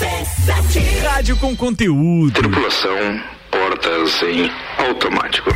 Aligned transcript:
RC7 0.00 1.02
Rádio 1.02 1.36
com 1.36 1.54
conteúdo. 1.54 2.32
Tripulação, 2.32 3.20
portas 3.48 4.22
em 4.24 4.50
automático. 4.76 5.50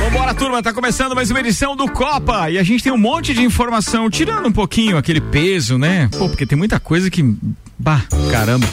Vambora, 0.00 0.34
turma, 0.34 0.62
tá 0.62 0.72
começando 0.72 1.14
mais 1.14 1.30
uma 1.30 1.38
edição 1.38 1.76
do 1.76 1.88
Copa 1.88 2.50
e 2.50 2.58
a 2.58 2.64
gente 2.64 2.82
tem 2.82 2.92
um 2.92 2.98
monte 2.98 3.32
de 3.32 3.44
informação, 3.44 4.10
tirando 4.10 4.46
um 4.48 4.52
pouquinho 4.52 4.96
aquele 4.96 5.20
peso, 5.20 5.78
né? 5.78 6.08
Pô, 6.18 6.28
porque 6.28 6.44
tem 6.44 6.58
muita 6.58 6.80
coisa 6.80 7.08
que. 7.08 7.22
Bah, 7.78 8.02
caramba. 8.32 8.66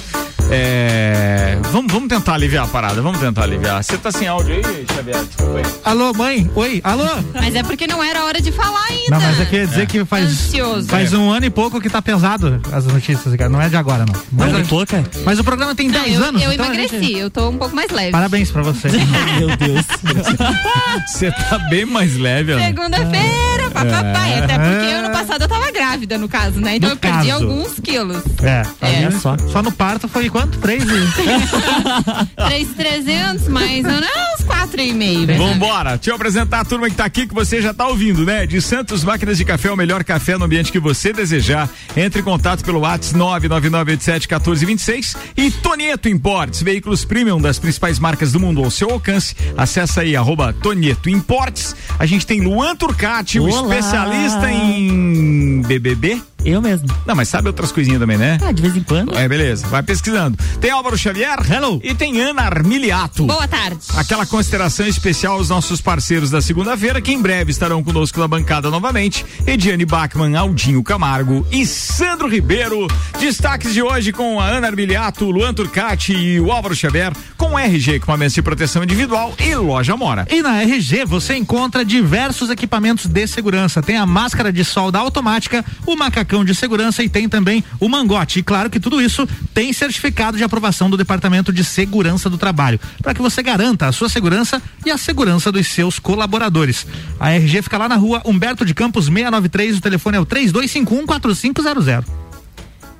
É. 0.53 1.57
Vamos, 1.71 1.91
vamos 1.93 2.09
tentar 2.09 2.33
aliviar 2.33 2.65
a 2.65 2.67
parada, 2.67 3.01
vamos 3.01 3.19
tentar 3.19 3.43
aliviar. 3.43 3.81
Você 3.81 3.97
tá 3.97 4.11
sem 4.11 4.27
áudio 4.27 4.55
aí, 4.55 4.85
Xavier? 4.93 5.23
Desculpa 5.23 5.57
aí. 5.59 5.63
Alô, 5.85 6.13
mãe? 6.13 6.51
Oi, 6.53 6.81
alô? 6.83 7.05
Mas 7.33 7.55
é 7.55 7.63
porque 7.63 7.87
não 7.87 8.03
era 8.03 8.25
hora 8.25 8.41
de 8.41 8.51
falar 8.51 8.83
ainda. 8.89 9.11
Não, 9.11 9.21
mas 9.21 9.39
eu 9.39 9.45
queria 9.45 9.65
dizer 9.65 9.87
que 9.87 10.03
faz, 10.03 10.25
Ansioso. 10.29 10.89
faz 10.89 11.13
um 11.13 11.31
ano 11.31 11.45
e 11.45 11.49
pouco 11.49 11.79
que 11.79 11.89
tá 11.89 12.01
pesado 12.01 12.59
as 12.73 12.85
notícias, 12.85 13.33
cara. 13.37 13.49
Não 13.49 13.61
é 13.61 13.69
de 13.69 13.77
agora, 13.77 14.05
não. 14.05 14.13
Mas, 14.31 14.51
Não, 14.51 14.65
pouca? 14.65 15.01
mas 15.23 15.39
o 15.39 15.43
programa 15.43 15.73
tem 15.73 15.87
Não, 15.87 16.03
10 16.03 16.15
eu, 16.19 16.23
anos. 16.25 16.41
eu 16.43 16.51
então 16.51 16.65
emagreci, 16.65 16.99
gente- 16.99 17.17
eu 17.17 17.29
tô 17.29 17.47
um 17.49 17.57
pouco 17.57 17.73
mais 17.73 17.89
leve. 17.89 18.11
Parabéns 18.11 18.51
pra 18.51 18.61
você. 18.61 18.89
Meu 19.39 19.55
Deus. 19.55 19.85
Você 21.07 21.31
tá 21.31 21.57
bem 21.69 21.85
mais 21.85 22.17
leve, 22.17 22.51
Ana. 22.51 22.65
Segunda-feira, 22.65 23.69
papai. 23.73 24.39
Até 24.39 24.57
porque 24.59 24.91
ano 24.91 25.09
passado 25.11 25.41
eu 25.43 25.47
tava 25.47 25.71
grávida, 25.71 26.17
no 26.17 26.27
caso, 26.27 26.59
né? 26.59 26.75
Então 26.75 26.89
No 26.89 26.95
eu 26.95 26.99
perdi 26.99 27.29
caso. 27.29 27.43
alguns 27.43 27.79
quilos. 27.79 28.17
é, 28.43 28.63
É. 28.81 29.11
só. 29.11 29.37
Só 29.51 29.61
no 29.63 29.71
parto 29.71 30.07
foi 30.07 30.29
quanto? 30.29 30.40
Três? 30.61 30.83
e- 30.83 30.87
3,300, 32.35 33.47
mais 33.47 33.85
ou 33.85 33.91
menos, 33.91 34.07
uns 34.39 34.45
4,5. 34.45 35.25
né? 35.25 35.37
Vambora, 35.37 35.91
deixa 35.97 36.11
eu 36.11 36.15
apresentar 36.15 36.61
a 36.61 36.65
turma 36.65 36.89
que 36.89 36.95
tá 36.95 37.05
aqui, 37.05 37.27
que 37.27 37.33
você 37.33 37.61
já 37.61 37.73
tá 37.73 37.87
ouvindo, 37.87 38.25
né? 38.25 38.45
De 38.45 38.61
Santos 38.61 39.03
Máquinas 39.03 39.37
de 39.37 39.45
Café, 39.45 39.71
o 39.71 39.77
melhor 39.77 40.03
café 40.03 40.37
no 40.37 40.45
ambiente 40.45 40.71
que 40.71 40.79
você 40.79 41.13
desejar. 41.13 41.69
Entre 41.95 42.21
em 42.21 42.23
contato 42.23 42.63
pelo 42.63 42.79
WhatsApp 42.79 43.17
999871426 43.19 45.15
e 45.37 45.51
Tonieto 45.51 46.07
Imports, 46.09 46.61
veículos 46.61 47.03
premium 47.05 47.39
das 47.41 47.59
principais 47.59 47.99
marcas 47.99 48.31
do 48.31 48.39
mundo 48.39 48.63
ao 48.63 48.71
seu 48.71 48.89
alcance. 48.91 49.35
Acesse 49.57 49.99
aí, 49.99 50.15
arroba 50.15 50.53
Tonieto 50.53 51.09
Imports. 51.09 51.75
A 51.99 52.05
gente 52.05 52.25
tem 52.25 52.41
Luan 52.41 52.75
Turcati, 52.75 53.39
o 53.39 53.47
especialista 53.49 54.51
em 54.51 55.61
BBB. 55.61 56.21
Eu 56.43 56.61
mesmo. 56.61 56.87
Não, 57.05 57.15
mas 57.15 57.29
sabe 57.29 57.47
outras 57.47 57.71
coisinhas 57.71 57.99
também, 57.99 58.17
né? 58.17 58.37
Ah, 58.41 58.51
de 58.51 58.61
vez 58.61 58.75
em 58.75 58.83
quando. 58.83 59.17
É, 59.17 59.27
beleza, 59.27 59.67
vai 59.67 59.83
pesquisando. 59.83 60.37
Tem 60.59 60.71
Álvaro 60.71 60.97
Xavier. 60.97 61.37
Hello. 61.49 61.79
E 61.83 61.93
tem 61.93 62.19
Ana 62.19 62.43
Armiliato. 62.43 63.25
Boa 63.25 63.47
tarde. 63.47 63.79
Aquela 63.95 64.25
consideração 64.25 64.87
especial 64.87 65.33
aos 65.33 65.49
nossos 65.49 65.81
parceiros 65.81 66.31
da 66.31 66.41
segunda-feira, 66.41 67.01
que 67.01 67.11
em 67.11 67.21
breve 67.21 67.51
estarão 67.51 67.83
conosco 67.83 68.19
na 68.19 68.27
bancada 68.27 68.69
novamente. 68.69 69.25
Ediane 69.45 69.85
Bachmann, 69.85 70.35
Aldinho 70.35 70.83
Camargo 70.83 71.45
e 71.51 71.65
Sandro 71.65 72.27
Ribeiro. 72.27 72.87
Destaques 73.19 73.73
de 73.73 73.81
hoje 73.81 74.11
com 74.11 74.39
a 74.39 74.45
Ana 74.45 74.67
Armiliato, 74.67 75.29
Luan 75.29 75.53
Turcati 75.53 76.13
e 76.13 76.39
o 76.39 76.51
Álvaro 76.51 76.75
Xavier, 76.75 77.13
com 77.37 77.57
RG, 77.57 77.95
equipamentos 77.95 78.33
de 78.33 78.41
proteção 78.41 78.83
individual 78.83 79.33
e 79.39 79.53
loja 79.55 79.95
Mora. 79.95 80.27
E 80.29 80.41
na 80.41 80.61
RG 80.63 81.05
você 81.05 81.35
encontra 81.35 81.85
diversos 81.85 82.49
equipamentos 82.49 83.05
de 83.05 83.27
segurança. 83.27 83.81
Tem 83.81 83.97
a 83.97 84.05
máscara 84.05 84.51
de 84.51 84.63
solda 84.63 84.99
automática, 84.99 85.63
o 85.85 85.95
macacão 85.95 86.30
de 86.45 86.55
segurança 86.55 87.03
e 87.03 87.09
tem 87.09 87.27
também 87.27 87.63
o 87.79 87.89
mangote. 87.89 88.39
E 88.39 88.43
claro 88.43 88.69
que 88.69 88.79
tudo 88.79 89.01
isso 89.01 89.27
tem 89.53 89.73
certificado 89.73 90.37
de 90.37 90.43
aprovação 90.43 90.89
do 90.89 90.95
Departamento 90.95 91.51
de 91.51 91.63
Segurança 91.63 92.29
do 92.29 92.37
Trabalho, 92.37 92.79
para 93.01 93.13
que 93.13 93.21
você 93.21 93.43
garanta 93.43 93.87
a 93.87 93.91
sua 93.91 94.07
segurança 94.07 94.61
e 94.85 94.91
a 94.91 94.97
segurança 94.97 95.51
dos 95.51 95.67
seus 95.67 95.99
colaboradores. 95.99 96.87
A 97.19 97.31
RG 97.31 97.63
fica 97.63 97.77
lá 97.77 97.89
na 97.89 97.95
rua 97.95 98.21
Humberto 98.25 98.65
de 98.65 98.73
Campos 98.73 99.05
693, 99.05 99.77
o 99.77 99.81
telefone 99.81 100.17
é 100.17 100.19
o 100.21 100.25
32514500. 100.25 102.30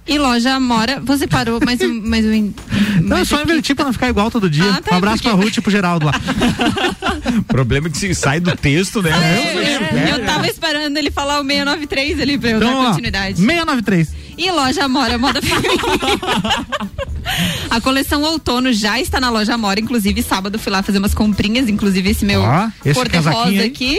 E 0.08 0.18
loja 0.18 0.60
Mora, 0.60 1.00
você 1.00 1.28
parou, 1.28 1.60
mas 1.64 1.80
o. 1.80 1.88
Mas 2.04 2.26
o 2.26 2.30
Não, 2.30 3.18
é 3.18 3.20
mas 3.20 3.28
só 3.28 3.42
invertir 3.42 3.76
pra 3.76 3.86
não 3.86 3.94
ficar 3.94 4.10
igual 4.10 4.32
todo 4.32 4.50
dia. 4.50 4.64
Ah, 4.70 4.82
tá, 4.82 4.96
um 4.96 4.98
abraço 4.98 5.22
porque- 5.22 5.36
pra 5.38 5.46
Ruth 5.46 5.58
e 5.58 5.62
pro 5.62 5.72
Geraldo 5.72 6.06
lá. 6.08 6.14
Problema 7.48 7.88
é 7.88 7.90
que 7.92 7.98
se 7.98 8.14
sai 8.16 8.40
do 8.40 8.56
texto, 8.56 9.02
né? 9.02 9.12
É, 9.12 10.12
eu 10.12 10.26
tava 10.26 10.48
esperando 10.48 10.98
ele 10.98 11.12
falar 11.12 11.40
o 11.40 11.44
693 11.46 12.20
ali 12.20 12.38
pra 12.38 12.50
eu 12.50 12.58
Então, 12.58 12.82
dar 12.82 12.88
continuidade. 12.88 13.38
693. 13.38 14.10
E 14.38 14.50
loja 14.52 14.86
Amora 14.86 15.18
Moda 15.18 15.42
Feminina. 15.44 16.66
A 17.70 17.80
coleção 17.80 18.24
outono 18.24 18.74
já 18.74 19.00
está 19.00 19.20
na 19.20 19.30
loja 19.30 19.54
Amora, 19.54 19.80
inclusive 19.80 20.22
sábado 20.24 20.58
fui 20.60 20.72
lá 20.72 20.82
fazer 20.84 20.98
umas 20.98 21.14
comprinhas, 21.14 21.70
inclusive 21.70 22.10
esse 22.10 22.26
meu 22.26 22.42
esse 22.84 22.94
cor-de-rosa 22.96 23.64
aqui 23.64 23.98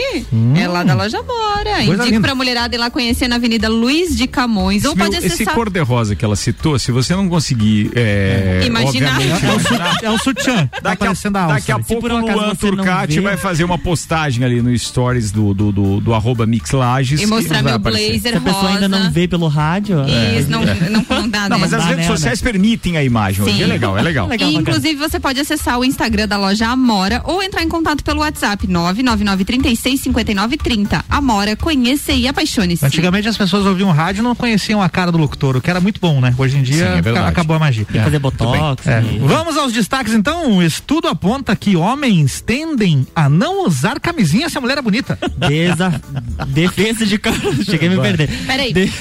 é 0.55 0.67
lá 0.67 0.83
da 0.83 0.93
loja 0.93 1.19
Amora. 1.19 1.75
Coisa 1.77 1.93
Indico 1.93 2.05
linda. 2.09 2.21
pra 2.21 2.35
mulherada 2.35 2.75
ir 2.75 2.77
lá 2.77 2.89
conhecer 2.89 3.27
na 3.27 3.35
Avenida 3.37 3.69
Luiz 3.69 4.15
de 4.15 4.27
Camões. 4.27 4.83
Ou 4.85 4.91
Esse, 4.91 4.97
meu- 4.97 5.05
pode 5.11 5.17
esse 5.25 5.33
acessar. 5.35 5.55
cor-de-rosa 5.55 6.15
que 6.15 6.23
ela 6.25 6.35
citou, 6.35 6.77
se 6.77 6.91
você 6.91 7.15
não 7.15 7.27
conseguir 7.29 7.91
é, 7.95 8.63
Imaginar. 8.65 9.19
É 9.21 9.51
o, 9.55 9.59
su- 9.59 10.05
é 10.05 10.11
o 10.11 10.17
sutiã. 10.17 10.67
Tá 10.67 10.79
Daqui 10.81 10.87
a, 10.87 10.91
aparecendo 10.93 11.35
a 11.37 11.41
alça. 11.43 11.55
daqui 11.55 11.71
a 11.71 11.79
pouco 11.79 12.01
por 12.01 12.11
o 12.11 12.19
Luan 12.19 12.55
Turcati 12.55 13.19
vai 13.19 13.37
fazer 13.37 13.63
uma 13.63 13.77
postagem 13.77 14.43
ali 14.43 14.61
no 14.61 14.77
stories 14.77 15.31
do, 15.31 15.53
do, 15.53 15.71
do, 15.71 16.01
do 16.01 16.13
arroba 16.13 16.45
Mixlages. 16.45 17.21
E 17.21 17.25
mostrar 17.25 17.63
meu 17.63 17.79
blazer 17.79 18.19
Se 18.21 18.35
a 18.37 18.41
pessoa 18.41 18.67
ainda 18.69 18.87
rosa. 18.87 18.99
não 18.99 19.11
vê 19.11 19.27
pelo 19.27 19.47
rádio. 19.47 19.99
é. 20.01 20.22
Isso, 20.39 20.49
não, 20.49 20.63
não, 20.65 21.05
não 21.09 21.29
dá, 21.29 21.49
Não, 21.49 21.57
né? 21.57 21.61
mas 21.61 21.73
as 21.73 21.83
dá, 21.83 21.89
redes 21.89 22.05
né, 22.05 22.11
sociais 22.11 22.41
permitem 22.41 22.97
a 22.97 23.03
imagem 23.03 23.43
hoje. 23.43 23.57
Sim. 23.57 23.63
É 23.63 23.67
legal, 23.67 23.97
é 23.97 24.01
legal. 24.01 24.27
Legal, 24.27 24.49
E, 24.49 24.55
inclusive, 24.55 24.95
você 24.95 25.19
pode 25.19 25.39
acessar 25.39 25.77
o 25.79 25.85
Instagram 25.85 26.27
da 26.27 26.37
loja 26.37 26.67
Amora 26.67 27.21
ou 27.25 27.41
entrar 27.43 27.63
em 27.63 27.69
contato 27.69 28.03
pelo 28.03 28.19
WhatsApp 28.21 28.65
999365930. 28.67 31.03
Amora, 31.09 31.55
conheça 31.55 32.11
e 32.11 32.27
apaixone-se. 32.27 32.85
Antigamente 32.85 33.27
as 33.27 33.37
pessoas 33.37 33.65
ouviam 33.65 33.91
rádio 33.91 34.21
e 34.21 34.23
não 34.23 34.35
conheciam 34.35 34.81
a 34.81 34.89
cara 34.89 35.11
do 35.11 35.17
locutor, 35.17 35.57
o 35.57 35.61
que 35.61 35.69
era 35.69 35.79
muito 35.81 35.99
bom, 35.99 36.19
né? 36.21 36.33
Hoje 36.37 36.57
em 36.57 36.63
dia 36.63 37.01
Sim, 37.01 37.09
é 37.15 37.19
acabou 37.27 37.55
a 37.55 37.59
magia. 37.59 37.85
Tem 37.85 37.97
que 37.99 38.03
fazer 38.03 38.19
botox. 38.19 38.85
É. 38.87 39.01
e- 39.01 39.19
Vamos 39.19 39.57
aos 39.57 39.73
destaques 39.73 40.13
então. 40.13 40.43
Um 40.53 40.61
estudo 40.61 41.07
aponta 41.07 41.55
que 41.55 41.75
homens 41.75 42.41
tendem 42.41 43.07
a 43.15 43.27
não 43.29 43.65
usar 43.65 43.99
camisinha 43.99 44.49
se 44.49 44.57
a 44.57 44.61
mulher 44.61 44.77
é 44.77 44.81
bonita. 44.81 45.17
Desa... 45.37 46.01
Defesa 46.47 47.05
de 47.05 47.17
Carlos. 47.17 47.65
Cheguei 47.65 47.87
a 47.87 47.91
me 47.91 47.97
Vai. 47.97 48.13
perder. 48.13 48.29
Peraí. 48.45 48.73
De... 48.73 48.91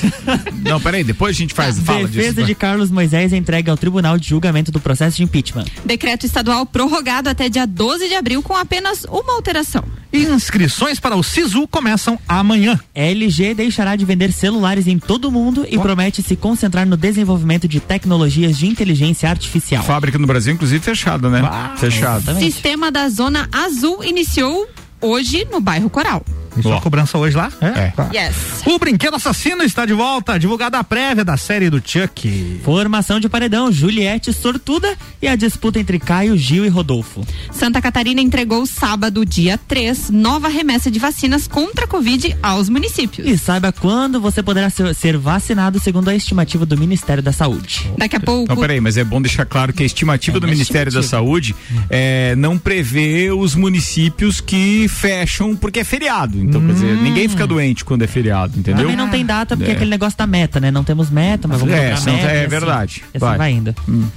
Não, 0.68 0.80
peraí, 0.80 1.04
depois 1.12 1.36
a 1.36 1.38
gente 1.38 1.52
faz, 1.52 1.78
fala 1.78 2.08
Defesa 2.08 2.34
disso. 2.34 2.46
de 2.46 2.54
Carlos 2.54 2.90
Moisés 2.90 3.32
é 3.34 3.36
entregue 3.36 3.68
ao 3.68 3.76
Tribunal 3.76 4.18
de 4.18 4.28
Julgamento 4.28 4.72
do 4.72 4.80
processo 4.80 5.18
de 5.18 5.22
impeachment. 5.22 5.66
Decreto 5.84 6.24
estadual 6.24 6.64
prorrogado 6.64 7.28
até 7.28 7.50
dia 7.50 7.66
12 7.66 8.08
de 8.08 8.14
abril 8.14 8.42
com 8.42 8.56
apenas 8.56 9.04
uma 9.04 9.34
alteração. 9.34 9.84
Inscrições 10.10 10.98
para 10.98 11.14
o 11.14 11.22
SISU 11.22 11.68
começam 11.68 12.18
amanhã. 12.26 12.80
LG 12.94 13.54
deixará 13.54 13.94
de 13.94 14.04
vender 14.06 14.32
celulares 14.32 14.86
em 14.86 14.98
todo 14.98 15.26
o 15.26 15.30
mundo 15.30 15.66
e 15.68 15.78
promete 15.78 16.22
se 16.22 16.34
concentrar 16.34 16.86
no 16.86 16.96
desenvolvimento 16.96 17.68
de 17.68 17.78
tecnologias 17.78 18.56
de 18.56 18.66
inteligência 18.66 19.28
artificial. 19.28 19.84
Fábrica 19.84 20.18
no 20.18 20.26
Brasil, 20.26 20.54
inclusive, 20.54 20.82
fechada, 20.82 21.28
né? 21.28 21.42
Fechada. 21.76 22.18
Exatamente. 22.18 22.52
Sistema 22.52 22.90
da 22.90 23.08
Zona 23.08 23.48
Azul 23.52 24.02
iniciou 24.02 24.66
hoje 25.00 25.46
no 25.50 25.60
bairro 25.60 25.90
Coral. 25.90 26.24
Isso 26.56 26.80
cobrança 26.80 27.16
hoje 27.18 27.36
lá? 27.36 27.50
É. 27.60 27.88
Tá. 27.90 28.10
Yes. 28.12 28.62
O 28.66 28.78
Brinquedo 28.78 29.16
Assassino 29.16 29.62
está 29.62 29.86
de 29.86 29.92
volta, 29.92 30.38
divulgada 30.38 30.78
a 30.78 30.84
prévia 30.84 31.24
da 31.24 31.36
série 31.36 31.70
do 31.70 31.82
Chuck. 31.84 32.60
Formação 32.64 33.20
de 33.20 33.28
paredão, 33.28 33.70
Juliette 33.70 34.32
sortuda 34.32 34.96
e 35.20 35.28
a 35.28 35.36
disputa 35.36 35.78
entre 35.78 35.98
Caio, 35.98 36.36
Gil 36.36 36.64
e 36.64 36.68
Rodolfo. 36.68 37.26
Santa 37.50 37.80
Catarina 37.80 38.20
entregou 38.20 38.66
sábado, 38.66 39.24
dia 39.24 39.58
3, 39.68 40.10
nova 40.10 40.48
remessa 40.48 40.90
de 40.90 40.98
vacinas 40.98 41.46
contra 41.46 41.84
a 41.84 41.88
Covid 41.88 42.36
aos 42.42 42.68
municípios. 42.68 43.26
E 43.26 43.38
saiba 43.38 43.72
quando 43.72 44.20
você 44.20 44.42
poderá 44.42 44.68
ser, 44.70 44.94
ser 44.94 45.16
vacinado 45.16 45.78
segundo 45.80 46.08
a 46.08 46.14
estimativa 46.14 46.66
do 46.66 46.76
Ministério 46.76 47.22
da 47.22 47.32
Saúde. 47.32 47.90
Daqui 47.96 48.16
a 48.16 48.20
pouco. 48.20 48.48
Não, 48.48 48.60
peraí, 48.60 48.80
mas 48.80 48.96
é 48.96 49.04
bom 49.04 49.20
deixar 49.20 49.46
claro 49.46 49.72
que 49.72 49.82
a 49.82 49.86
estimativa 49.86 50.36
É 50.36 50.40
do 50.40 50.48
Ministério 50.48 50.92
da 50.92 51.00
estimativa. 51.00 51.22
Saúde 51.22 51.54
é, 51.88 52.34
não 52.36 52.58
prevê 52.58 53.30
os 53.30 53.54
municípios 53.54 54.40
que 54.40 54.88
fecham 54.88 55.56
porque 55.56 55.80
é 55.80 55.84
feriado. 55.84 56.41
Então, 56.42 56.60
quer 56.66 56.72
dizer, 56.72 56.96
ninguém 56.96 57.28
fica 57.28 57.46
doente 57.46 57.84
quando 57.84 58.02
é 58.02 58.06
feriado, 58.06 58.58
entendeu? 58.58 58.82
Também 58.82 58.96
não 58.96 59.08
tem 59.08 59.24
data 59.24 59.56
porque 59.56 59.70
É. 59.70 59.74
aquele 59.74 59.90
negócio 59.90 60.18
da 60.18 60.26
meta, 60.26 60.58
né? 60.60 60.70
Não 60.70 60.84
temos 60.84 61.10
meta, 61.10 61.48
mas 61.48 61.60
vamos 61.60 61.74
É, 61.74 61.78
meta. 61.78 61.90
é 61.90 61.94
assim- 61.94 62.16
verdade. 62.48 63.02
e 63.02 63.04
Assim 63.16 63.18
Vai. 63.18 63.38
vai, 63.38 63.52
indo. 63.52 63.74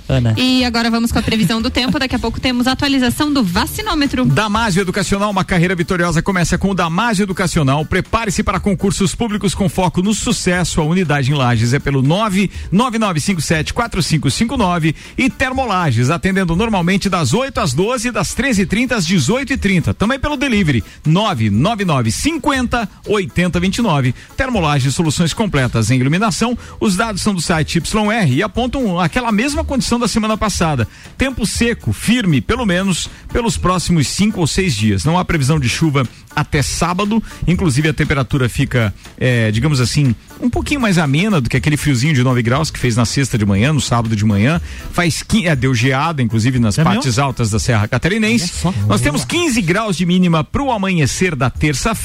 Ana. 0.10 0.34
E 0.38 0.64
agora 0.66 0.90
vamos 0.90 1.12
com 1.12 1.20
a 1.20 1.22
previsão 1.22 1.62
do 1.62 1.70
tempo. 1.70 1.98
Daqui 2.00 2.16
a 2.16 2.20
pouco 2.20 2.40
temos 2.40 2.68
a 2.68 2.72
atualização 2.74 3.32
do 3.32 3.44
vacinômetro. 3.44 4.26
Damásio 4.26 4.82
Educacional, 4.82 5.30
uma 5.32 5.44
carreira 5.44 5.76
vitoriosa 5.76 6.22
começa 6.22 6.58
com 6.58 6.70
o 6.72 6.76
Damásio 6.76 7.24
Educacional. 7.24 7.86
Prepare-se 7.86 8.44
para 8.44 8.60
concursos 8.60 9.14
públicos 9.16 9.54
com 9.56 9.70
foco 9.70 10.02
no 10.02 10.14
sucesso. 10.14 10.82
A 10.82 10.84
unidade 10.84 11.32
em 11.32 11.36
Lages 11.36 11.74
é 11.74 11.80
pelo 11.80 12.02
999574559 12.02 14.96
e 15.18 15.30
Termolages, 15.30 16.10
atendendo 16.10 16.56
normalmente 16.56 17.10
das 17.10 17.34
8 17.34 17.60
às 17.60 17.74
12 17.74 18.12
das 18.12 18.34
13h30 18.34 18.96
às 18.96 19.06
18h30. 19.06 19.94
Também 19.94 20.18
pelo 20.20 20.38
delivery 20.38 20.84
50 22.16 22.90
80 23.08 23.60
29. 23.60 24.16
Termolagem 24.36 24.92
soluções 24.92 25.34
completas 25.34 25.92
em 25.92 26.00
iluminação. 26.00 26.58
Os 26.80 26.96
dados 26.96 27.22
são 27.22 27.34
do 27.34 27.42
site 27.42 27.78
YR 27.78 28.32
e 28.32 28.44
apontam 28.44 29.00
aquela 29.00 29.32
mesma 29.32 29.64
condição 29.64 30.00
da 30.00 30.08
semana 30.08 30.38
passada. 30.38 30.88
Tempo 31.18 31.46
seco, 31.46 31.94
firme, 31.94 32.42
pelo 32.42 32.66
menos 32.66 33.10
pelos 33.32 33.58
próximos 33.58 34.08
cinco 34.08 34.40
ou 34.40 34.48
seis 34.48 34.74
dias. 34.74 35.04
Não 35.04 35.18
há 35.18 35.26
previsão 35.26 35.60
de 35.60 35.70
chuva 35.70 36.08
até 36.36 36.62
sábado. 36.62 37.24
Inclusive 37.48 37.90
a 37.90 37.94
temperatura 37.94 38.50
fica, 38.50 38.94
é, 39.18 39.52
digamos 39.52 39.80
assim, 39.80 40.14
um 40.42 40.50
pouquinho 40.50 40.82
mais 40.82 40.98
amena 40.98 41.40
do 41.40 41.50
que 41.50 41.58
aquele 41.58 41.78
friozinho 41.78 42.14
de 42.14 42.24
9 42.24 42.42
graus 42.42 42.70
que 42.70 42.80
fez 42.80 42.96
na 42.96 43.06
sexta 43.06 43.38
de 43.38 43.46
manhã, 43.46 43.72
no 43.72 43.82
sábado 43.82 44.16
de 44.16 44.26
manhã. 44.26 44.62
Faz 44.92 45.24
é, 45.44 45.56
deu 45.56 45.74
geada, 45.74 46.22
inclusive 46.22 46.60
nas 46.60 46.78
é 46.78 46.84
partes 46.84 47.06
mesmo? 47.06 47.24
altas 47.24 47.50
da 47.50 47.60
Serra 47.60 47.88
Catarinense. 47.88 48.52
Nós 48.88 49.02
temos 49.02 49.24
15 49.24 49.62
graus 49.62 49.96
de 49.96 50.06
mínima 50.06 50.44
para 50.44 50.62
o 50.62 50.72
amanhecer 50.72 51.36
da 51.36 51.50
terça-feira. 51.50 52.05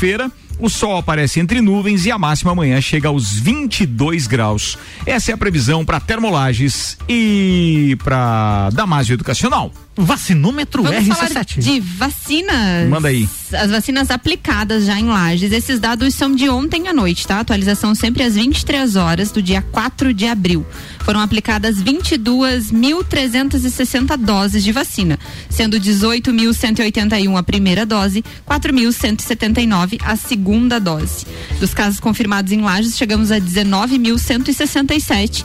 O 0.58 0.68
sol 0.68 0.98
aparece 0.98 1.40
entre 1.40 1.60
nuvens 1.60 2.04
e 2.04 2.10
a 2.10 2.18
máxima 2.18 2.52
amanhã 2.52 2.80
chega 2.80 3.08
aos 3.08 3.32
22 3.32 4.26
graus. 4.26 4.76
Essa 5.06 5.30
é 5.30 5.34
a 5.34 5.36
previsão 5.36 5.84
para 5.84 5.98
Termolages 5.98 6.98
e 7.08 7.96
para 8.02 8.68
Damásio 8.70 9.14
Educacional. 9.14 9.72
Vacinômetro 9.96 10.82
Vamos 10.82 11.04
RC7. 11.04 11.14
Falar 11.14 11.44
de 11.44 11.80
vacinas. 11.80 12.88
Manda 12.88 13.08
aí. 13.08 13.28
As 13.52 13.70
vacinas 13.70 14.10
aplicadas 14.10 14.84
já 14.84 14.98
em 14.98 15.06
Lages. 15.06 15.52
Esses 15.52 15.80
dados 15.80 16.14
são 16.14 16.34
de 16.34 16.48
ontem 16.48 16.88
à 16.88 16.92
noite, 16.92 17.26
tá? 17.26 17.40
Atualização 17.40 17.94
sempre 17.94 18.22
às 18.22 18.34
23 18.34 18.96
horas 18.96 19.30
do 19.30 19.42
dia 19.42 19.62
4 19.62 20.14
de 20.14 20.26
abril. 20.26 20.64
Foram 21.04 21.20
aplicadas 21.20 21.82
22.360 21.82 24.16
doses 24.16 24.62
de 24.62 24.70
vacina, 24.72 25.18
sendo 25.48 25.78
18.181 25.78 27.36
a 27.36 27.42
primeira 27.42 27.84
dose, 27.84 28.24
4.179 28.48 30.00
a 30.04 30.14
segunda 30.16 30.78
dose. 30.78 31.26
Dos 31.58 31.74
casos 31.74 31.98
confirmados 32.00 32.52
em 32.52 32.60
Lages, 32.60 32.96
chegamos 32.96 33.32
a 33.32 33.40
19.167 33.40 35.44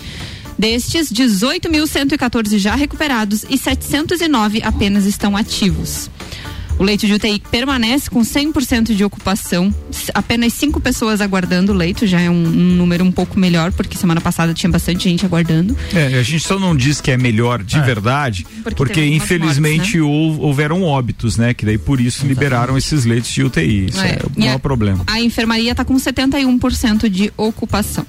Destes, 0.58 1.12
18.114 1.12 2.58
já 2.58 2.76
recuperados 2.76 3.46
e 3.50 3.58
709 3.58 4.62
apenas 4.64 5.06
estão 5.06 5.36
ativos. 5.36 6.10
O 6.78 6.84
leito 6.84 7.08
de 7.08 7.14
UTI 7.14 7.42
permanece 7.50 8.10
com 8.10 8.22
100% 8.22 8.94
de 8.94 9.04
ocupação. 9.04 9.74
Apenas 10.14 10.54
cinco 10.54 10.82
pessoas 10.82 11.22
aguardando 11.22 11.72
o 11.72 11.76
leito, 11.76 12.06
já 12.06 12.20
é 12.20 12.30
um, 12.30 12.34
um, 12.34 12.76
número 12.76 13.04
um 13.04 13.12
pouco 13.12 13.40
melhor, 13.40 13.72
porque 13.72 13.98
semana 13.98 14.20
passada 14.20 14.54
tinha 14.54 14.70
bastante 14.70 15.06
gente 15.06 15.26
aguardando. 15.26 15.76
É, 15.94 16.20
a 16.20 16.24
gente 16.24 16.46
só 16.46 16.60
não 16.60 16.76
diz 16.76 17.00
que 17.00 17.12
é 17.12 17.18
melhor 17.18 17.64
de 17.64 17.78
é. 17.78 17.82
verdade, 17.82 18.46
porque, 18.62 18.76
porque 18.76 19.06
infelizmente 19.06 20.00
mortes, 20.00 20.40
né? 20.40 20.46
houveram 20.46 20.84
óbitos, 20.84 21.38
né? 21.38 21.54
Que 21.54 21.66
daí 21.66 21.78
por 21.78 22.02
isso 22.02 22.18
Exatamente. 22.18 22.34
liberaram 22.34 22.78
esses 22.78 23.06
leitos 23.06 23.32
de 23.32 23.44
UTI. 23.44 23.86
Isso 23.88 24.02
é, 24.02 24.10
é 24.10 24.20
o 24.26 24.40
maior 24.40 24.60
problema. 24.60 25.04
A 25.08 25.22
enfermaria 25.22 25.72
está 25.72 25.86
com 25.86 25.96
71% 25.96 27.08
de 27.08 27.32
ocupação. 27.38 28.06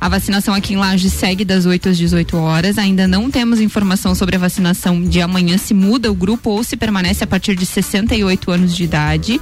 A 0.00 0.08
vacinação 0.08 0.52
aqui 0.52 0.74
em 0.74 0.76
Laje 0.76 1.08
segue 1.08 1.44
das 1.44 1.64
8 1.64 1.90
às 1.90 1.96
18 1.96 2.36
horas. 2.36 2.76
Ainda 2.76 3.06
não 3.06 3.30
temos 3.30 3.60
informação 3.60 4.14
sobre 4.14 4.34
a 4.34 4.38
vacinação 4.38 5.00
de 5.00 5.20
amanhã, 5.20 5.56
se 5.56 5.72
muda 5.72 6.10
o 6.10 6.14
grupo 6.14 6.50
ou 6.50 6.64
se 6.64 6.76
permanece 6.76 7.22
a 7.22 7.26
partir 7.26 7.54
de 7.54 7.64
68 8.06 8.50
anos 8.50 8.76
de 8.76 8.84
idade, 8.84 9.40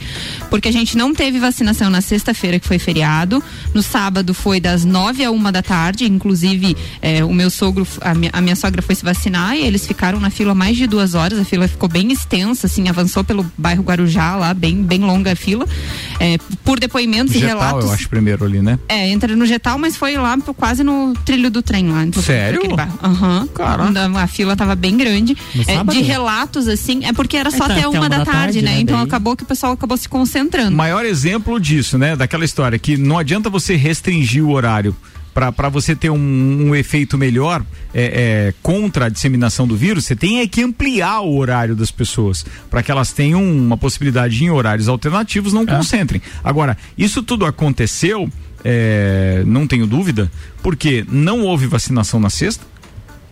porque 0.48 0.68
a 0.68 0.72
gente 0.72 0.96
não 0.96 1.14
teve 1.14 1.38
vacinação 1.38 1.90
na 1.90 2.00
sexta-feira, 2.00 2.58
que 2.58 2.66
foi 2.66 2.78
feriado. 2.78 3.42
No 3.74 3.82
sábado 3.82 4.34
foi 4.34 4.60
das 4.60 4.84
9 4.84 5.24
a 5.24 5.30
1 5.30 5.52
da 5.52 5.62
tarde, 5.62 6.04
inclusive 6.04 6.76
eh, 7.02 7.24
o 7.24 7.32
meu 7.32 7.50
sogro, 7.50 7.86
a 8.00 8.14
minha, 8.14 8.30
a 8.32 8.40
minha 8.40 8.56
sogra 8.56 8.82
foi 8.82 8.94
se 8.94 9.04
vacinar 9.04 9.56
e 9.56 9.62
eles 9.62 9.86
ficaram 9.86 10.20
na 10.20 10.30
fila 10.30 10.54
mais 10.54 10.76
de 10.76 10.86
duas 10.86 11.14
horas. 11.14 11.38
A 11.38 11.44
fila 11.44 11.66
ficou 11.66 11.88
bem 11.88 12.12
extensa, 12.12 12.66
assim, 12.66 12.88
avançou 12.88 13.24
pelo 13.24 13.44
bairro 13.56 13.82
Guarujá, 13.82 14.36
lá, 14.36 14.54
bem, 14.54 14.82
bem 14.82 15.00
longa 15.00 15.32
a 15.32 15.36
fila. 15.36 15.66
Eh, 16.18 16.38
por 16.64 16.78
depoimentos 16.78 17.32
Getal, 17.32 17.48
e 17.48 17.50
relatos. 17.50 17.84
eu 17.86 17.92
acho 17.92 18.08
primeiro 18.08 18.44
ali, 18.44 18.60
né? 18.60 18.78
É, 18.88 19.08
entra 19.08 19.34
no 19.34 19.46
Getal, 19.46 19.78
mas 19.78 19.96
foi 19.96 20.16
lá 20.16 20.36
quase 20.56 20.82
no 20.82 21.14
trilho 21.24 21.50
do 21.50 21.62
trem 21.62 21.88
lá. 21.90 22.04
Então, 22.04 22.22
Sério? 22.22 22.60
Aham. 23.02 23.48
Uhum. 23.54 24.16
A 24.16 24.26
fila 24.26 24.56
tava 24.56 24.74
bem 24.74 24.96
grande. 24.96 25.36
É, 25.66 25.82
de 25.84 26.02
relatos, 26.02 26.68
assim, 26.68 27.04
é 27.04 27.12
porque 27.12 27.36
era 27.36 27.50
só 27.50 27.66
é, 27.66 27.72
até 27.72 27.88
uma 27.88 28.08
da, 28.08 28.24
tarde, 28.24 28.30
tarde 28.30 28.49
né? 28.56 28.62
né? 28.62 28.80
Então 28.80 29.00
acabou 29.00 29.36
que 29.36 29.42
o 29.42 29.46
pessoal 29.46 29.72
acabou 29.72 29.96
se 29.96 30.08
concentrando. 30.08 30.76
Maior 30.76 31.04
exemplo 31.04 31.60
disso, 31.60 31.96
né? 31.96 32.16
Daquela 32.16 32.44
história 32.44 32.78
que 32.78 32.96
não 32.96 33.18
adianta 33.18 33.48
você 33.48 33.76
restringir 33.76 34.44
o 34.44 34.50
horário 34.50 34.94
para 35.32 35.68
você 35.68 35.94
ter 35.94 36.10
um, 36.10 36.16
um, 36.68 36.74
efeito 36.74 37.16
melhor 37.16 37.64
é, 37.94 38.48
é, 38.48 38.54
contra 38.62 39.06
a 39.06 39.08
disseminação 39.08 39.66
do 39.66 39.76
vírus, 39.76 40.04
você 40.04 40.16
tem 40.16 40.40
é 40.40 40.46
que 40.46 40.62
ampliar 40.62 41.20
o 41.20 41.36
horário 41.36 41.76
das 41.76 41.90
pessoas 41.90 42.44
para 42.68 42.82
que 42.82 42.90
elas 42.90 43.12
tenham 43.12 43.42
uma 43.42 43.76
possibilidade 43.76 44.36
de, 44.36 44.44
em 44.44 44.50
horários 44.50 44.88
alternativos 44.88 45.52
não 45.52 45.62
é. 45.62 45.66
concentrem. 45.66 46.20
Agora, 46.42 46.76
isso 46.98 47.22
tudo 47.22 47.46
aconteceu 47.46 48.28
é, 48.64 49.42
não 49.46 49.66
tenho 49.66 49.86
dúvida, 49.86 50.30
porque 50.62 51.04
não 51.08 51.42
houve 51.42 51.66
vacinação 51.66 52.20
na 52.20 52.28
sexta 52.28 52.64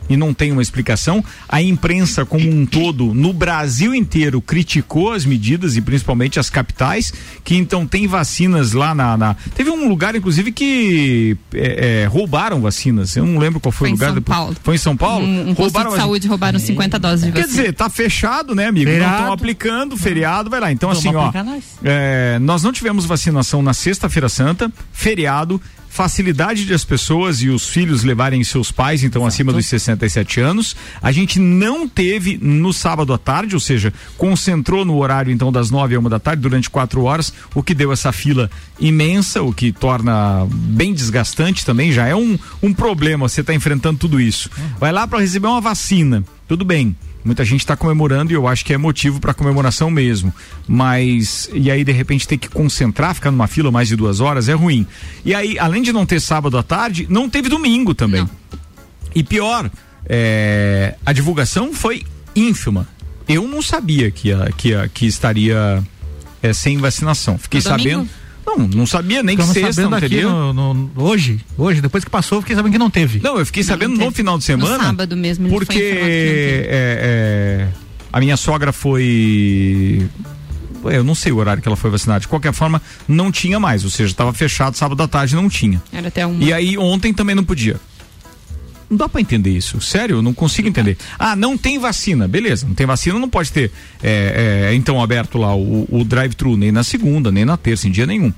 e 0.09 0.17
não 0.17 0.33
tem 0.33 0.53
uma 0.53 0.63
explicação. 0.63 1.25
A 1.49 1.61
imprensa 1.63 2.25
como 2.25 2.49
um 2.49 2.65
todo, 2.65 3.15
no 3.15 3.33
Brasil 3.33 3.95
inteiro, 3.95 4.41
criticou 4.41 5.13
as 5.13 5.25
medidas 5.25 5.77
e 5.77 5.81
principalmente 5.81 6.39
as 6.39 6.51
capitais, 6.51 7.13
que 7.45 7.57
então 7.57 7.87
tem 7.87 8.07
vacinas 8.07 8.73
lá 8.73 8.95
na. 8.95 9.17
na... 9.17 9.37
Teve 9.55 9.71
um 9.71 9.89
lugar, 9.89 10.15
inclusive, 10.15 10.53
que 10.53 11.37
é, 11.55 12.03
é, 12.03 12.07
roubaram 12.07 12.61
vacinas. 12.61 13.17
Eu 13.17 13.27
não 13.27 13.39
lembro 13.39 13.61
qual 13.61 13.73
foi, 13.73 13.89
foi 13.89 13.91
o 13.91 13.93
lugar. 13.93 14.13
São 14.13 14.23
Paulo. 14.23 14.57
Foi 14.63 14.75
em 14.75 14.79
São 14.79 14.97
Paulo? 14.97 15.27
Um, 15.27 15.51
um 15.51 15.53
roubaram 15.53 15.91
de 15.91 15.97
saúde, 15.97 16.29
roubaram 16.29 16.59
50 16.59 16.99
doses 16.99 17.25
de 17.25 17.31
vacina. 17.31 17.47
Quer 17.47 17.51
dizer, 17.51 17.73
tá 17.75 17.89
fechado, 17.89 18.55
né, 18.55 18.67
amigo? 18.67 18.91
Feriado. 18.91 19.11
Não 19.11 19.19
estão 19.21 19.33
aplicando, 19.33 19.97
feriado, 19.97 20.51
vai 20.51 20.61
lá. 20.61 20.73
Então, 20.73 20.91
Vamos 20.91 21.05
assim, 21.05 21.15
ó. 21.15 21.33
Nós. 21.43 21.65
É, 21.83 22.39
nós 22.41 22.63
não 22.63 22.73
tivemos 22.73 23.05
vacinação 23.05 23.63
na 23.63 23.73
sexta-feira 23.73 24.29
santa, 24.29 24.73
feriado 24.93 25.61
facilidade 25.99 26.65
de 26.65 26.73
as 26.73 26.85
pessoas 26.85 27.43
e 27.43 27.49
os 27.49 27.69
filhos 27.69 28.05
levarem 28.05 28.45
seus 28.45 28.71
pais, 28.71 29.03
então 29.03 29.23
Exato. 29.23 29.35
acima 29.35 29.53
dos 29.53 29.67
67 29.67 30.41
anos. 30.41 30.77
A 31.03 31.11
gente 31.11 31.41
não 31.41 31.89
teve 31.89 32.39
no 32.41 32.73
sábado 32.73 33.13
à 33.13 33.19
tarde, 33.19 33.57
ou 33.57 33.61
seja, 33.61 33.93
concentrou 34.17 34.85
no 34.85 34.97
horário 34.97 35.33
então 35.33 35.51
das 35.51 35.73
9 35.73 35.97
a 35.97 35.99
1 35.99 36.03
da 36.05 36.21
tarde 36.21 36.41
durante 36.41 36.71
quatro 36.71 37.03
horas, 37.03 37.33
o 37.53 37.65
que 37.65 37.75
deu 37.75 37.91
essa 37.91 38.13
fila 38.13 38.49
imensa, 38.79 39.43
o 39.43 39.53
que 39.53 39.73
torna 39.73 40.47
bem 40.49 40.95
desgastante 40.95 41.67
também. 41.67 41.91
Já 41.91 42.07
é 42.07 42.15
um, 42.15 42.39
um 42.63 42.73
problema 42.73 43.29
você 43.29 43.41
estar 43.41 43.53
tá 43.53 43.57
enfrentando 43.57 43.99
tudo 43.99 44.21
isso. 44.21 44.49
Uhum. 44.57 44.69
Vai 44.79 44.93
lá 44.93 45.05
para 45.05 45.19
receber 45.19 45.49
uma 45.49 45.61
vacina, 45.61 46.23
tudo 46.47 46.65
bem 46.65 46.95
Muita 47.25 47.45
gente 47.45 47.61
está 47.61 47.77
comemorando 47.77 48.33
e 48.33 48.35
eu 48.35 48.47
acho 48.47 48.65
que 48.65 48.73
é 48.73 48.79
motivo 48.79 49.21
para 49.21 49.35
comemoração 49.35 49.91
mesmo. 49.91 50.33
Mas, 50.67 51.51
e 51.53 51.71
aí 51.71 51.85
de 51.85 51.93
repente 51.93 52.27
ter 52.27 52.39
que 52.39 52.49
concentrar, 52.49 53.15
ficar 53.15 53.31
numa 53.31 53.47
fila 53.47 53.71
mais 53.71 53.89
de 53.89 53.97
duas 53.97 54.21
horas 54.21 54.49
é 54.49 54.55
ruim. 54.55 54.87
E 55.25 55.35
aí, 55.35 55.59
além 55.59 55.83
de 55.83 55.93
não 55.93 56.07
ter 56.07 56.21
sábado 56.21 56.57
à 56.57 56.63
tarde, 56.63 57.07
não 57.11 57.29
teve 57.29 57.49
domingo 57.49 57.95
também. 57.95 58.23
Não. 58.23 58.31
E 59.15 59.23
pior, 59.23 59.71
é, 60.07 60.95
a 61.05 61.13
divulgação 61.13 61.73
foi 61.73 62.05
ínfima. 62.35 62.89
Eu 63.29 63.47
não 63.47 63.61
sabia 63.61 64.11
que, 64.11 64.31
que, 64.57 64.89
que 64.95 65.07
estaria 65.07 65.83
é, 66.43 66.53
sem 66.53 66.79
vacinação. 66.79 67.37
Fiquei 67.37 67.61
sabendo. 67.61 68.09
Não, 68.57 68.69
não 68.69 68.87
sabia 68.87 69.23
nem 69.23 69.37
Ficamos 69.37 69.55
que 69.55 69.61
sexta, 69.61 69.83
sabendo 69.83 70.05
aqui 70.05 70.23
no, 70.23 70.53
no, 70.53 70.91
hoje, 70.97 71.41
hoje, 71.57 71.81
depois 71.81 72.05
que 72.05 72.11
passou, 72.11 72.41
fiquei 72.41 72.57
sabendo 72.57 72.73
que 72.73 72.79
não 72.79 72.91
teve. 72.91 73.21
Não, 73.21 73.39
eu 73.39 73.47
fiquei 73.47 73.63
não, 73.63 73.69
sabendo 73.69 73.97
não 73.97 74.07
no 74.07 74.13
final 74.13 74.39
de 74.39 74.45
semana. 74.45 74.79
No 74.79 74.85
sábado 74.85 75.17
mesmo. 75.17 75.49
Porque 75.49 75.79
é, 75.79 76.69
é, 76.71 77.69
a 78.13 78.21
minha 78.21 78.37
sogra 78.37 78.73
foi 78.73 80.09
eu 80.85 81.03
não 81.03 81.15
sei 81.15 81.33
o 81.33 81.37
horário 81.37 81.61
que 81.63 81.69
ela 81.69 81.77
foi 81.77 81.91
vacinada. 81.91 82.21
De 82.21 82.29
qualquer 82.29 82.53
forma, 82.53 82.81
não 83.07 83.33
tinha 83.33 83.59
mais, 83.59 83.85
ou 83.85 83.91
seja, 83.91 84.11
estava 84.11 84.33
fechado 84.33 84.77
sábado 84.77 85.03
à 85.03 85.09
tarde, 85.09 85.35
não 85.35 85.49
tinha. 85.49 85.83
Era 85.93 86.09
até 86.09 86.25
uma. 86.27 86.43
E 86.43 86.53
aí 86.53 86.79
ontem 86.79 87.13
também 87.13 87.35
não 87.35 87.45
podia. 87.45 87.81
Não 88.91 88.97
dá 88.97 89.09
para 89.09 89.21
entender 89.21 89.51
isso. 89.51 89.81
Sério, 89.81 90.17
eu 90.17 90.23
não 90.23 90.33
consigo 90.33 90.69
entender. 90.69 90.97
Ah, 91.19 91.37
não 91.37 91.59
tem 91.59 91.79
vacina. 91.79 92.27
Beleza, 92.27 92.67
não 92.67 92.75
tem 92.75 92.87
vacina, 92.87 93.19
não 93.19 93.29
pode 93.29 93.53
ter. 93.53 93.71
É, 94.03 94.69
é, 94.71 94.75
então, 94.75 95.03
aberto 95.03 95.37
lá 95.37 95.55
o, 95.55 95.87
o 95.91 96.05
drive-thru 96.05 96.57
nem 96.57 96.73
na 96.73 96.83
segunda, 96.83 97.31
nem 97.31 97.45
na 97.45 97.57
terça, 97.57 97.87
em 97.87 97.91
dia 97.91 98.07
nenhum. 98.07 98.33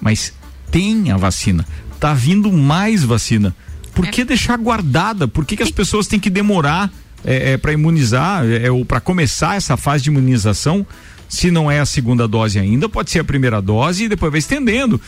Mas 0.00 0.32
tem 0.70 1.10
a 1.10 1.16
vacina. 1.16 1.66
Tá 1.98 2.14
vindo 2.14 2.52
mais 2.52 3.02
vacina. 3.02 3.54
Por 3.94 4.06
que 4.06 4.20
é. 4.20 4.24
deixar 4.24 4.58
guardada? 4.58 5.26
Por 5.26 5.44
que, 5.44 5.56
que 5.56 5.62
as 5.62 5.70
pessoas 5.70 6.06
têm 6.06 6.20
que 6.20 6.30
demorar 6.30 6.92
é, 7.24 7.52
é 7.52 7.56
para 7.56 7.72
imunizar 7.72 8.44
é, 8.44 8.70
ou 8.70 8.84
para 8.84 9.00
começar 9.00 9.56
essa 9.56 9.76
fase 9.76 10.04
de 10.04 10.10
imunização? 10.10 10.86
Se 11.28 11.50
não 11.50 11.68
é 11.68 11.80
a 11.80 11.86
segunda 11.86 12.28
dose 12.28 12.58
ainda, 12.58 12.88
pode 12.88 13.10
ser 13.10 13.18
a 13.18 13.24
primeira 13.24 13.60
dose 13.60 14.04
e 14.04 14.08
depois 14.08 14.30
vai 14.30 14.38
estendendo. 14.38 15.00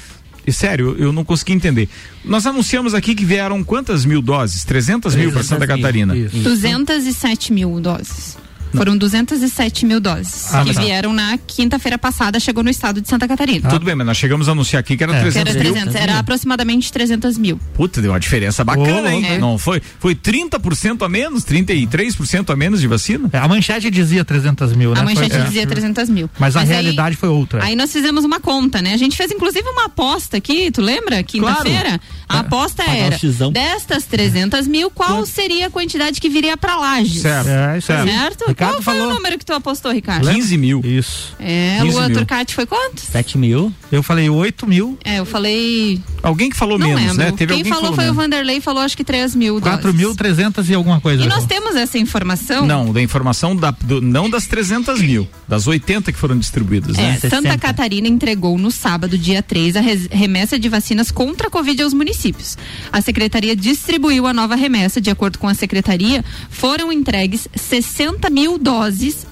E 0.48 0.52
sério, 0.52 0.96
eu 0.98 1.12
não 1.12 1.24
consegui 1.24 1.52
entender. 1.52 1.90
Nós 2.24 2.46
anunciamos 2.46 2.94
aqui 2.94 3.14
que 3.14 3.22
vieram 3.22 3.62
quantas 3.62 4.06
mil 4.06 4.22
doses? 4.22 4.64
300 4.64 5.14
mil 5.14 5.30
para 5.30 5.42
Santa 5.42 5.66
Catarina. 5.66 6.16
Isso. 6.16 6.38
207 6.38 7.52
mil 7.52 7.78
doses. 7.78 8.38
Foram 8.76 8.96
207 8.96 9.86
mil 9.86 10.00
doses 10.00 10.52
Ah, 10.54 10.64
que 10.64 10.72
tá. 10.74 10.80
vieram 10.80 11.12
na 11.12 11.38
quinta-feira 11.38 11.98
passada, 11.98 12.38
chegou 12.40 12.62
no 12.62 12.70
estado 12.70 13.00
de 13.00 13.08
Santa 13.08 13.26
Catarina. 13.26 13.68
Tudo 13.68 13.84
bem, 13.84 13.94
mas 13.94 14.06
nós 14.06 14.16
chegamos 14.16 14.48
a 14.48 14.52
anunciar 14.52 14.80
aqui 14.80 14.96
que 14.96 15.02
era 15.02 15.12
É. 15.12 15.16
Que 15.16 15.22
300 15.22 15.54
era, 15.54 15.64
mil. 15.64 15.72
300, 15.72 15.94
era 16.00 16.18
aproximadamente 16.18 16.92
300 16.92 17.38
mil. 17.38 17.58
Puta, 17.74 18.00
deu 18.02 18.12
uma 18.12 18.20
diferença 18.20 18.62
bacana, 18.64 19.08
Ô, 19.08 19.08
hein? 19.08 19.22
louco. 19.22 19.38
Não 19.38 19.58
foi? 19.58 19.80
Foi 19.98 20.14
30% 20.14 21.04
a 21.04 21.08
menos, 21.08 21.44
33% 21.44 22.50
a 22.52 22.56
menos 22.56 22.80
de 22.80 22.86
vacina? 22.86 23.28
É, 23.32 23.38
A 23.38 23.48
manchete 23.48 23.90
dizia 23.90 24.24
300 24.24 24.72
mil, 24.74 24.92
né? 24.94 25.00
A 25.00 25.04
manchete 25.04 25.30
Foi- 25.30 25.40
é. 25.40 25.44
dizia 25.44 25.66
300 25.66 26.08
mil. 26.08 26.28
Mas 26.38 26.56
a 26.56 26.60
aí- 26.60 26.66
realidade 26.66 27.16
foi 27.16 27.28
outra. 27.28 27.64
Aí 27.64 27.74
nós 27.74 27.92
fizemos 27.92 28.24
uma 28.24 28.40
conta, 28.40 28.80
né? 28.82 28.92
A 28.92 28.96
gente 28.96 29.16
fez 29.16 29.30
inclusive 29.30 29.68
uma 29.68 29.86
aposta 29.86 30.36
aqui, 30.36 30.70
tu 30.70 30.80
lembra? 30.82 31.22
Quinta-feira. 31.22 32.00
A 32.28 32.40
aposta 32.40 32.82
Pagar 32.84 32.96
era: 32.96 33.18
destas 33.52 34.04
300 34.04 34.66
mil, 34.66 34.90
qual 34.90 35.24
seria 35.24 35.66
a 35.66 35.70
quantidade 35.70 36.20
que 36.20 36.28
viria 36.28 36.56
pra 36.56 36.76
Lages? 36.76 37.22
Certo. 37.22 37.48
É, 37.48 37.70
aí. 37.72 37.80
Certo? 37.82 38.44
Ricardo 38.58 38.72
qual 38.74 38.82
foi 38.82 38.94
falou. 38.94 39.10
o 39.10 39.14
número 39.14 39.38
que 39.38 39.44
tu 39.44 39.52
apostou, 39.52 39.92
Ricardo? 39.92 40.28
15 40.28 40.58
mil. 40.58 40.80
Isso. 40.84 41.34
É, 41.38 41.78
15 41.80 41.92
Lua 41.92 42.08
mil. 42.08 42.16
Turcati 42.16 42.54
foi 42.54 42.66
quanto? 42.66 43.00
7 43.00 43.38
mil. 43.38 43.72
Eu 43.92 44.02
falei 44.02 44.28
8 44.28 44.66
mil, 44.66 44.98
É, 45.04 45.18
eu 45.20 45.24
falei. 45.24 46.00
Alguém 46.22 46.50
que 46.50 46.56
falou 46.56 46.78
Não 46.78 46.86
menos, 46.88 47.02
lembro. 47.02 47.16
né? 47.18 47.24
Teve 47.32 47.36
Quem 47.36 47.46
alguém 47.58 47.62
que 47.64 47.68
falou 47.68 47.82
falou 47.84 47.94
foi 47.94 48.04
menos. 48.04 48.18
o 48.18 48.20
Vanderlei, 48.20 48.60
falou 48.60 48.82
acho 48.82 48.96
que 48.96 49.04
3 49.04 49.34
mil. 49.34 49.60
4.300 49.60 50.68
e 50.68 50.74
alguma 50.74 51.00
coisa. 51.00 51.22
E 51.24 51.26
nós 51.28 51.46
temos 51.46 51.76
essa 51.76 51.96
informação. 51.98 52.66
Não, 52.66 52.92
da 52.92 53.00
informação 53.00 53.54
da, 53.54 53.70
do- 53.70 54.00
não 54.00 54.28
das 54.28 54.46
300 54.46 55.00
mil, 55.00 55.28
das 55.46 55.66
80 55.66 56.10
que 56.12 56.18
foram 56.18 56.36
distribuídas, 56.38 56.98
É, 56.98 57.02
né? 57.02 57.12
60. 57.20 57.36
Santa 57.36 57.58
Catarina 57.58 58.08
entregou 58.08 58.58
no 58.58 58.70
sábado, 58.70 59.16
dia 59.16 59.42
3, 59.42 59.76
a 59.76 59.80
remessa 60.10 60.58
de 60.58 60.68
vacinas 60.68 61.10
contra 61.10 61.46
a 61.46 61.50
Covid 61.50 61.80
aos 61.82 61.94
municípios. 61.94 62.58
A 62.92 63.00
secretaria 63.00 63.54
distribuiu 63.54 64.26
a 64.26 64.32
nova 64.34 64.56
remessa. 64.56 65.00
De 65.00 65.10
acordo 65.10 65.38
com 65.38 65.46
a 65.48 65.54
secretaria, 65.54 66.24
foram 66.50 66.92
entregues 66.92 67.46
60 67.54 68.28
mil 68.30 68.47
doses 68.56 69.26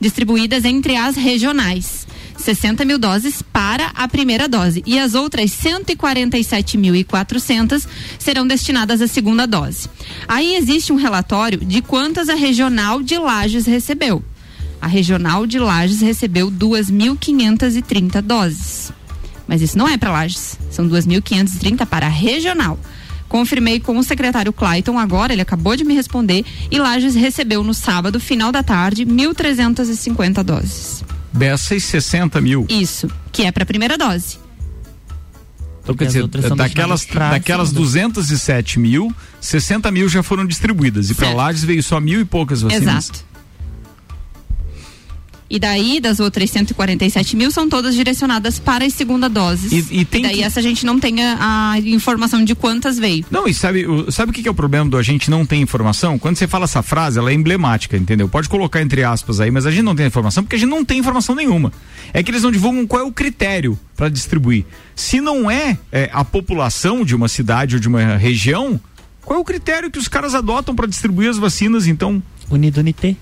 distribuídas 0.00 0.64
entre 0.64 0.96
as 0.96 1.16
regionais. 1.16 2.06
60 2.38 2.84
mil 2.84 2.98
doses 2.98 3.42
para 3.42 3.86
a 3.94 4.06
primeira 4.06 4.46
dose 4.48 4.84
e 4.86 4.96
as 4.98 5.14
outras 5.14 5.50
147.400 5.50 7.86
serão 8.18 8.46
destinadas 8.46 9.02
à 9.02 9.08
segunda 9.08 9.46
dose. 9.46 9.88
Aí 10.26 10.54
existe 10.54 10.90
um 10.92 10.96
relatório 10.96 11.58
de 11.58 11.82
quantas 11.82 12.28
a 12.28 12.34
regional 12.34 13.02
de 13.02 13.18
Lages 13.18 13.66
recebeu. 13.66 14.22
A 14.80 14.86
regional 14.86 15.44
de 15.46 15.58
Lages 15.58 16.00
recebeu 16.00 16.48
2.530 16.50 18.22
doses. 18.22 18.92
Mas 19.46 19.60
isso 19.60 19.76
não 19.76 19.86
é 19.88 19.98
para 19.98 20.12
Lages, 20.12 20.58
são 20.70 20.88
2.530 20.88 21.84
para 21.86 22.06
a 22.06 22.10
regional. 22.10 22.78
Confirmei 23.28 23.78
com 23.78 23.98
o 23.98 24.02
secretário 24.02 24.52
Clayton 24.52 24.98
agora, 24.98 25.32
ele 25.32 25.42
acabou 25.42 25.76
de 25.76 25.84
me 25.84 25.94
responder, 25.94 26.44
e 26.70 26.78
Lages 26.78 27.14
recebeu 27.14 27.62
no 27.62 27.74
sábado, 27.74 28.18
final 28.18 28.50
da 28.50 28.62
tarde, 28.62 29.04
1.350 29.04 30.42
doses. 30.42 31.04
Dessas 31.32 31.84
60 31.84 32.40
mil. 32.40 32.66
Isso, 32.68 33.08
que 33.30 33.44
é 33.44 33.52
para 33.52 33.64
a 33.64 33.66
primeira 33.66 33.98
dose. 33.98 34.38
Então, 35.82 35.96
quer 35.96 36.06
dizer, 36.06 36.26
daquelas, 36.54 37.06
daquelas 37.06 37.68
segunda. 37.68 37.86
207 37.86 38.78
mil, 38.78 39.14
60 39.40 39.90
mil 39.90 40.06
já 40.08 40.22
foram 40.22 40.44
distribuídas. 40.44 41.08
E 41.08 41.14
para. 41.14 41.32
Lages 41.32 41.64
veio 41.64 41.82
só 41.82 41.98
mil 41.98 42.20
e 42.20 42.26
poucas 42.26 42.60
vacinas. 42.60 43.06
Exato. 43.06 43.24
E 45.50 45.58
daí, 45.58 45.98
das 45.98 46.20
outras 46.20 46.50
147 46.50 47.34
mil, 47.34 47.50
são 47.50 47.68
todas 47.70 47.94
direcionadas 47.94 48.58
para 48.58 48.84
as 48.84 48.92
segunda 48.92 49.28
doses. 49.30 49.72
E- 49.72 50.00
e 50.00 50.04
tem 50.04 50.22
daí 50.22 50.36
que- 50.36 50.42
essa 50.42 50.60
a 50.60 50.62
gente 50.62 50.84
não 50.84 51.00
tem 51.00 51.24
a, 51.24 51.70
a 51.72 51.78
informação 51.80 52.44
de 52.44 52.54
quantas 52.54 52.98
veio. 52.98 53.24
Não, 53.30 53.48
e 53.48 53.54
sabe, 53.54 53.86
o- 53.86 54.12
sabe 54.12 54.30
o 54.30 54.34
que 54.34 54.42
que 54.42 54.48
é 54.48 54.50
o 54.50 54.54
problema 54.54 54.90
do 54.90 54.98
a 54.98 55.02
gente 55.02 55.30
não 55.30 55.46
ter 55.46 55.56
informação? 55.56 56.18
Quando 56.18 56.36
você 56.36 56.46
fala 56.46 56.64
essa 56.64 56.82
frase, 56.82 57.18
ela 57.18 57.30
é 57.30 57.34
emblemática, 57.34 57.96
entendeu? 57.96 58.28
Pode 58.28 58.46
colocar 58.48 58.82
entre 58.82 59.02
aspas 59.02 59.40
aí, 59.40 59.50
mas 59.50 59.64
a 59.64 59.70
gente 59.70 59.84
não 59.84 59.96
tem 59.96 60.06
informação 60.06 60.42
porque 60.44 60.56
a 60.56 60.58
gente 60.58 60.68
não 60.68 60.84
tem 60.84 60.98
informação 60.98 61.34
nenhuma. 61.34 61.72
É 62.12 62.22
que 62.22 62.30
eles 62.30 62.42
não 62.42 62.52
divulgam 62.52 62.86
qual 62.86 63.02
é 63.02 63.04
o 63.06 63.12
critério 63.12 63.78
para 63.96 64.10
distribuir. 64.10 64.66
Se 64.94 65.18
não 65.20 65.50
é, 65.50 65.78
é, 65.90 66.10
a 66.12 66.24
população 66.24 67.04
de 67.04 67.14
uma 67.14 67.26
cidade 67.28 67.76
ou 67.76 67.80
de 67.80 67.88
uma 67.88 68.16
região, 68.16 68.78
qual 69.24 69.38
é 69.38 69.42
o 69.42 69.44
critério 69.44 69.90
que 69.90 69.98
os 69.98 70.08
caras 70.08 70.34
adotam 70.34 70.74
para 70.74 70.86
distribuir 70.86 71.30
as 71.30 71.38
vacinas? 71.38 71.86
Então, 71.86 72.22
Unido 72.50 72.78
Unité. 72.78 73.16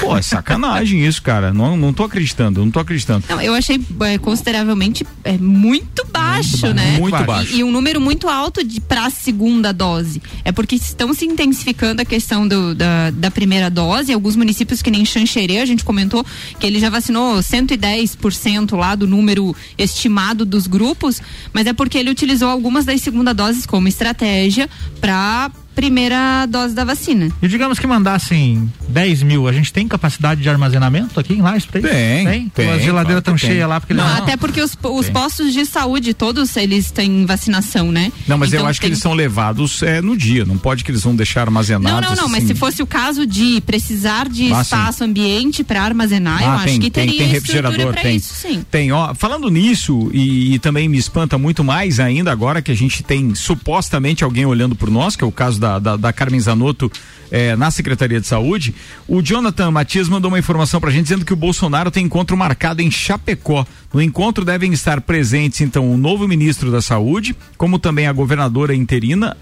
Pô, 0.00 0.16
é 0.16 0.22
sacanagem 0.22 1.04
isso, 1.06 1.22
cara. 1.22 1.52
Não, 1.52 1.76
não 1.76 1.92
tô 1.92 2.04
acreditando, 2.04 2.60
não 2.64 2.70
tô 2.70 2.78
acreditando. 2.80 3.24
Não, 3.28 3.40
eu 3.40 3.54
achei 3.54 3.80
é, 4.00 4.18
consideravelmente 4.18 5.06
é, 5.24 5.36
muito 5.38 6.06
baixo, 6.12 6.72
né? 6.74 6.98
muito 6.98 7.16
E- 7.16 7.24
baixo. 7.24 7.54
E, 7.56 7.64
um 7.64 7.70
número 7.72 8.00
muito 8.00 8.28
alto 8.28 8.62
de 8.64 8.80
para 8.80 9.06
a 9.06 9.10
segunda 9.10 9.72
dose. 9.72 10.22
É 10.44 10.52
porque 10.52 10.74
estão 10.76 11.12
se 11.14 11.24
intensificando 11.24 12.02
a 12.02 12.04
questão 12.04 12.46
do- 12.46 12.74
da, 12.74 13.10
da 13.10 13.30
primeira 13.30 13.68
dose. 13.70 14.12
Alguns 14.12 14.36
municípios 14.36 14.82
que 14.82 14.90
nem 14.90 15.04
Xanxerê, 15.04 15.58
a 15.58 15.66
gente 15.66 15.84
comentou 15.84 16.24
que 16.58 16.66
ele 16.66 16.78
já 16.78 16.90
vacinou 16.90 17.38
110% 17.38 18.76
lá 18.76 18.94
do 18.94 19.06
número 19.06 19.54
estimado 19.78 20.44
dos 20.44 20.66
grupos, 20.66 21.20
mas 21.52 21.66
é 21.66 21.72
porque 21.72 21.98
ele 21.98 22.10
utilizou 22.10 22.48
algumas 22.48 22.84
das 22.84 23.00
segunda 23.00 23.32
doses 23.32 23.64
como 23.66 23.88
estratégia 23.88 24.68
para 25.00 25.50
primeira 25.80 26.44
dose 26.44 26.74
da 26.74 26.84
vacina. 26.84 27.30
E 27.40 27.48
digamos 27.48 27.78
que 27.78 27.86
mandassem 27.86 28.70
10 28.90 29.22
mil, 29.22 29.48
a 29.48 29.52
gente 29.52 29.72
tem 29.72 29.88
capacidade 29.88 30.42
de 30.42 30.48
armazenamento 30.50 31.18
aqui 31.18 31.32
em 31.32 31.40
Lages 31.40 31.64
pra 31.64 31.80
isso? 31.80 31.88
Tem, 31.88 32.26
Tem? 32.26 32.48
tem, 32.50 32.70
As 32.70 32.82
geladeiras 32.82 33.20
estão 33.20 33.34
que 33.34 33.40
tem. 33.40 33.50
cheias 33.50 33.66
lá 33.68 33.80
porque 33.80 33.94
Não, 33.94 34.06
não- 34.06 34.14
até 34.16 34.36
porque 34.36 34.60
os, 34.60 34.76
os 34.82 35.04
Tem. 35.06 35.14
postos 35.14 35.54
de 35.54 35.64
saúde, 35.64 36.12
todos 36.12 36.54
eles 36.58 36.90
têm 36.90 37.24
vacinação, 37.24 37.90
né? 37.90 38.12
Não, 38.28 38.36
mas 38.36 38.52
eu 38.52 38.58
Então 38.58 38.68
acho 38.68 38.78
que 38.78 38.84
tem- 38.86 38.90
eles 38.92 38.98
são 39.02 39.14
levados 39.14 39.82
é, 39.82 40.02
no 40.02 40.14
dia, 40.14 40.44
não 40.44 40.58
pode 40.58 40.84
que 40.84 40.90
eles 40.90 41.02
vão 41.02 41.16
deixar 41.16 41.40
armazenados. 41.42 42.02
Não, 42.02 42.14
não, 42.14 42.22
não, 42.24 42.28
mas 42.28 42.44
assim. 42.44 42.52
se 42.52 42.60
fosse 42.60 42.82
o 42.82 42.86
caso 42.86 43.26
de 43.26 43.62
precisar 43.62 44.28
de 44.28 44.52
Ah, 44.52 44.56
sim. 44.56 44.60
espaço 44.62 45.02
ambiente 45.04 45.64
para 45.64 45.82
armazenar, 45.82 46.42
eu 46.42 46.48
Ah, 46.50 46.54
acho 46.56 46.64
tem, 46.66 46.80
que 46.80 46.90
tem, 46.90 47.06
teria 47.06 47.20
tem 47.20 47.28
refrigerador, 47.28 47.92
para 47.94 48.02
tem. 48.02 48.16
isso, 48.16 48.34
sim. 48.34 48.62
Tem, 48.70 48.92
ó, 48.92 49.14
falando 49.14 49.48
nisso, 49.48 50.10
e, 50.12 50.54
e 50.54 50.58
também 50.58 50.88
me 50.90 50.98
espanta 50.98 51.38
muito 51.38 51.64
mais 51.64 51.98
ainda 51.98 52.30
agora 52.30 52.60
que 52.60 52.70
a 52.70 52.76
gente 52.76 53.02
tem 53.02 53.34
supostamente 53.34 54.24
alguém 54.24 54.44
olhando 54.44 54.74
por 54.74 54.90
nós, 54.90 55.14
que 55.16 55.24
é 55.24 55.26
o 55.26 55.32
caso 55.32 55.58
da, 55.60 55.69
da, 55.78 55.96
da 55.96 56.12
Carmen 56.12 56.40
Zanotto 56.40 56.90
eh, 57.30 57.54
na 57.56 57.70
Secretaria 57.70 58.20
de 58.20 58.26
Saúde. 58.26 58.74
O 59.06 59.22
Jonathan 59.22 59.70
Matias 59.70 60.08
mandou 60.08 60.30
uma 60.30 60.38
informação 60.38 60.80
pra 60.80 60.90
gente 60.90 61.04
dizendo 61.04 61.24
que 61.24 61.32
o 61.32 61.36
Bolsonaro 61.36 61.90
tem 61.90 62.04
encontro 62.04 62.36
marcado 62.36 62.82
em 62.82 62.90
Chapecó. 62.90 63.66
No 63.92 64.02
encontro 64.02 64.44
devem 64.44 64.72
estar 64.72 65.00
presentes, 65.00 65.60
então, 65.60 65.90
o 65.90 65.96
novo 65.96 66.26
ministro 66.26 66.70
da 66.70 66.82
Saúde, 66.82 67.36
como 67.56 67.78
também 67.78 68.06
a 68.06 68.12
governadora 68.12 68.74
interina. 68.74 69.36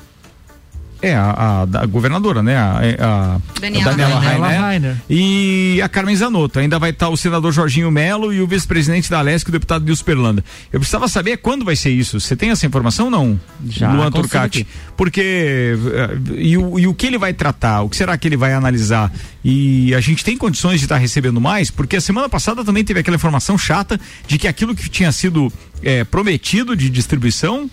É, 1.01 1.15
a, 1.15 1.61
a- 1.63 1.65
da 1.65 1.87
governadora, 1.87 2.43
né? 2.43 2.57
A, 2.57 2.81
a 3.01 3.41
Daniela 3.61 3.91
Daniela 3.93 4.21
Rainer. 4.21 4.61
Rainer. 4.61 4.97
E 5.09 5.81
a 5.83 5.89
Carmen 5.89 6.17
Zanotto. 6.17 6.59
Ainda 6.59 6.79
vai 6.79 6.91
estar 6.91 7.09
o 7.09 7.17
senador 7.17 7.53
Jorginho 7.53 7.91
Melo 7.91 8.33
e 8.33 8.41
o 8.43 8.47
vice-presidente 8.49 9.09
da 9.11 9.19
Alesc, 9.21 9.49
o 9.49 9.53
deputado 9.53 9.85
Nilson 9.85 10.05
Perlanda. 10.05 10.45
Eu 10.73 10.81
precisava 10.81 11.07
saber 11.07 11.37
quando 11.37 11.65
vai 11.65 11.77
ser 11.77 11.91
isso. 11.91 12.19
Você 12.19 12.35
tem 12.35 12.51
essa 12.51 12.67
informação 12.67 13.05
ou 13.07 13.11
não? 13.13 13.41
Já, 13.69 13.93
Luan 13.93 14.11
Turcati. 14.11 14.67
Porque. 14.97 15.77
eh, 15.93 16.19
E 16.37 16.57
o, 16.59 16.79
e 16.79 16.87
o 16.89 16.95
que 16.95 17.07
ele 17.07 17.19
vai 17.19 17.33
tratar? 17.33 17.83
O 17.83 17.89
que 17.89 17.97
será 17.97 18.17
que 18.19 18.27
ele 18.27 18.37
vai 18.37 18.53
analisar? 18.53 19.13
E 19.45 19.95
a 19.95 20.01
gente 20.01 20.25
tem 20.25 20.37
condições 20.37 20.81
de 20.81 20.87
estar 20.87 20.97
recebendo 20.97 21.41
mais? 21.41 21.71
Porque 21.71 21.97
a 21.97 22.01
semana 22.01 22.29
passada 22.29 22.65
também 22.65 22.83
teve 22.85 22.99
aquela 23.01 23.15
informação 23.17 23.57
chata 23.57 24.01
de 24.27 24.37
que 24.37 24.49
aquilo 24.49 24.75
que 24.75 24.89
tinha 24.91 25.13
sido 25.13 25.53
eh, 25.83 26.03
prometido 26.05 26.75
de 26.77 26.91
distribuição 26.91 27.71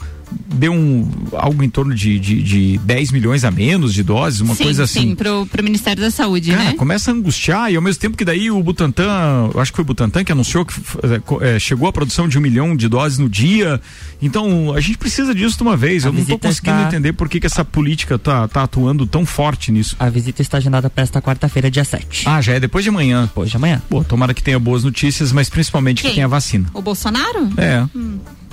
deu 0.53 0.71
um, 0.73 1.09
algo 1.33 1.63
em 1.63 1.69
torno 1.69 1.93
de, 1.93 2.17
de, 2.19 2.41
de 2.41 2.77
10 2.79 3.11
milhões 3.11 3.43
a 3.43 3.51
menos 3.51 3.93
de 3.93 4.03
doses, 4.03 4.41
uma 4.41 4.55
sim, 4.55 4.63
coisa 4.63 4.83
assim. 4.83 5.01
sim, 5.09 5.15
pro, 5.15 5.45
pro 5.45 5.63
Ministério 5.63 6.01
da 6.01 6.09
Saúde, 6.11 6.51
Cara, 6.51 6.63
né? 6.63 6.73
começa 6.73 7.11
a 7.11 7.13
angustiar 7.13 7.71
e 7.71 7.75
ao 7.75 7.81
mesmo 7.81 7.99
tempo 8.01 8.17
que 8.17 8.25
daí 8.25 8.49
o 8.49 8.61
Butantan, 8.63 9.49
eu 9.53 9.59
acho 9.59 9.71
que 9.71 9.75
foi 9.75 9.83
o 9.83 9.85
Butantan 9.85 10.23
que 10.23 10.31
anunciou 10.31 10.65
que 10.65 10.73
co- 11.25 11.43
eh, 11.43 11.59
chegou 11.59 11.87
a 11.87 11.93
produção 11.93 12.27
de 12.27 12.37
um 12.37 12.41
milhão 12.41 12.75
de 12.75 12.87
doses 12.87 13.17
no 13.17 13.29
dia. 13.29 13.79
Então 14.21 14.73
a 14.73 14.79
gente 14.81 14.97
precisa 14.97 15.33
disso 15.35 15.57
de 15.57 15.63
uma 15.63 15.75
vez. 15.77 16.05
A 16.05 16.09
eu 16.09 16.13
não 16.13 16.19
tô 16.21 16.25
visita 16.25 16.47
conseguindo 16.47 16.77
está- 16.77 16.87
entender 16.87 17.13
por 17.13 17.27
que, 17.29 17.39
que 17.39 17.45
essa 17.47 17.63
política 17.65 18.17
tá, 18.17 18.47
tá 18.47 18.63
atuando 18.63 19.05
tão 19.05 19.25
forte 19.25 19.71
nisso. 19.71 19.95
A 19.99 20.09
visita 20.09 20.41
está 20.41 20.57
agendada 20.57 20.89
para 20.89 21.03
esta 21.03 21.21
quarta-feira, 21.21 21.69
dia 21.69 21.83
7. 21.83 22.23
Ah, 22.27 22.41
já 22.41 22.53
é 22.53 22.59
depois 22.59 22.83
de 22.83 22.89
amanhã. 22.89 23.23
Depois 23.25 23.49
de 23.49 23.57
amanhã. 23.57 23.81
Pô, 23.89 24.03
tomara 24.03 24.33
que 24.33 24.41
tenha 24.43 24.59
boas 24.59 24.83
notícias, 24.83 25.31
mas 25.31 25.49
principalmente 25.49 26.01
que 26.01 26.07
Quem? 26.07 26.15
tenha 26.15 26.27
vacina. 26.27 26.67
O 26.73 26.81
Bolsonaro? 26.81 27.49
É. 27.57 27.85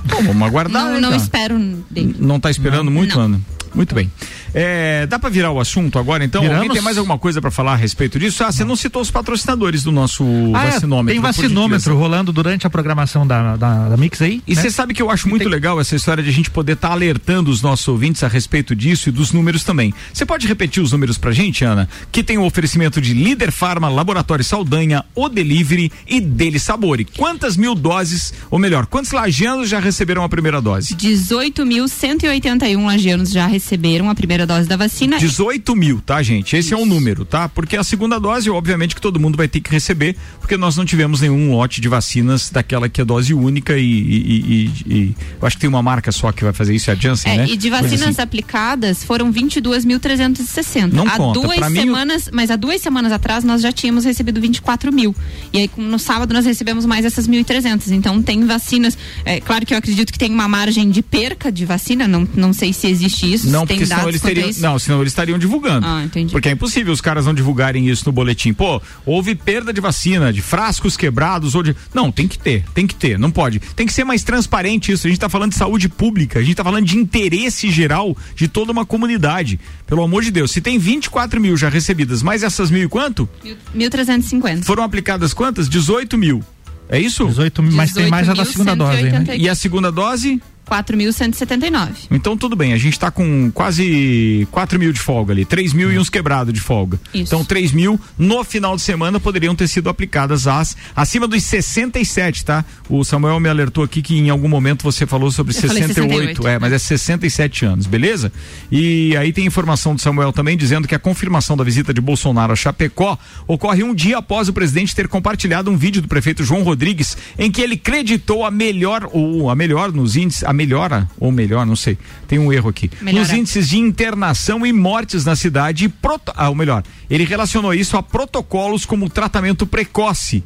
Bom, 0.04 0.22
vamos 0.24 0.42
aguardar. 0.48 0.82
não 0.84 0.94
né, 0.94 1.00
não 1.00 1.10
cara? 1.10 1.22
espero 1.22 1.58
dele. 1.90 2.16
Não 2.18 2.40
tá 2.40 2.50
esperando 2.50 2.90
muito, 2.90 3.16
Não. 3.16 3.24
Ana? 3.24 3.40
Muito 3.74 3.94
bem. 3.94 4.10
É, 4.54 5.06
dá 5.06 5.18
pra 5.18 5.30
virar 5.30 5.50
o 5.50 5.58
assunto 5.58 5.98
agora, 5.98 6.22
então? 6.24 6.42
Viramos. 6.42 6.60
Alguém 6.62 6.74
tem 6.76 6.82
mais 6.84 6.98
alguma 6.98 7.18
coisa 7.18 7.40
pra 7.40 7.50
falar 7.50 7.72
a 7.72 7.76
respeito 7.76 8.18
disso? 8.18 8.44
Ah, 8.44 8.52
você 8.52 8.64
não 8.64 8.76
citou 8.76 9.00
os 9.00 9.10
patrocinadores 9.10 9.82
do 9.82 9.90
nosso 9.90 10.24
Ah, 10.54 10.66
é, 10.66 10.70
vacinômetro. 10.72 11.12
tem 11.14 11.20
por 11.22 11.26
vacinômetro 11.28 11.96
rolando 11.96 12.32
durante 12.32 12.66
a 12.66 12.70
programação 12.70 13.26
da, 13.26 13.56
da, 13.56 13.88
da 13.88 13.96
Mix 13.96 14.20
aí. 14.20 14.42
E 14.46 14.54
né? 14.54 14.60
você 14.60 14.70
sabe 14.70 14.92
que 14.92 15.00
eu 15.00 15.10
acho 15.10 15.26
muito 15.26 15.42
tem- 15.44 15.50
legal 15.50 15.80
essa 15.80 15.96
história 15.96 16.22
de 16.22 16.28
a 16.28 16.32
gente 16.32 16.50
poder 16.50 16.72
estar 16.74 16.90
alertando 16.92 17.50
os 17.50 17.62
nossos 17.62 17.88
ouvintes 17.88 18.22
a 18.22 18.28
respeito 18.28 18.76
disso 18.76 19.08
e 19.08 19.12
dos 19.12 19.32
números 19.32 19.64
também. 19.64 19.94
Você 20.12 20.26
pode 20.26 20.46
repetir 20.46 20.82
os 20.82 20.92
números 20.92 21.16
pra 21.16 21.32
gente, 21.32 21.64
Ana? 21.64 21.88
Que 22.10 22.22
tem 22.22 22.36
o 22.36 22.44
oferecimento 22.44 23.00
de 23.00 23.14
Líder 23.14 23.50
Farma, 23.52 23.88
Laboratório 23.88 24.44
Saldanha, 24.44 25.02
O 25.14 25.30
Delivery 25.30 25.90
e 26.06 26.20
Dele 26.20 26.58
Sabore. 26.58 27.06
Quantas 27.06 27.56
mil 27.56 27.74
doses, 27.74 28.34
ou 28.50 28.58
melhor, 28.58 28.84
quantos 28.84 29.12
lagianos 29.12 29.70
já 29.70 29.80
receberam 29.80 30.22
a 30.24 30.28
primeira 30.28 30.60
dose? 30.60 30.94
18.181 30.94 32.84
lagianos 32.84 33.30
já 33.30 33.46
receberam 33.46 33.61
receberam 33.62 34.10
a 34.10 34.14
primeira 34.14 34.44
dose 34.44 34.68
da 34.68 34.76
vacina. 34.76 35.18
18 35.18 35.76
mil, 35.76 36.00
tá, 36.00 36.20
gente? 36.22 36.56
Esse 36.56 36.68
Isso. 36.68 36.74
é 36.74 36.76
o 36.76 36.84
número, 36.84 37.24
tá? 37.24 37.48
Porque 37.48 37.76
a 37.76 37.84
segunda 37.84 38.18
dose, 38.18 38.50
obviamente, 38.50 38.94
que 38.94 39.00
todo 39.00 39.20
mundo 39.20 39.36
vai 39.36 39.46
ter 39.46 39.60
que 39.60 39.70
receber, 39.70 40.16
porque 40.40 40.56
nós 40.56 40.76
não 40.76 40.84
tivemos 40.84 41.20
nenhum 41.20 41.52
lote 41.52 41.80
de 41.80 41.88
vacinas 41.88 42.50
daquela 42.50 42.88
que 42.88 43.00
é 43.00 43.04
dose 43.04 43.32
única 43.32 43.78
e, 43.78 43.84
e, 43.84 44.70
e, 44.86 44.94
e 44.94 45.16
eu 45.40 45.46
acho 45.46 45.56
que 45.56 45.60
tem 45.60 45.70
uma 45.70 45.82
marca 45.82 46.10
só 46.10 46.32
que 46.32 46.42
vai 46.42 46.52
fazer 46.52 46.74
isso, 46.74 46.90
é 46.90 46.94
a 46.94 46.96
Janssen, 46.96 47.32
é, 47.32 47.36
né? 47.38 47.46
E 47.48 47.56
de 47.56 47.70
vacinas 47.70 48.08
assim. 48.08 48.22
aplicadas 48.22 49.04
foram 49.04 49.32
22.360. 49.32 50.92
Não 50.92 51.06
há 51.06 51.16
conta. 51.16 51.40
duas 51.40 51.56
pra 51.56 51.70
semanas, 51.70 52.26
mim... 52.26 52.30
mas 52.34 52.50
há 52.50 52.56
duas 52.56 52.80
semanas 52.80 53.12
atrás 53.12 53.44
nós 53.44 53.62
já 53.62 53.70
tínhamos 53.70 54.04
recebido 54.04 54.40
24 54.40 54.92
mil. 54.92 55.14
E 55.52 55.58
aí 55.58 55.70
no 55.76 55.98
sábado 55.98 56.34
nós 56.34 56.44
recebemos 56.44 56.84
mais 56.84 57.04
essas 57.04 57.28
1.300. 57.28 57.92
Então 57.92 58.20
tem 58.20 58.44
vacinas. 58.44 58.98
É 59.24 59.40
claro 59.40 59.64
que 59.64 59.72
eu 59.72 59.78
acredito 59.78 60.12
que 60.12 60.18
tem 60.18 60.32
uma 60.32 60.48
margem 60.48 60.90
de 60.90 61.02
perca 61.02 61.52
de 61.52 61.64
vacina. 61.64 62.08
Não, 62.08 62.26
não 62.34 62.52
sei 62.52 62.72
se 62.72 62.88
existe 62.88 63.32
isso. 63.32 63.48
Não, 63.52 63.66
porque 63.66 63.86
senão 63.86 64.08
eles 64.08 64.20
teriam. 64.20 64.50
Não, 64.58 64.78
senão 64.78 65.00
eles 65.00 65.12
estariam 65.12 65.38
divulgando. 65.38 65.86
Ah, 65.86 66.02
entendi. 66.04 66.32
Porque 66.32 66.48
é 66.48 66.52
impossível 66.52 66.92
os 66.92 67.00
caras 67.00 67.26
não 67.26 67.34
divulgarem 67.34 67.88
isso 67.88 68.04
no 68.06 68.12
boletim. 68.12 68.52
Pô, 68.52 68.80
houve 69.04 69.34
perda 69.34 69.72
de 69.72 69.80
vacina, 69.80 70.32
de 70.32 70.42
frascos 70.42 70.96
quebrados 70.96 71.54
ou 71.54 71.62
de. 71.62 71.76
Não, 71.94 72.10
tem 72.10 72.26
que 72.26 72.38
ter, 72.38 72.64
tem 72.74 72.86
que 72.86 72.94
ter, 72.94 73.18
não 73.18 73.30
pode. 73.30 73.60
Tem 73.60 73.86
que 73.86 73.92
ser 73.92 74.04
mais 74.04 74.22
transparente 74.22 74.92
isso. 74.92 75.06
A 75.06 75.10
gente 75.10 75.18
está 75.18 75.28
falando 75.28 75.50
de 75.50 75.56
saúde 75.56 75.88
pública, 75.88 76.38
a 76.38 76.42
gente 76.42 76.52
está 76.52 76.64
falando 76.64 76.86
de 76.86 76.96
interesse 76.96 77.70
geral 77.70 78.16
de 78.34 78.48
toda 78.48 78.72
uma 78.72 78.86
comunidade. 78.86 79.60
Pelo 79.86 80.02
amor 80.02 80.22
de 80.22 80.30
Deus, 80.30 80.50
se 80.50 80.60
tem 80.60 80.78
24 80.78 81.40
mil 81.40 81.56
já 81.56 81.68
recebidas, 81.68 82.22
mais 82.22 82.42
essas 82.42 82.70
mil 82.70 82.84
e 82.84 82.88
quanto? 82.88 83.28
1.350. 83.76 84.64
Foram 84.64 84.82
aplicadas 84.82 85.34
quantas? 85.34 85.68
18 85.68 86.16
mil. 86.16 86.42
É 86.88 87.00
isso? 87.00 87.26
18 87.26 87.62
mil, 87.62 87.72
mas 87.72 87.92
tem 87.92 88.08
mais 88.08 88.28
a 88.28 88.34
da 88.34 88.44
segunda 88.44 88.76
dose. 88.76 89.02
Né? 89.02 89.24
E 89.38 89.48
a 89.48 89.54
segunda 89.54 89.90
dose? 89.90 90.42
4.179. 90.68 92.08
Então 92.10 92.36
tudo 92.36 92.56
bem, 92.56 92.72
a 92.72 92.78
gente 92.78 92.94
está 92.94 93.10
com 93.10 93.50
quase 93.52 94.46
4 94.50 94.78
mil 94.78 94.92
de 94.92 95.00
folga 95.00 95.32
ali, 95.32 95.44
3 95.44 95.72
mil 95.72 95.88
hum. 95.88 95.92
e 95.92 95.98
uns 95.98 96.08
quebrados 96.08 96.52
de 96.52 96.60
folga. 96.60 97.00
Isso. 97.12 97.34
Então 97.34 97.44
3 97.44 97.72
mil 97.72 98.00
no 98.18 98.44
final 98.44 98.76
de 98.76 98.82
semana 98.82 99.20
poderiam 99.20 99.54
ter 99.54 99.68
sido 99.68 99.88
aplicadas 99.88 100.46
as 100.46 100.76
acima 100.94 101.26
dos 101.26 101.42
67, 101.42 102.44
tá? 102.44 102.64
O 102.88 103.04
Samuel 103.04 103.40
me 103.40 103.48
alertou 103.48 103.84
aqui 103.84 104.00
que 104.00 104.16
em 104.16 104.30
algum 104.30 104.48
momento 104.48 104.82
você 104.82 105.06
falou 105.06 105.30
sobre 105.30 105.52
68, 105.52 105.94
68, 105.94 106.48
é, 106.48 106.58
mas 106.58 106.72
é 106.72 106.78
67 106.78 107.64
anos, 107.64 107.86
beleza? 107.86 108.32
E 108.70 109.16
aí 109.16 109.32
tem 109.32 109.46
informação 109.46 109.94
do 109.94 110.00
Samuel 110.00 110.32
também 110.32 110.56
dizendo 110.56 110.88
que 110.88 110.94
a 110.94 110.98
confirmação 110.98 111.56
da 111.56 111.64
visita 111.64 111.92
de 111.92 112.00
Bolsonaro 112.00 112.52
a 112.52 112.56
Chapecó 112.56 113.18
ocorre 113.46 113.82
um 113.82 113.94
dia 113.94 114.18
após 114.18 114.48
o 114.48 114.52
presidente 114.52 114.94
ter 114.94 115.08
compartilhado 115.08 115.70
um 115.70 115.76
vídeo 115.76 116.00
do 116.00 116.08
prefeito 116.08 116.44
João 116.44 116.62
Rodrigues 116.62 117.16
em 117.38 117.50
que 117.50 117.60
ele 117.60 117.76
creditou 117.76 118.44
a 118.44 118.50
melhor 118.50 119.08
ou 119.12 119.50
a 119.50 119.54
melhor 119.54 119.92
nos 119.92 120.16
índices 120.16 120.44
a 120.52 120.54
melhora, 120.54 121.08
ou 121.18 121.32
melhor, 121.32 121.66
não 121.66 121.74
sei, 121.74 121.98
tem 122.28 122.38
um 122.38 122.52
erro 122.52 122.68
aqui. 122.68 122.90
Melhora. 123.00 123.24
Nos 123.24 123.32
índices 123.32 123.68
de 123.68 123.78
internação 123.78 124.64
e 124.64 124.72
mortes 124.72 125.24
na 125.24 125.34
cidade, 125.34 125.88
proto, 125.88 126.32
ah, 126.36 126.48
ou 126.48 126.54
melhor, 126.54 126.84
ele 127.10 127.24
relacionou 127.24 127.74
isso 127.74 127.96
a 127.96 128.02
protocolos 128.02 128.86
como 128.86 129.10
tratamento 129.10 129.66
precoce 129.66 130.44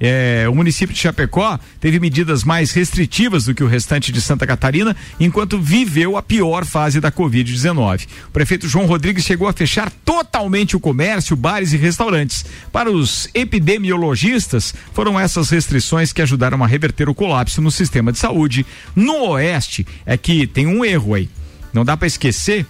é, 0.00 0.46
o 0.48 0.54
município 0.54 0.94
de 0.94 1.00
Chapecó 1.00 1.58
teve 1.80 2.00
medidas 2.00 2.44
mais 2.44 2.72
restritivas 2.72 3.44
do 3.44 3.54
que 3.54 3.62
o 3.62 3.66
restante 3.66 4.12
de 4.12 4.20
Santa 4.20 4.46
Catarina, 4.46 4.96
enquanto 5.18 5.60
viveu 5.60 6.16
a 6.16 6.22
pior 6.22 6.64
fase 6.64 7.00
da 7.00 7.10
Covid-19. 7.10 8.06
O 8.28 8.30
prefeito 8.30 8.68
João 8.68 8.86
Rodrigues 8.86 9.24
chegou 9.24 9.48
a 9.48 9.52
fechar 9.52 9.90
totalmente 10.04 10.76
o 10.76 10.80
comércio, 10.80 11.36
bares 11.36 11.72
e 11.72 11.76
restaurantes. 11.76 12.44
Para 12.72 12.90
os 12.90 13.28
epidemiologistas, 13.34 14.74
foram 14.92 15.18
essas 15.18 15.50
restrições 15.50 16.12
que 16.12 16.22
ajudaram 16.22 16.62
a 16.62 16.66
reverter 16.66 17.08
o 17.08 17.14
colapso 17.14 17.60
no 17.60 17.70
sistema 17.70 18.12
de 18.12 18.18
saúde. 18.18 18.66
No 18.94 19.30
Oeste, 19.30 19.86
é 20.04 20.16
que 20.16 20.46
tem 20.46 20.66
um 20.66 20.84
erro 20.84 21.14
aí. 21.14 21.28
Não 21.72 21.84
dá 21.84 21.96
para 21.96 22.06
esquecer 22.06 22.66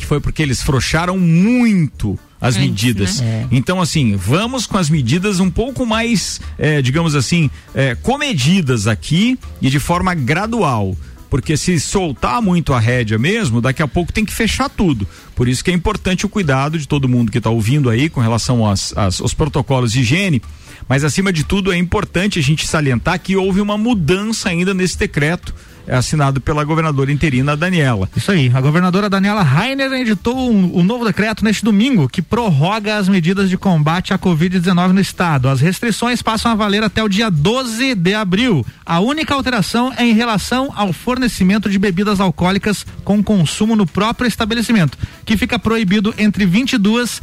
que 0.00 0.06
foi 0.06 0.20
porque 0.20 0.42
eles 0.42 0.62
frouxaram 0.62 1.18
muito 1.18 2.18
as 2.40 2.56
Antes, 2.56 2.68
medidas. 2.68 3.20
Né? 3.20 3.26
É. 3.26 3.46
Então, 3.54 3.80
assim, 3.80 4.16
vamos 4.16 4.66
com 4.66 4.78
as 4.78 4.88
medidas 4.88 5.40
um 5.40 5.50
pouco 5.50 5.84
mais, 5.84 6.40
é, 6.58 6.80
digamos 6.80 7.14
assim, 7.14 7.50
é, 7.74 7.94
comedidas 7.94 8.86
aqui 8.86 9.38
e 9.60 9.68
de 9.68 9.78
forma 9.78 10.14
gradual. 10.14 10.96
Porque 11.28 11.56
se 11.56 11.78
soltar 11.78 12.42
muito 12.42 12.72
a 12.72 12.80
rédea 12.80 13.16
mesmo, 13.16 13.60
daqui 13.60 13.80
a 13.80 13.86
pouco 13.86 14.12
tem 14.12 14.24
que 14.24 14.32
fechar 14.32 14.68
tudo. 14.68 15.06
Por 15.36 15.46
isso 15.46 15.62
que 15.62 15.70
é 15.70 15.74
importante 15.74 16.26
o 16.26 16.28
cuidado 16.28 16.76
de 16.76 16.88
todo 16.88 17.08
mundo 17.08 17.30
que 17.30 17.38
está 17.38 17.50
ouvindo 17.50 17.88
aí 17.88 18.08
com 18.08 18.20
relação 18.20 18.68
às, 18.68 18.92
às, 18.96 19.20
aos 19.20 19.32
protocolos 19.32 19.92
de 19.92 20.00
higiene. 20.00 20.42
Mas 20.88 21.04
acima 21.04 21.32
de 21.32 21.44
tudo 21.44 21.72
é 21.72 21.76
importante 21.76 22.40
a 22.40 22.42
gente 22.42 22.66
salientar 22.66 23.20
que 23.20 23.36
houve 23.36 23.60
uma 23.60 23.78
mudança 23.78 24.48
ainda 24.48 24.74
nesse 24.74 24.98
decreto 24.98 25.54
assinado 25.88 26.40
pela 26.40 26.64
governadora 26.64 27.12
interina 27.12 27.56
Daniela. 27.56 28.08
Isso 28.16 28.30
aí, 28.30 28.50
a 28.54 28.60
governadora 28.60 29.10
Daniela 29.10 29.42
Rainer 29.42 29.92
editou 29.92 30.50
um, 30.50 30.78
um 30.78 30.82
novo 30.82 31.04
decreto 31.04 31.44
neste 31.44 31.64
domingo 31.64 32.08
que 32.08 32.22
prorroga 32.22 32.96
as 32.96 33.08
medidas 33.08 33.48
de 33.48 33.56
combate 33.56 34.12
à 34.12 34.18
Covid-19 34.18 34.92
no 34.92 35.00
estado. 35.00 35.48
As 35.48 35.60
restrições 35.60 36.22
passam 36.22 36.52
a 36.52 36.54
valer 36.54 36.82
até 36.82 37.02
o 37.02 37.08
dia 37.08 37.30
12 37.30 37.94
de 37.94 38.14
abril. 38.14 38.64
A 38.84 39.00
única 39.00 39.34
alteração 39.34 39.92
é 39.96 40.04
em 40.04 40.14
relação 40.14 40.72
ao 40.74 40.92
fornecimento 40.92 41.68
de 41.68 41.78
bebidas 41.78 42.20
alcoólicas 42.20 42.86
com 43.04 43.22
consumo 43.22 43.76
no 43.76 43.86
próprio 43.86 44.28
estabelecimento, 44.28 44.98
que 45.24 45.36
fica 45.36 45.58
proibido 45.58 46.14
entre 46.18 46.46
22 46.46 47.20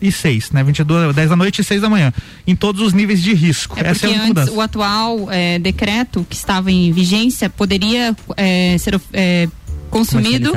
e 0.00 0.10
6, 0.10 0.50
né? 0.52 0.62
22, 0.62 1.14
10 1.14 1.30
da 1.30 1.36
noite 1.36 1.60
e 1.60 1.64
6 1.64 1.82
da 1.82 1.88
manhã, 1.88 2.12
em 2.46 2.56
todos 2.56 2.80
os 2.82 2.92
níveis 2.92 3.22
de 3.22 3.34
risco. 3.34 3.78
É 3.78 3.88
Essa 3.88 4.08
é 4.08 4.16
a 4.16 4.22
antes, 4.22 4.48
o 4.48 4.60
atual 4.60 5.30
é, 5.30 5.58
decreto 5.58 6.26
que 6.28 6.36
estava 6.36 6.70
em 6.70 6.92
vigência 6.92 7.50
poderia 7.50 8.16
é, 8.36 8.76
ser 8.78 9.00
é, 9.12 9.48
consumido 9.90 10.52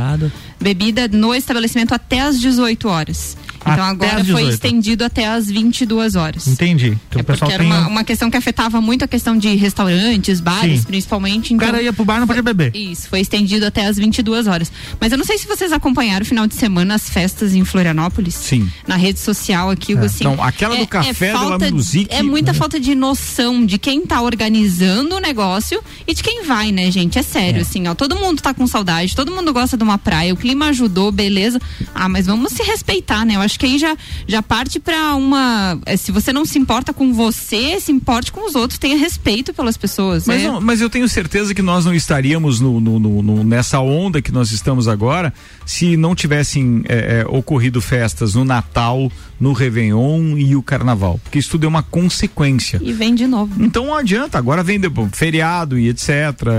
bebida 0.60 1.08
no 1.08 1.34
estabelecimento 1.36 1.94
até 1.94 2.22
às 2.22 2.40
18 2.40 2.88
horas. 2.88 3.38
Então 3.64 3.86
até 3.86 4.08
agora 4.10 4.26
foi 4.26 4.44
estendido 4.50 5.04
até 5.04 5.28
as 5.28 5.48
22 5.48 6.16
horas. 6.16 6.48
Entendi. 6.48 6.98
Então, 7.10 7.20
é 7.20 7.24
porque 7.24 7.52
era 7.52 7.64
uma, 7.64 7.88
uma, 7.88 8.04
questão 8.04 8.30
que 8.30 8.38
afetava 8.38 8.82
muito 8.82 9.06
a 9.06 9.08
questão 9.08 9.38
de 9.38 9.56
restaurantes, 9.56 10.40
bares, 10.40 10.82
Sim. 10.82 10.88
principalmente. 10.88 11.54
Então, 11.54 11.68
o 11.68 11.72
cara 11.72 11.82
ia 11.82 11.94
pro 11.94 12.04
bar 12.04 12.20
não 12.20 12.28
podia 12.28 12.42
beber. 12.42 12.76
Isso, 12.76 13.08
foi 13.10 13.22
estendido 13.22 13.66
até 13.66 13.86
as 13.86 13.98
22 13.98 14.48
horas. 14.48 14.72
Mas 15.00 15.12
eu 15.12 15.18
não 15.18 15.26
sei 15.26 15.38
se 15.38 15.48
vocês 15.48 15.72
acompanharam 15.72 16.24
o 16.24 16.26
final 16.26 16.46
de 16.46 16.56
semana 16.56 16.96
as 16.96 17.10
festas 17.10 17.54
em 17.56 17.64
Florianópolis. 17.64 18.36
Sim. 18.36 18.70
Na 18.88 18.96
rede 18.96 19.20
social 19.20 19.70
aqui, 19.70 19.94
é. 19.94 20.00
assim. 20.00 20.26
Então, 20.26 20.44
aquela 20.44 20.76
é, 20.76 20.80
do 20.80 20.88
café 20.88 21.28
é 21.28 21.32
falta, 21.32 21.66
É 22.10 22.22
muita 22.22 22.52
né? 22.52 22.58
falta 22.58 22.80
de 22.80 22.94
noção 22.96 23.66
de 23.66 23.78
quem 23.78 24.06
tá 24.06 24.22
organizando 24.22 25.16
o 25.16 25.20
negócio 25.20 25.82
e 26.08 26.14
de 26.14 26.22
quem 26.22 26.44
vai, 26.44 26.72
né, 26.72 26.92
gente? 26.92 27.18
É 27.18 27.24
sério, 27.24 27.60
é. 27.60 27.62
assim, 27.62 27.88
ó. 27.88 27.96
Todo 27.96 28.16
mundo 28.16 28.42
tá 28.42 28.54
com 28.54 28.68
saudade, 28.68 29.16
todo 29.16 29.34
mundo 29.34 29.54
gosta 29.54 29.78
de 29.78 29.84
uma 29.84 29.98
praia, 29.98 30.34
o 30.34 30.38
clima 30.38 30.68
ajudou, 30.68 31.12
beleza. 31.12 31.60
Ah, 31.94 32.10
mas 32.10 32.26
vamos 32.26 32.54
se 32.54 32.64
respeitar, 32.64 33.26
né? 33.26 33.36
Eu 33.36 33.42
acho 33.42 33.53
que 33.58 33.66
aí 33.66 33.78
já, 33.78 33.96
já 34.28 34.42
parte 34.42 34.80
para 34.80 35.16
uma. 35.16 35.80
É, 35.86 35.96
se 35.98 36.12
você 36.12 36.32
não 36.34 36.46
se 36.46 36.58
importa 36.60 36.94
com 36.94 37.14
você, 37.14 37.80
se 37.80 37.92
importe 37.92 38.32
com 38.32 38.48
os 38.48 38.56
outros, 38.56 38.80
tenha 38.80 38.98
respeito 38.98 39.54
pelas 39.54 39.78
pessoas. 39.78 40.26
Mas, 40.28 40.42
é. 40.42 40.48
não, 40.48 40.62
mas 40.62 40.82
eu 40.82 40.90
tenho 40.90 41.08
certeza 41.08 41.54
que 41.54 41.62
nós 41.62 41.86
não 41.86 41.94
estaríamos 41.94 42.60
no, 42.60 42.80
no, 42.80 43.00
no, 43.00 43.44
nessa 43.44 43.80
onda 43.80 44.22
que 44.22 44.32
nós 44.32 44.52
estamos 44.52 44.88
agora 44.88 45.34
se 45.66 45.98
não 45.98 46.16
tivessem 46.16 46.84
é, 46.88 47.22
é, 47.22 47.26
ocorrido 47.28 47.82
festas 47.82 48.36
no 48.36 48.44
Natal, 48.46 49.12
no 49.40 49.52
Réveillon 49.52 50.38
e 50.38 50.56
o 50.56 50.64
Carnaval. 50.64 51.20
Porque 51.24 51.40
isso 51.40 51.52
tudo 51.52 51.66
é 51.66 51.68
uma 51.68 51.84
consequência. 51.84 52.80
E 52.82 52.94
vem 52.94 53.14
de 53.14 53.28
novo. 53.28 53.62
Então 53.62 53.88
não 53.88 53.96
adianta, 53.96 54.38
agora 54.38 54.64
vem 54.64 54.80
depois, 54.80 55.10
feriado 55.14 55.78
e 55.78 55.90
etc. 55.90 56.10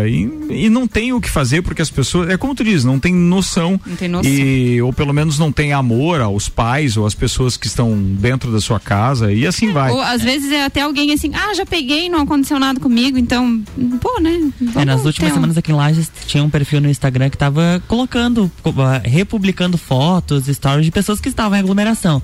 E, 0.07 0.65
e 0.67 0.71
não 0.71 0.87
tem 0.87 1.13
o 1.13 1.21
que 1.21 1.31
fazer 1.31 1.63
porque 1.63 1.81
as 1.81 1.91
pessoas. 1.91 2.29
É 2.29 2.37
como 2.37 2.55
tu 2.55 2.63
diz, 2.63 2.85
não 2.85 2.99
tem 2.99 3.15
noção. 3.15 3.81
Não 3.87 3.97
tem 3.97 4.09
noção. 4.09 4.31
E, 4.31 4.81
ou 4.83 4.93
pelo 4.93 5.13
menos 5.13 5.39
não 5.39 5.51
tem 5.51 5.73
amor 5.73 6.21
aos 6.21 6.49
pais 6.49 6.97
ou 6.97 7.07
às 7.07 7.15
pessoas 7.15 7.57
que 7.57 7.67
estão 7.67 7.97
dentro 7.97 8.53
da 8.53 8.61
sua 8.61 8.79
casa 8.79 9.33
e 9.33 9.47
assim 9.47 9.71
é, 9.71 9.73
vai. 9.73 9.91
Ou 9.91 10.01
às 10.01 10.23
vezes 10.23 10.53
é 10.53 10.65
até 10.65 10.83
alguém 10.83 11.13
assim, 11.13 11.31
ah, 11.35 11.55
já 11.55 11.65
peguei, 11.65 12.09
não 12.09 12.21
aconteceu 12.21 12.59
nada 12.59 12.79
comigo, 12.79 13.17
então, 13.17 13.63
pô, 14.01 14.21
né? 14.21 14.53
É, 14.77 14.85
nas 14.85 15.05
últimas 15.05 15.31
um... 15.31 15.35
semanas 15.35 15.57
aqui 15.57 15.73
em 15.73 15.75
Lages 15.75 16.11
tinha 16.27 16.43
um 16.43 16.51
perfil 16.51 16.81
no 16.81 16.89
Instagram 16.89 17.31
que 17.31 17.39
tava 17.39 17.83
colocando, 17.89 18.51
republicando 18.99 19.79
fotos, 19.79 20.47
stories 20.47 20.85
de 20.85 20.93
pessoas 20.93 21.21
que 21.21 21.29
estavam 21.29 21.57
em 21.57 21.61
aglomeração 21.61 22.23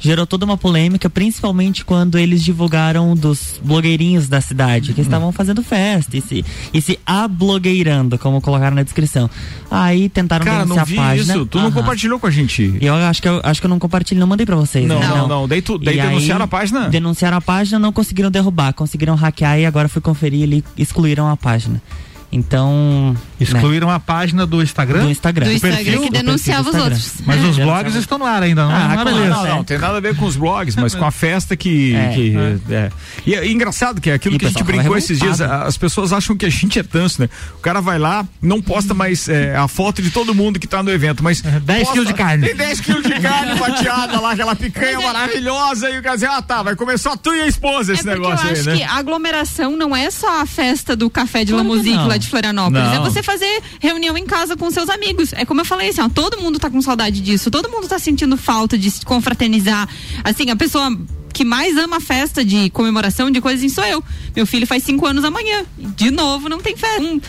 gerou 0.00 0.26
toda 0.26 0.44
uma 0.44 0.56
polêmica, 0.56 1.10
principalmente 1.10 1.84
quando 1.84 2.18
eles 2.18 2.42
divulgaram 2.42 3.14
dos 3.14 3.60
blogueirinhos 3.62 4.28
da 4.28 4.40
cidade, 4.40 4.92
que 4.92 5.00
uhum. 5.00 5.06
estavam 5.06 5.32
fazendo 5.32 5.62
festa 5.62 6.16
e 6.16 6.20
se, 6.20 6.44
e 6.72 6.80
se 6.80 6.98
ablogueirando, 7.04 8.18
como 8.18 8.40
colocaram 8.40 8.76
na 8.76 8.82
descrição. 8.82 9.28
Aí 9.70 10.08
tentaram 10.08 10.44
Cara, 10.44 10.64
denunciar 10.64 10.86
não 10.86 10.86
vi 10.86 10.98
a 10.98 11.02
página. 11.02 11.34
Isso. 11.34 11.46
Tu 11.46 11.58
não 11.58 11.72
compartilhou 11.72 12.18
com 12.18 12.26
a 12.26 12.30
gente. 12.30 12.78
Eu 12.80 12.94
acho 12.94 13.20
que 13.20 13.28
eu 13.28 13.40
acho 13.42 13.60
que 13.60 13.66
eu 13.66 13.70
não 13.70 13.78
compartilhei, 13.78 14.20
não 14.20 14.26
mandei 14.26 14.46
pra 14.46 14.56
vocês. 14.56 14.86
Não, 14.86 15.00
né? 15.00 15.08
não, 15.08 15.28
não. 15.28 15.48
Daí, 15.48 15.62
tu, 15.62 15.78
daí 15.78 16.00
denunciaram 16.00 16.44
a 16.44 16.48
página? 16.48 16.88
Denunciaram 16.88 17.36
a 17.36 17.40
página, 17.40 17.78
não 17.78 17.92
conseguiram 17.92 18.30
derrubar, 18.30 18.72
conseguiram 18.72 19.14
hackear 19.14 19.58
e 19.58 19.66
agora 19.66 19.88
fui 19.88 20.00
conferir 20.00 20.48
e 20.52 20.64
excluíram 20.76 21.28
a 21.28 21.36
página. 21.36 21.82
Então. 22.30 23.16
Excluíram 23.40 23.88
né? 23.88 23.94
a 23.94 24.00
página 24.00 24.46
do 24.46 24.62
Instagram? 24.62 25.04
Do 25.04 25.10
Instagram. 25.10 25.46
Do 25.46 25.52
Instagram 25.52 25.84
perfil, 25.84 26.02
que 26.02 26.10
denunciava 26.10 26.70
os 26.70 26.74
outros. 26.74 27.14
Mas 27.24 27.44
os 27.44 27.56
blogs 27.58 27.94
estão 27.94 28.18
no 28.18 28.24
ar 28.24 28.42
ainda, 28.42 28.64
não? 28.64 28.72
Ah, 28.72 29.04
não, 29.04 29.28
não, 29.28 29.46
não, 29.46 29.64
tem 29.64 29.78
nada 29.78 29.96
a 29.96 30.00
ver 30.00 30.16
com 30.16 30.24
os 30.24 30.36
blogs, 30.36 30.76
mas 30.76 30.94
com 30.94 31.04
a 31.04 31.10
festa 31.10 31.56
que. 31.56 31.94
É, 31.94 32.08
que 32.14 32.36
é. 32.36 32.74
É. 32.74 32.90
E 33.26 33.34
é 33.34 33.50
engraçado 33.50 34.00
que 34.00 34.10
é 34.10 34.14
aquilo 34.14 34.36
e 34.36 34.38
que 34.38 34.46
a 34.46 34.48
gente 34.48 34.62
brincou 34.62 34.96
esses 34.96 35.18
dias, 35.18 35.40
as 35.40 35.76
pessoas 35.76 36.12
acham 36.12 36.36
que 36.36 36.46
a 36.46 36.50
gente 36.50 36.78
é 36.78 36.82
tanso, 36.82 37.22
né? 37.22 37.28
O 37.54 37.60
cara 37.60 37.80
vai 37.80 37.98
lá, 37.98 38.26
não 38.40 38.60
posta 38.60 38.94
mais 38.94 39.28
é, 39.28 39.56
a 39.56 39.68
foto 39.68 40.02
de 40.02 40.10
todo 40.10 40.34
mundo 40.34 40.58
que 40.58 40.66
tá 40.66 40.82
no 40.82 40.90
evento, 40.90 41.22
mas. 41.22 41.40
10 41.40 41.90
quilos 41.90 42.08
de 42.08 42.14
carne. 42.14 42.46
Tem 42.46 42.56
10 42.56 42.80
quilos 42.80 43.02
de 43.02 43.20
carne 43.20 43.56
fatiada 43.58 44.20
lá, 44.20 44.32
aquela 44.32 44.56
picanha 44.56 45.00
maravilhosa, 45.00 45.90
e 45.90 45.98
o 45.98 46.02
cara 46.02 46.16
diz, 46.16 46.24
ah 46.24 46.42
tá, 46.42 46.62
vai 46.62 46.76
comer 46.76 46.98
só 46.98 47.16
tu 47.16 47.32
e 47.34 47.42
a 47.42 47.46
esposa 47.46 47.92
esse 47.92 48.06
negócio 48.06 48.46
eu 48.46 48.50
aí, 48.50 48.58
acho 48.58 48.70
né? 48.70 48.76
que 48.76 48.82
a 48.82 48.94
aglomeração 48.94 49.76
não 49.76 49.94
é 49.94 50.10
só 50.10 50.40
a 50.40 50.46
festa 50.46 50.96
do 50.96 51.08
café 51.10 51.44
de 51.44 51.52
claro 51.52 52.08
lá 52.08 52.16
de 52.16 52.28
Florianópolis, 52.28 52.92
é 52.92 52.98
você 52.98 53.22
fazer 53.28 53.62
reunião 53.78 54.16
em 54.16 54.24
casa 54.24 54.56
com 54.56 54.70
seus 54.70 54.88
amigos. 54.88 55.34
É 55.34 55.44
como 55.44 55.60
eu 55.60 55.64
falei 55.66 55.90
assim, 55.90 56.00
ó, 56.00 56.08
todo 56.08 56.40
mundo 56.40 56.58
tá 56.58 56.70
com 56.70 56.80
saudade 56.80 57.20
disso, 57.20 57.50
todo 57.50 57.68
mundo 57.68 57.86
tá 57.86 57.98
sentindo 57.98 58.38
falta 58.38 58.78
de 58.78 58.90
se 58.90 59.04
confraternizar. 59.04 59.86
Assim, 60.24 60.48
a 60.48 60.56
pessoa 60.56 60.90
que 61.34 61.44
mais 61.44 61.76
ama 61.76 62.00
festa 62.00 62.42
de 62.42 62.70
comemoração 62.70 63.30
de 63.30 63.38
coisas 63.40 63.60
assim 63.60 63.68
sou 63.68 63.84
eu. 63.84 64.02
Meu 64.34 64.46
filho 64.46 64.66
faz 64.66 64.82
cinco 64.82 65.04
anos 65.06 65.24
amanhã. 65.24 65.64
De 65.76 66.10
novo, 66.10 66.48
não 66.48 66.58
tem 66.58 66.74
festa. 66.74 67.02
Um, 67.02 67.20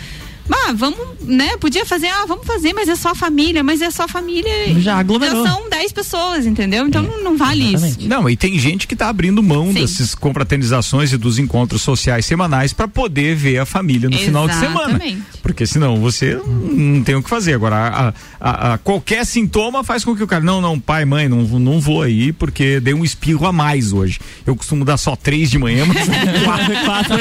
ah, 0.52 0.74
vamos, 0.74 1.00
né? 1.22 1.58
Podia 1.58 1.86
fazer, 1.86 2.08
ah, 2.08 2.26
vamos 2.28 2.46
fazer, 2.46 2.74
mas 2.74 2.90
é 2.90 2.96
só 2.96 3.14
família, 3.14 3.64
mas 3.64 3.82
é 3.82 3.92
só 3.92 4.08
família. 4.08 4.80
Já 4.80 4.98
aglomerou. 4.98 5.46
Já 5.46 5.52
são 5.52 5.70
10 5.70 5.92
pessoas, 5.92 6.46
entendeu? 6.46 6.88
Então 6.88 7.04
é, 7.04 7.08
não, 7.08 7.24
não, 7.24 7.38
vale 7.38 7.74
exatamente. 7.74 8.00
isso. 8.00 8.10
Não, 8.10 8.30
e 8.30 8.36
tem 8.36 8.58
gente 8.58 8.88
que 8.88 8.96
tá 8.96 9.10
abrindo 9.10 9.42
mão 9.44 9.68
Sim. 9.68 9.74
dessas 9.74 10.16
confraternizações 10.16 11.14
e 11.14 11.18
dos 11.18 11.38
encontros 11.38 11.82
sociais 11.82 12.26
semanais 12.26 12.74
para 12.74 12.88
poder 12.88 13.36
ver 13.36 13.60
a 13.60 13.66
família 13.66 14.10
no 14.10 14.16
exatamente. 14.16 14.26
final 14.26 14.48
de 14.48 14.56
semana. 14.56 15.24
Porque 15.42 15.66
senão 15.66 15.98
você 15.98 16.40
não 16.46 17.04
tem 17.04 17.16
o 17.16 17.24
que 17.24 17.30
fazer. 17.30 17.54
Agora, 17.54 17.76
a, 17.76 18.14
a, 18.40 18.74
a, 18.74 18.78
qualquer 18.78 19.26
sintoma 19.26 19.84
faz 19.84 20.04
com 20.04 20.16
que 20.16 20.24
o 20.24 20.28
cara, 20.28 20.44
não, 20.44 20.62
não, 20.62 20.80
pai, 20.80 21.06
mãe, 21.06 21.30
não, 21.30 21.42
não 21.42 21.80
vou 21.80 22.02
aí 22.02 22.32
porque 22.34 22.80
dei 22.80 22.94
um 22.94 23.04
espirro 23.04 23.46
a 23.46 23.52
mais 23.52 23.94
hoje. 23.94 24.20
Eu 24.46 24.56
costumo 24.56 24.84
dar 24.84 24.98
só 24.98 25.16
três 25.16 25.50
de 25.50 25.58
manhã, 25.58 25.86
mas 25.86 26.08
quatro, 26.44 26.86
quatro. 26.86 27.18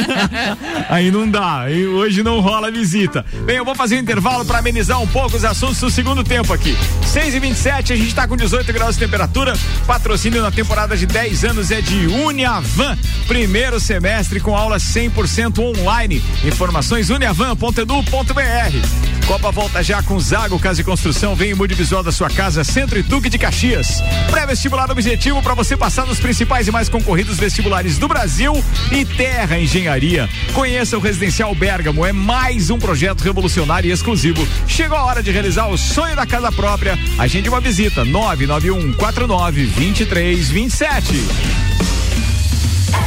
aí 0.88 1.10
não 1.10 1.28
dá. 1.28 1.62
Aí 1.62 1.86
hoje 1.86 2.22
não 2.22 2.40
rola 2.40 2.70
visita. 2.70 3.17
Bem, 3.44 3.57
eu 3.57 3.64
vou 3.64 3.74
fazer 3.74 3.96
um 3.96 4.00
intervalo 4.00 4.44
para 4.44 4.59
amenizar 4.59 5.00
um 5.00 5.07
pouco 5.07 5.37
os 5.37 5.44
assuntos 5.44 5.78
do 5.81 5.90
segundo 5.90 6.24
tempo 6.24 6.52
aqui. 6.52 6.76
6 7.07 7.35
e 7.35 7.40
27 7.40 7.92
a 7.92 7.96
gente 7.96 8.09
está 8.09 8.26
com 8.26 8.37
18 8.37 8.72
graus 8.72 8.96
de 8.96 9.04
temperatura. 9.04 9.54
Patrocínio 9.87 10.42
na 10.42 10.50
temporada 10.50 10.96
de 10.96 11.07
10 11.07 11.44
anos 11.44 11.70
é 11.70 11.81
de 11.81 12.07
Uniavan. 12.07 12.96
Primeiro 13.26 13.81
semestre 13.81 14.40
com 14.40 14.57
aulas 14.57 14.83
100% 14.83 15.59
online. 15.59 16.22
Informações 16.44 17.11
uniavan.edu.br. 17.11 19.09
Copa 19.26 19.50
volta 19.50 19.83
já 19.83 20.02
com 20.02 20.18
Zago 20.18 20.59
Casa 20.59 20.81
e 20.81 20.85
Construção. 20.85 21.35
Vem 21.35 21.50
e 21.50 21.54
mude 21.54 21.74
visual 21.74 22.02
da 22.02 22.11
sua 22.11 22.31
casa, 22.31 22.64
Centro 22.64 22.98
e 22.98 23.02
Duque 23.02 23.28
de 23.28 23.37
Caxias. 23.37 24.02
Pré-vestibular 24.31 24.90
objetivo 24.90 25.42
para 25.42 25.54
você 25.54 25.76
passar 25.76 26.07
nos 26.07 26.18
principais 26.18 26.66
e 26.66 26.70
mais 26.70 26.88
concorridos 26.88 27.37
vestibulares 27.37 27.98
do 27.98 28.09
Brasil 28.09 28.64
e 28.90 29.04
Terra 29.04 29.59
Engenharia. 29.59 30.28
Conheça 30.54 30.96
o 30.96 31.00
Residencial 31.00 31.54
Bergamo. 31.54 32.07
É 32.07 32.12
mais 32.12 32.70
um 32.70 32.78
projeto 32.78 33.08
projeto 33.09 33.23
revolucionário 33.23 33.88
e 33.88 33.92
exclusivo. 33.92 34.47
Chegou 34.66 34.97
a 34.97 35.05
hora 35.05 35.23
de 35.23 35.31
realizar 35.31 35.68
o 35.68 35.79
sonho 35.79 36.16
da 36.16 36.27
casa 36.27 36.51
própria. 36.53 36.99
Agende 37.18 37.49
uma 37.49 37.61
visita 37.61 38.05
991 38.05 38.92
49 38.94 39.64
23 39.66 40.51
27. 40.51 41.14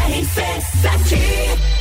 RC7 0.10 1.81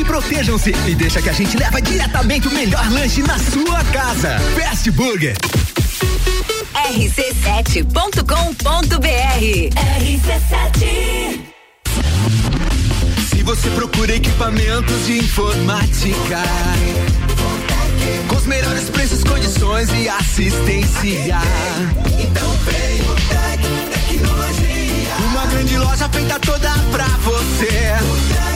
e 0.00 0.04
protejam-se 0.04 0.74
e 0.86 0.94
deixa 0.94 1.22
que 1.22 1.28
a 1.28 1.32
gente 1.32 1.56
leva 1.56 1.80
diretamente 1.80 2.48
o 2.48 2.52
melhor 2.52 2.90
lanche 2.92 3.22
na 3.22 3.38
sua 3.38 3.82
casa. 3.84 4.38
Fast 4.58 4.90
Burger 4.90 5.36
rc7.com.br 6.74 8.24
RC7 10.00 11.40
Se 13.28 13.42
você 13.42 13.70
procura 13.70 14.14
equipamentos 14.14 15.06
de 15.06 15.18
informática 15.18 16.42
com 18.28 18.36
os 18.36 18.46
melhores 18.46 18.88
preços, 18.90 19.24
condições 19.24 19.88
e 19.94 20.08
assistência. 20.08 21.38
Então 22.18 22.50
vem 22.64 23.00
o 23.02 23.14
Tec 23.28 23.62
Tecnologia. 23.92 25.16
Uma 25.30 25.46
grande 25.46 25.78
loja 25.78 26.08
feita 26.08 26.38
toda 26.40 26.70
pra 26.90 27.06
você. 27.06 28.55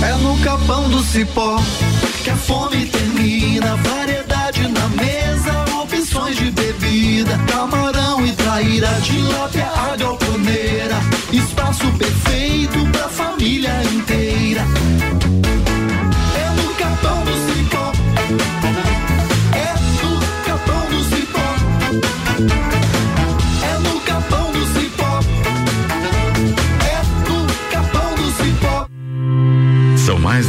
É 0.00 0.12
no 0.22 0.38
capão 0.44 0.88
do 0.88 1.02
cipó 1.02 1.60
que 2.22 2.30
a 2.30 2.36
fome 2.36 2.86
termina, 2.86 3.74
variedade 3.76 4.68
na 4.68 4.88
mesa, 4.90 5.64
opções 5.82 6.36
de 6.36 6.50
bebida, 6.52 7.36
camarão 7.50 8.24
e 8.24 8.30
traíra, 8.32 8.88
de 9.00 9.18
lápia, 9.22 9.68
galponeira, 9.98 11.00
espaço 11.32 11.90
perfeito 11.98 12.17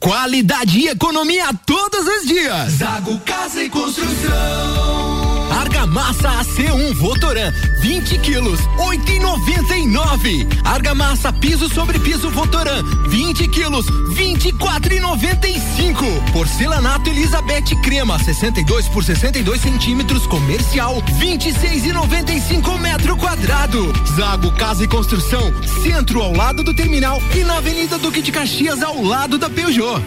Qualidade 0.00 0.78
e 0.78 0.88
economia 0.88 1.46
todos 1.64 2.06
os 2.06 2.26
dias. 2.26 2.72
Zago 2.72 3.18
Casa 3.20 3.62
e 3.62 3.70
Construção. 3.70 5.15
Argamassa 5.50 6.30
AC1 6.30 6.94
Votoran, 6.94 7.52
20 7.80 8.18
quilos, 8.18 8.60
8,99. 8.78 10.46
Argamassa 10.64 11.32
piso 11.32 11.68
sobre 11.68 11.98
piso 11.98 12.30
Votoran, 12.30 12.82
20 13.08 13.48
quilos, 13.48 13.86
24,95. 13.86 16.32
Porcelanato 16.32 17.10
Elizabeth 17.10 17.74
Crema, 17.82 18.18
62 18.18 18.88
por 18.88 19.04
62 19.04 19.60
centímetros, 19.60 20.26
comercial, 20.26 21.02
26,95 21.18 22.78
metro 22.80 23.16
quadrado. 23.16 23.92
Zago 24.16 24.50
Casa 24.52 24.84
e 24.84 24.88
Construção, 24.88 25.52
centro 25.82 26.22
ao 26.22 26.32
lado 26.32 26.62
do 26.62 26.74
terminal 26.74 27.20
e 27.34 27.44
na 27.44 27.58
Avenida 27.58 27.98
Duque 27.98 28.22
de 28.22 28.32
Caxias 28.32 28.82
ao 28.82 29.02
lado 29.02 29.38
da 29.38 29.48
Peugeot. 29.48 30.00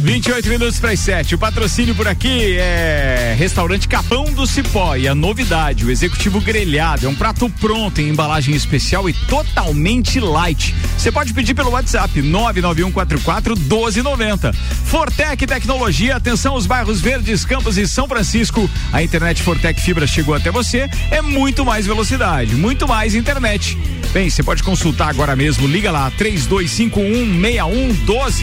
28 0.00 0.48
minutos 0.48 0.80
para 0.80 0.90
as 0.90 1.00
7. 1.00 1.34
O 1.34 1.38
patrocínio 1.38 1.94
por 1.94 2.08
aqui 2.08 2.56
é 2.58 3.34
Restaurante 3.38 3.86
Capão 3.86 4.24
do 4.24 4.46
Cipó. 4.46 4.96
E 4.96 5.06
a 5.06 5.14
novidade, 5.14 5.84
o 5.84 5.90
executivo 5.90 6.40
grelhado. 6.40 7.06
É 7.06 7.08
um 7.08 7.14
prato 7.14 7.48
pronto 7.60 8.00
em 8.00 8.08
embalagem 8.08 8.54
especial 8.54 9.08
e 9.08 9.12
totalmente 9.12 10.18
light. 10.18 10.74
Você 10.96 11.12
pode 11.12 11.32
pedir 11.32 11.54
pelo 11.54 11.70
WhatsApp 11.70 12.20
99144 12.20 13.56
1290. 13.56 14.52
Fortec 14.52 15.46
Tecnologia, 15.46 16.16
atenção 16.16 16.54
aos 16.54 16.66
bairros 16.66 17.00
Verdes, 17.00 17.44
Campos 17.44 17.76
e 17.78 17.86
São 17.86 18.08
Francisco. 18.08 18.68
A 18.92 19.02
internet 19.02 19.42
Fortec 19.42 19.80
Fibra 19.80 20.06
chegou 20.06 20.34
até 20.34 20.50
você. 20.50 20.88
É 21.10 21.20
muito 21.20 21.64
mais 21.64 21.86
velocidade, 21.86 22.54
muito 22.54 22.88
mais 22.88 23.14
internet. 23.14 23.76
Bem, 24.12 24.28
você 24.28 24.42
pode 24.42 24.62
consultar 24.62 25.08
agora 25.08 25.34
mesmo. 25.34 25.66
Liga 25.66 25.90
lá, 25.90 26.10
3251 26.10 27.40
6112. 27.40 28.42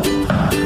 Thank 0.00 0.52
you. 0.54 0.61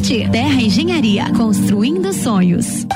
Terra 0.00 0.62
Engenharia, 0.62 1.32
construindo 1.36 2.12
sonhos. 2.12 2.86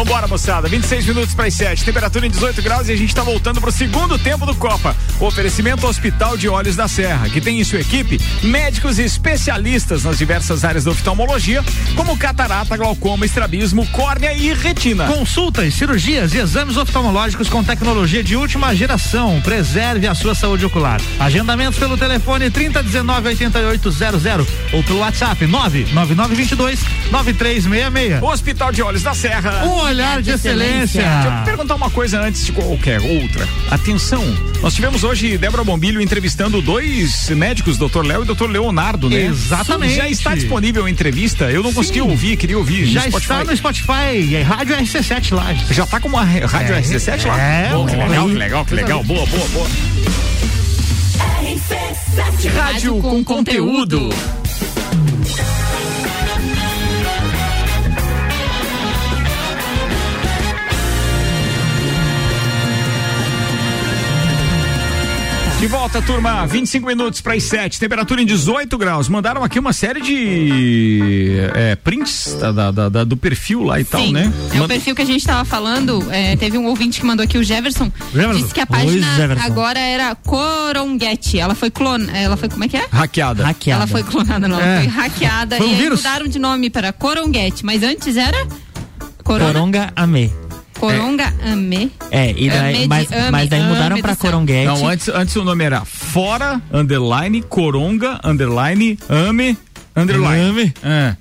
Vambora, 0.00 0.26
moçada. 0.26 0.66
26 0.66 1.04
minutos 1.08 1.34
para 1.34 1.46
as 1.46 1.52
7. 1.52 1.84
Temperatura 1.84 2.26
em 2.26 2.30
18 2.30 2.62
graus 2.62 2.88
e 2.88 2.92
a 2.92 2.96
gente 2.96 3.10
está 3.10 3.22
voltando 3.22 3.60
para 3.60 3.68
o 3.68 3.72
segundo 3.72 4.18
tempo 4.18 4.46
do 4.46 4.54
Copa. 4.54 4.96
O 5.20 5.26
oferecimento 5.26 5.86
Hospital 5.86 6.38
de 6.38 6.48
Olhos 6.48 6.74
da 6.74 6.88
Serra, 6.88 7.28
que 7.28 7.38
tem 7.38 7.60
em 7.60 7.64
sua 7.64 7.80
equipe 7.80 8.18
médicos 8.42 8.98
e 8.98 9.02
especialistas 9.02 10.02
nas 10.02 10.16
diversas 10.16 10.64
áreas 10.64 10.84
da 10.84 10.92
oftalmologia, 10.92 11.62
como 11.94 12.16
catarata, 12.16 12.78
glaucoma, 12.78 13.26
estrabismo, 13.26 13.86
córnea 13.88 14.32
e 14.32 14.54
retina. 14.54 15.06
Consultas, 15.06 15.74
cirurgias 15.74 16.32
e 16.32 16.38
exames 16.38 16.78
oftalmológicos 16.78 17.50
com 17.50 17.62
tecnologia 17.62 18.24
de 18.24 18.36
última 18.36 18.74
geração. 18.74 19.38
Preserve 19.42 20.06
a 20.06 20.14
sua 20.14 20.34
saúde 20.34 20.64
ocular. 20.64 20.98
Agendamentos 21.18 21.78
pelo 21.78 21.98
telefone 21.98 22.48
3019 22.50 23.28
8800 23.28 24.46
ou 24.72 24.82
pelo 24.82 25.00
WhatsApp 25.00 25.46
99922 25.46 26.80
9366. 27.10 28.22
Hospital 28.22 28.72
de 28.72 28.82
Olhos 28.82 29.02
da 29.02 29.12
Serra. 29.12 29.66
Um 29.66 29.89
olhar 29.90 30.22
de 30.22 30.30
excelência. 30.30 31.02
Deixa 31.02 31.38
eu 31.40 31.44
perguntar 31.44 31.74
uma 31.74 31.90
coisa 31.90 32.20
antes 32.20 32.44
de 32.44 32.52
qualquer 32.52 33.00
outra. 33.00 33.46
Atenção, 33.70 34.22
nós 34.62 34.74
tivemos 34.74 35.04
hoje 35.04 35.36
Débora 35.36 35.64
Bombilho 35.64 36.00
entrevistando 36.00 36.62
dois 36.62 37.28
médicos, 37.30 37.76
Dr. 37.76 38.02
Léo 38.04 38.22
e 38.22 38.26
Dr. 38.26 38.48
Leonardo, 38.48 39.10
né? 39.10 39.26
Exatamente. 39.26 39.94
Já 39.96 40.08
está 40.08 40.34
disponível 40.34 40.84
a 40.86 40.90
entrevista? 40.90 41.50
Eu 41.50 41.62
não 41.62 41.70
Sim. 41.70 41.76
consegui 41.76 42.00
ouvir, 42.00 42.36
queria 42.36 42.56
ouvir. 42.58 42.86
Já 42.86 43.08
no 43.08 43.18
está 43.18 43.44
no 43.44 43.56
Spotify, 43.56 44.34
é 44.34 44.42
Rádio 44.42 44.76
RC7 44.76 45.34
lá. 45.34 45.52
Já 45.70 45.86
tá 45.86 46.00
como 46.00 46.16
a 46.16 46.24
rádio 46.24 46.74
É, 46.74 46.80
RC7 46.80 47.26
lá? 47.26 47.40
é, 47.40 47.68
Boa, 47.70 47.86
que 47.88 47.96
legal, 47.96 48.28
que 48.28 48.34
legal, 48.34 48.64
que 48.64 48.74
legal. 48.74 49.04
Boa, 49.04 49.26
boa, 49.26 49.48
boa. 49.48 49.66
Rádio 52.54 52.96
com 53.00 53.22
conteúdo. 53.24 54.10
De 65.60 65.66
volta, 65.66 66.00
turma. 66.00 66.46
25 66.46 66.86
minutos 66.86 67.20
para 67.20 67.34
as 67.34 67.42
7. 67.42 67.78
Temperatura 67.78 68.22
em 68.22 68.24
18 68.24 68.78
graus. 68.78 69.10
Mandaram 69.10 69.44
aqui 69.44 69.58
uma 69.58 69.74
série 69.74 70.00
de 70.00 71.38
é, 71.54 71.76
prints 71.76 72.34
da- 72.40 72.50
da- 72.50 72.70
da- 72.70 72.88
da- 72.88 73.04
do 73.04 73.14
perfil 73.14 73.62
lá 73.62 73.78
e 73.78 73.84
tal, 73.84 74.00
Sim, 74.00 74.12
né? 74.14 74.32
É 74.52 74.54
o 74.54 74.60
Manda- 74.60 74.68
perfil 74.68 74.94
que 74.96 75.02
a 75.02 75.04
gente 75.04 75.22
tava 75.24 75.44
falando. 75.44 76.02
é, 76.10 76.34
teve 76.36 76.56
um 76.56 76.64
ouvinte 76.64 76.98
que 76.98 77.04
mandou 77.06 77.22
aqui, 77.22 77.36
o 77.36 77.44
Jefferson. 77.44 77.92
Jefferson. 78.10 78.40
Disse 78.40 78.54
que 78.54 78.60
a 78.60 78.66
página 78.66 79.06
agora 79.44 79.78
era 79.78 80.14
Coronguete. 80.14 81.38
Ela 81.38 81.54
foi 81.54 81.70
clon. 81.70 82.06
Ela 82.10 82.38
foi, 82.38 82.48
como 82.48 82.64
é 82.64 82.68
que 82.68 82.78
é? 82.78 82.86
Hackeada. 82.90 83.54
Ela 83.66 83.86
foi 83.86 84.02
clonada, 84.02 84.48
não. 84.48 84.58
É. 84.58 84.78
Foi 84.78 84.86
hackeada. 84.88 85.56
Foi 85.58 85.66
um 85.66 85.70
e 85.70 85.74
aí 85.74 85.78
vírus? 85.82 85.98
mudaram 86.02 86.26
de 86.26 86.38
nome 86.38 86.70
para 86.70 86.90
Coronguete. 86.90 87.66
Mas 87.66 87.82
antes 87.82 88.16
era. 88.16 88.46
Corona? 89.22 89.52
Coronga 89.52 89.92
Amê. 89.94 90.30
Coronga 90.78 91.34
Amê. 91.44 91.90
É, 92.10 92.34
e 92.36 92.50
daí, 92.50 92.78
de 92.82 92.88
mas, 92.88 93.12
ame, 93.12 93.30
mas 93.30 93.48
daí 93.48 93.62
mudaram 93.62 93.94
ame 93.94 94.02
pra. 94.02 94.16
Coronguete. 94.16 94.66
Não, 94.66 94.86
antes, 94.86 95.08
antes 95.08 95.36
o 95.36 95.44
nome 95.44 95.64
era 95.64 95.84
Fora, 95.84 96.60
underline, 96.72 97.40
Coronga, 97.42 98.20
underline, 98.24 98.98
Ame, 99.08 99.56
underline. 99.96 100.50
Ame? 100.50 100.74
É. 100.82 101.16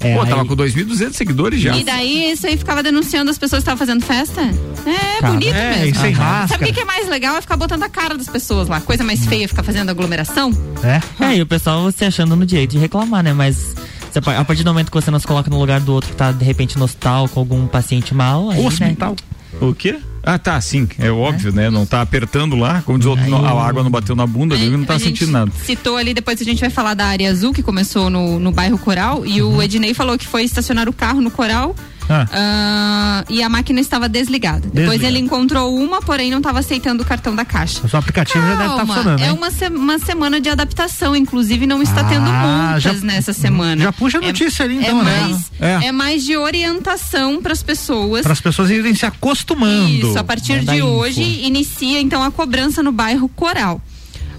É, 0.00 0.14
Pô, 0.14 0.22
aí... 0.22 0.28
tava 0.28 0.44
com 0.44 0.54
2.200 0.54 1.12
seguidores 1.14 1.60
já. 1.60 1.76
E 1.76 1.82
daí 1.82 2.32
isso 2.32 2.46
aí 2.46 2.56
ficava 2.56 2.82
denunciando 2.82 3.30
as 3.30 3.38
pessoas 3.38 3.64
que 3.64 3.70
estavam 3.70 3.78
fazendo 3.78 4.04
festa? 4.04 4.42
É, 4.42 5.20
Cara, 5.20 5.32
bonito 5.32 5.54
é, 5.54 5.76
mesmo. 5.78 6.00
Sem 6.00 6.14
máscara. 6.14 6.48
Sabe 6.48 6.70
o 6.70 6.74
que 6.74 6.80
é 6.80 6.84
mais 6.84 7.08
legal? 7.08 7.36
É 7.36 7.40
ficar 7.40 7.56
botando 7.56 7.82
a 7.82 7.88
cara 7.88 8.16
das 8.16 8.28
pessoas 8.28 8.68
lá. 8.68 8.80
Coisa 8.80 9.02
mais 9.02 9.24
feia, 9.26 9.48
ficar 9.48 9.62
fazendo 9.62 9.90
aglomeração. 9.90 10.52
É? 10.84 11.24
É, 11.24 11.36
e 11.36 11.42
o 11.42 11.46
pessoal 11.46 11.90
se 11.90 12.04
achando 12.04 12.36
no 12.36 12.44
direito 12.44 12.72
de 12.72 12.78
reclamar, 12.78 13.22
né? 13.22 13.32
Mas 13.32 13.74
a 14.14 14.44
partir 14.44 14.62
do 14.62 14.70
momento 14.70 14.90
que 14.90 14.94
você 14.94 15.10
não 15.10 15.18
se 15.18 15.26
coloca 15.26 15.50
no 15.50 15.58
lugar 15.58 15.80
do 15.80 15.92
outro 15.92 16.10
que 16.10 16.16
tá 16.16 16.32
de 16.32 16.44
repente 16.44 16.78
no 16.78 16.84
hospital 16.84 17.28
com 17.28 17.40
algum 17.40 17.66
paciente 17.66 18.14
mal. 18.14 18.50
Aí, 18.50 18.64
hospital? 18.64 19.10
Né? 19.10 19.58
O 19.60 19.74
quê? 19.74 19.98
Ah, 20.26 20.40
tá, 20.40 20.60
sim, 20.60 20.88
é 20.98 21.08
óbvio, 21.08 21.50
é. 21.50 21.52
né? 21.52 21.70
Não 21.70 21.86
tá 21.86 22.02
apertando 22.02 22.56
lá, 22.56 22.82
como 22.82 22.98
diz 22.98 23.06
o 23.06 23.10
outro, 23.10 23.36
a 23.36 23.64
água 23.64 23.84
não 23.84 23.90
bateu 23.92 24.16
na 24.16 24.26
bunda, 24.26 24.56
ele 24.56 24.76
não 24.76 24.84
tá 24.84 24.98
sentindo 24.98 25.30
nada. 25.30 25.52
Citou 25.64 25.96
ali, 25.96 26.12
depois 26.12 26.40
a 26.40 26.44
gente 26.44 26.58
vai 26.58 26.68
falar 26.68 26.94
da 26.94 27.06
área 27.06 27.30
azul, 27.30 27.52
que 27.52 27.62
começou 27.62 28.10
no, 28.10 28.40
no 28.40 28.50
bairro 28.50 28.76
Coral, 28.76 29.24
e 29.24 29.40
uhum. 29.40 29.58
o 29.58 29.62
Ednei 29.62 29.94
falou 29.94 30.18
que 30.18 30.26
foi 30.26 30.42
estacionar 30.42 30.88
o 30.88 30.92
carro 30.92 31.20
no 31.20 31.30
Coral 31.30 31.76
ah. 32.08 33.24
Uh, 33.26 33.32
e 33.32 33.42
a 33.42 33.48
máquina 33.48 33.80
estava 33.80 34.08
desligada. 34.08 34.36
Desligado. 34.36 34.70
Depois 34.72 35.02
ele 35.02 35.18
encontrou 35.18 35.76
uma, 35.76 36.00
porém 36.00 36.30
não 36.30 36.38
estava 36.38 36.60
aceitando 36.60 37.02
o 37.02 37.06
cartão 37.06 37.34
da 37.34 37.44
caixa. 37.44 37.80
O 37.84 37.88
seu 37.88 37.98
aplicativo 37.98 38.38
Calma, 38.38 38.50
já 38.50 38.56
deve 38.56 38.70
estar 38.70 38.86
tá 38.86 38.86
funcionando. 38.86 39.22
É 39.22 39.32
uma, 39.32 39.50
se 39.50 39.68
uma 39.68 39.98
semana 39.98 40.40
de 40.40 40.48
adaptação, 40.48 41.16
inclusive 41.16 41.66
não 41.66 41.82
está 41.82 42.00
ah, 42.00 42.04
tendo 42.04 42.30
multas 42.30 42.82
já, 42.82 42.92
nessa 42.94 43.32
semana. 43.32 43.82
Já 43.82 43.92
puxa 43.92 44.18
a 44.18 44.22
é 44.22 44.26
notícia 44.26 44.62
é, 44.62 44.66
ali 44.66 44.78
então, 44.78 45.00
é 45.00 45.04
né? 45.04 45.20
Mais, 45.20 45.52
é. 45.60 45.86
é 45.86 45.92
mais 45.92 46.24
de 46.24 46.36
orientação 46.36 47.40
para 47.40 47.52
as 47.52 47.62
pessoas. 47.62 48.22
Para 48.22 48.32
as 48.32 48.40
pessoas 48.40 48.70
irem 48.70 48.94
se 48.94 49.06
acostumando. 49.06 50.08
Isso, 50.08 50.18
a 50.18 50.24
partir 50.24 50.64
de 50.64 50.82
hoje 50.82 51.22
inicia 51.22 52.00
então 52.00 52.22
a 52.22 52.30
cobrança 52.30 52.82
no 52.82 52.92
bairro 52.92 53.28
Coral 53.28 53.80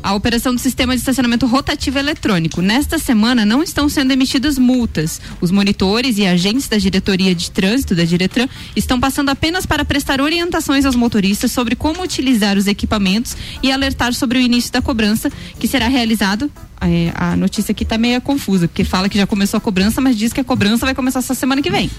a 0.01 0.13
operação 0.13 0.53
do 0.53 0.59
sistema 0.59 0.93
de 0.93 0.99
estacionamento 0.99 1.45
rotativo 1.45 1.99
eletrônico. 1.99 2.61
Nesta 2.61 2.97
semana 2.97 3.45
não 3.45 3.63
estão 3.63 3.89
sendo 3.89 4.11
emitidas 4.11 4.57
multas. 4.57 5.19
Os 5.41 5.51
monitores 5.51 6.17
e 6.17 6.25
agentes 6.25 6.67
da 6.67 6.77
diretoria 6.77 7.33
de 7.33 7.51
trânsito 7.51 7.95
da 7.95 8.03
Diretran 8.03 8.47
estão 8.75 8.99
passando 8.99 9.29
apenas 9.29 9.65
para 9.65 9.85
prestar 9.85 10.21
orientações 10.21 10.85
aos 10.85 10.95
motoristas 10.95 11.51
sobre 11.51 11.75
como 11.75 12.01
utilizar 12.01 12.57
os 12.57 12.67
equipamentos 12.67 13.35
e 13.61 13.71
alertar 13.71 14.13
sobre 14.13 14.37
o 14.37 14.41
início 14.41 14.71
da 14.71 14.81
cobrança, 14.81 15.31
que 15.59 15.67
será 15.67 15.87
realizado 15.87 16.51
é, 16.81 17.11
a 17.15 17.35
notícia 17.35 17.71
aqui 17.71 17.83
está 17.83 17.97
meio 17.97 18.21
confusa, 18.21 18.67
porque 18.67 18.83
fala 18.83 19.09
que 19.09 19.17
já 19.17 19.25
começou 19.25 19.57
a 19.57 19.61
cobrança, 19.61 19.99
mas 19.99 20.15
diz 20.15 20.31
que 20.31 20.41
a 20.41 20.43
cobrança 20.43 20.85
vai 20.85 20.93
começar 20.93 21.19
essa 21.19 21.33
semana 21.33 21.61
que 21.61 21.71
vem. 21.71 21.89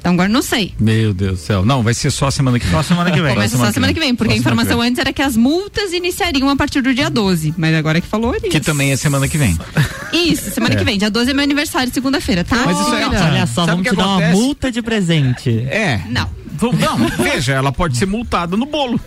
Então 0.00 0.14
agora 0.14 0.28
não 0.28 0.40
sei. 0.40 0.74
Meu 0.80 1.12
Deus 1.12 1.32
do 1.32 1.44
céu. 1.44 1.64
Não, 1.64 1.82
vai 1.82 1.92
ser 1.92 2.10
só 2.10 2.30
semana 2.30 2.58
que 2.58 2.64
vem. 2.64 2.74
Só 2.74 2.82
semana 2.82 3.10
que 3.10 3.20
vem. 3.20 3.34
Começa 3.34 3.56
só 3.56 3.70
semana 3.70 3.92
que 3.92 4.00
vem, 4.00 4.14
porque 4.14 4.32
a 4.32 4.36
informação 4.36 4.80
antes 4.80 4.98
era 4.98 5.12
que 5.12 5.20
as 5.20 5.36
multas 5.36 5.92
iniciariam 5.92 6.48
a 6.48 6.56
partir 6.56 6.80
do 6.80 6.94
dia 6.94 7.10
12. 7.10 7.54
Mas 7.56 7.74
agora 7.74 7.98
é 7.98 8.00
que 8.00 8.06
falou 8.06 8.34
isso. 8.34 8.48
Que 8.48 8.60
também 8.60 8.92
é 8.92 8.96
semana 8.96 9.28
que 9.28 9.36
vem. 9.36 9.56
Isso, 10.12 10.50
semana 10.50 10.74
é. 10.74 10.78
que 10.78 10.84
vem. 10.84 10.98
Dia 10.98 11.10
12 11.10 11.30
é 11.30 11.34
meu 11.34 11.44
aniversário, 11.44 11.92
segunda-feira, 11.92 12.42
tá? 12.42 12.62
Mas 12.64 12.80
isso 12.80 12.94
é. 12.94 13.06
Olha 13.06 13.46
só, 13.46 13.66
Sabe 13.66 13.70
vamos 13.70 13.82
te 13.82 13.88
acontece? 13.88 13.96
dar 13.96 14.06
uma 14.06 14.30
multa 14.30 14.72
de 14.72 14.82
presente. 14.82 15.50
É. 15.68 16.00
Não. 16.08 16.28
Não, 16.60 17.08
veja, 17.22 17.52
ela 17.52 17.72
pode 17.72 17.96
ser 17.96 18.06
multada 18.06 18.56
no 18.56 18.66
bolo. 18.66 19.00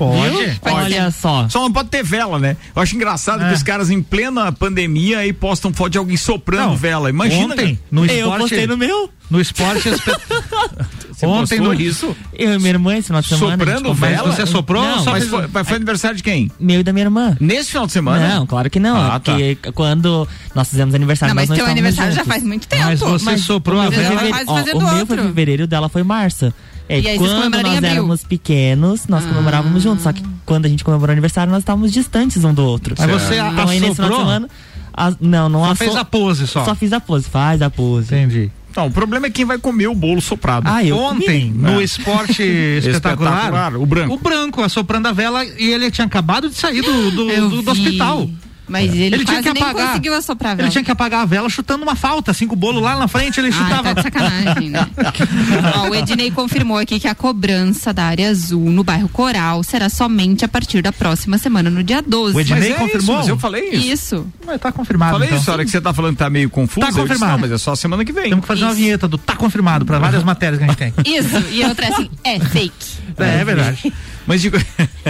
Pode. 0.00 0.60
Olha 0.62 1.10
só. 1.10 1.46
Só 1.50 1.60
não 1.60 1.70
pode 1.70 1.90
ter 1.90 2.02
vela, 2.02 2.38
né? 2.38 2.56
Eu 2.74 2.80
acho 2.80 2.96
engraçado 2.96 3.44
é. 3.44 3.48
que 3.48 3.54
os 3.54 3.62
caras 3.62 3.90
em 3.90 4.00
plena 4.00 4.50
pandemia 4.50 5.18
aí 5.18 5.30
postam 5.30 5.74
foto 5.74 5.90
de 5.90 5.98
alguém 5.98 6.16
soprando 6.16 6.70
não, 6.70 6.76
vela. 6.76 7.10
Imagina. 7.10 7.52
Ontem, 7.52 7.78
no 7.90 8.06
esporte, 8.06 8.20
eu 8.20 8.38
postei 8.38 8.66
no 8.66 8.78
meu. 8.78 9.10
No 9.30 9.40
esporte. 9.40 9.90
ontem 11.22 11.60
no 11.60 11.74
isso. 11.74 12.16
Eu 12.32 12.54
e 12.54 12.58
minha 12.58 12.70
irmã 12.70 12.96
esse 12.96 13.08
final 13.08 13.20
de 13.20 13.28
semana. 13.28 13.58
Soprando 13.58 13.92
vela? 13.92 14.28
Mas 14.28 14.36
você 14.36 14.46
soprou? 14.46 14.82
Não, 14.82 15.04
mas 15.04 15.28
foi, 15.28 15.48
foi, 15.48 15.76
aniversário 15.76 16.16
de 16.16 16.22
quem? 16.22 16.50
Meu 16.58 16.80
e 16.80 16.82
da 16.82 16.94
minha 16.94 17.04
irmã. 17.04 17.36
Nesse 17.38 17.70
final 17.70 17.86
de 17.86 17.92
semana? 17.92 18.26
Não, 18.26 18.46
claro 18.46 18.70
que 18.70 18.80
não. 18.80 18.96
Ah, 18.96 19.20
tá. 19.20 19.32
Porque 19.32 19.58
quando 19.74 20.26
nós 20.54 20.68
fizemos 20.68 20.94
aniversário. 20.94 21.34
Não, 21.34 21.42
mas 21.42 21.50
teu 21.50 21.66
aniversário 21.66 22.12
juntos. 22.12 22.26
já 22.26 22.32
faz 22.32 22.42
muito 22.42 22.66
tempo. 22.66 22.84
Mas 22.84 23.00
você 23.00 23.24
mas 23.24 23.40
soprou 23.42 23.78
a 23.78 23.90
vela. 23.90 24.22
Ó, 24.46 24.78
o 24.78 24.94
meu 24.94 25.06
foi 25.06 25.16
fevereiro, 25.18 25.66
dela 25.66 25.90
foi 25.90 26.02
março. 26.02 26.52
É, 26.90 26.98
e 26.98 27.08
aí, 27.08 27.18
quando 27.18 27.62
nós 27.62 27.82
éramos 27.84 28.24
pequenos, 28.24 29.06
nós 29.06 29.24
ah. 29.24 29.28
comemorávamos 29.28 29.80
juntos. 29.80 30.02
Só 30.02 30.12
que 30.12 30.24
quando 30.44 30.66
a 30.66 30.68
gente 30.68 30.82
comemorou 30.82 31.10
o 31.10 31.12
aniversário, 31.12 31.48
nós 31.52 31.60
estávamos 31.60 31.92
distantes 31.92 32.42
um 32.42 32.52
do 32.52 32.64
outro. 32.64 32.96
Mas 32.98 33.08
você 33.08 33.36
então, 33.36 33.68
aí, 33.68 33.78
nesse 33.78 33.94
final 33.94 34.10
de 34.10 34.16
semana, 34.16 34.48
a, 34.92 35.12
não, 35.20 35.48
não 35.48 35.64
só 35.66 35.74
fez 35.76 35.94
a 35.94 36.04
pose 36.04 36.48
só. 36.48 36.64
Só 36.64 36.74
fiz 36.74 36.92
a 36.92 36.98
pose, 36.98 37.30
faz 37.30 37.62
a 37.62 37.70
pose. 37.70 38.12
Entendi. 38.12 38.50
Não, 38.76 38.88
o 38.88 38.90
problema 38.90 39.28
é 39.28 39.30
quem 39.30 39.44
vai 39.44 39.56
comer 39.56 39.86
o 39.86 39.94
bolo 39.94 40.20
soprado. 40.20 40.66
Ah, 40.66 40.84
eu 40.84 40.96
Ontem, 40.96 41.52
comi. 41.52 41.72
no 41.72 41.80
esporte 41.80 42.42
espetacular, 42.78 43.44
espetacular, 43.44 43.76
o 43.76 43.86
branco. 43.86 44.14
O 44.14 44.18
branco 44.18 44.62
assoprando 44.62 45.06
a 45.06 45.12
vela 45.12 45.44
e 45.44 45.70
ele 45.70 45.92
tinha 45.92 46.08
acabado 46.08 46.48
de 46.48 46.56
sair 46.56 46.82
do, 46.82 47.10
do, 47.12 47.26
do, 47.50 47.62
do 47.62 47.70
hospital. 47.70 48.28
Mas 48.70 48.92
ele, 48.94 49.16
ele 49.16 49.24
tinha 49.24 49.42
que 49.42 49.48
apagar, 49.48 49.88
conseguiu 49.88 50.14
assoprar 50.14 50.52
a 50.52 50.54
vela. 50.54 50.66
Ele 50.68 50.72
tinha 50.72 50.84
que 50.84 50.90
apagar 50.90 51.22
a 51.22 51.24
vela 51.26 51.48
chutando 51.50 51.82
uma 51.82 51.96
falta, 51.96 52.30
assim, 52.30 52.46
com 52.46 52.54
o 52.54 52.56
bolo 52.56 52.78
lá 52.78 52.96
na 52.96 53.08
frente, 53.08 53.40
ele 53.40 53.48
ah, 53.48 53.52
chutava. 53.52 53.82
Tá 53.82 53.92
de 53.94 54.02
sacanagem, 54.02 54.70
né? 54.70 54.86
Ó, 55.74 55.88
o 55.88 55.94
Ednei 55.94 56.30
confirmou 56.30 56.78
aqui 56.78 57.00
que 57.00 57.08
a 57.08 57.14
cobrança 57.14 57.92
da 57.92 58.04
área 58.04 58.30
azul 58.30 58.70
no 58.70 58.84
bairro 58.84 59.08
Coral 59.08 59.62
será 59.64 59.88
somente 59.88 60.44
a 60.44 60.48
partir 60.48 60.82
da 60.82 60.92
próxima 60.92 61.36
semana, 61.36 61.68
no 61.68 61.82
dia 61.82 62.00
12. 62.00 62.36
O 62.36 62.40
Ednei 62.40 62.72
é 62.72 62.74
confirmou? 62.74 63.00
Isso, 63.00 63.12
mas 63.12 63.28
eu 63.28 63.38
falei 63.38 63.70
isso. 63.70 63.86
Isso. 63.86 64.26
Mas 64.46 64.60
tá 64.60 64.70
confirmado. 64.70 65.12
Falei 65.12 65.28
então. 65.28 65.40
isso, 65.40 65.50
a 65.50 65.54
hora 65.54 65.64
que 65.64 65.70
você 65.70 65.80
tá 65.80 65.92
falando 65.92 66.12
que 66.12 66.18
tá 66.18 66.30
meio 66.30 66.48
confuso. 66.48 66.86
Tá 66.86 66.92
confirmado. 66.92 67.14
Disse, 67.14 67.26
não, 67.26 67.38
mas 67.38 67.50
é 67.50 67.58
só 67.58 67.74
semana 67.74 68.04
que 68.04 68.12
vem. 68.12 68.30
Temos 68.30 68.42
que 68.42 68.46
fazer 68.46 68.60
isso. 68.60 68.68
uma 68.68 68.74
vinheta 68.74 69.08
do 69.08 69.18
tá 69.18 69.34
confirmado 69.34 69.84
para 69.84 69.98
várias 69.98 70.22
matérias 70.22 70.58
que 70.58 70.64
a 70.64 70.68
gente 70.68 70.78
tem. 70.78 70.94
Isso, 71.04 71.36
e 71.50 71.64
outra 71.64 71.86
é 71.86 71.88
assim, 71.88 72.10
é 72.22 72.38
fake. 72.38 72.86
É, 73.18 73.40
é 73.40 73.44
verdade. 73.44 73.92
Mas 74.30 74.42
digo, 74.42 74.56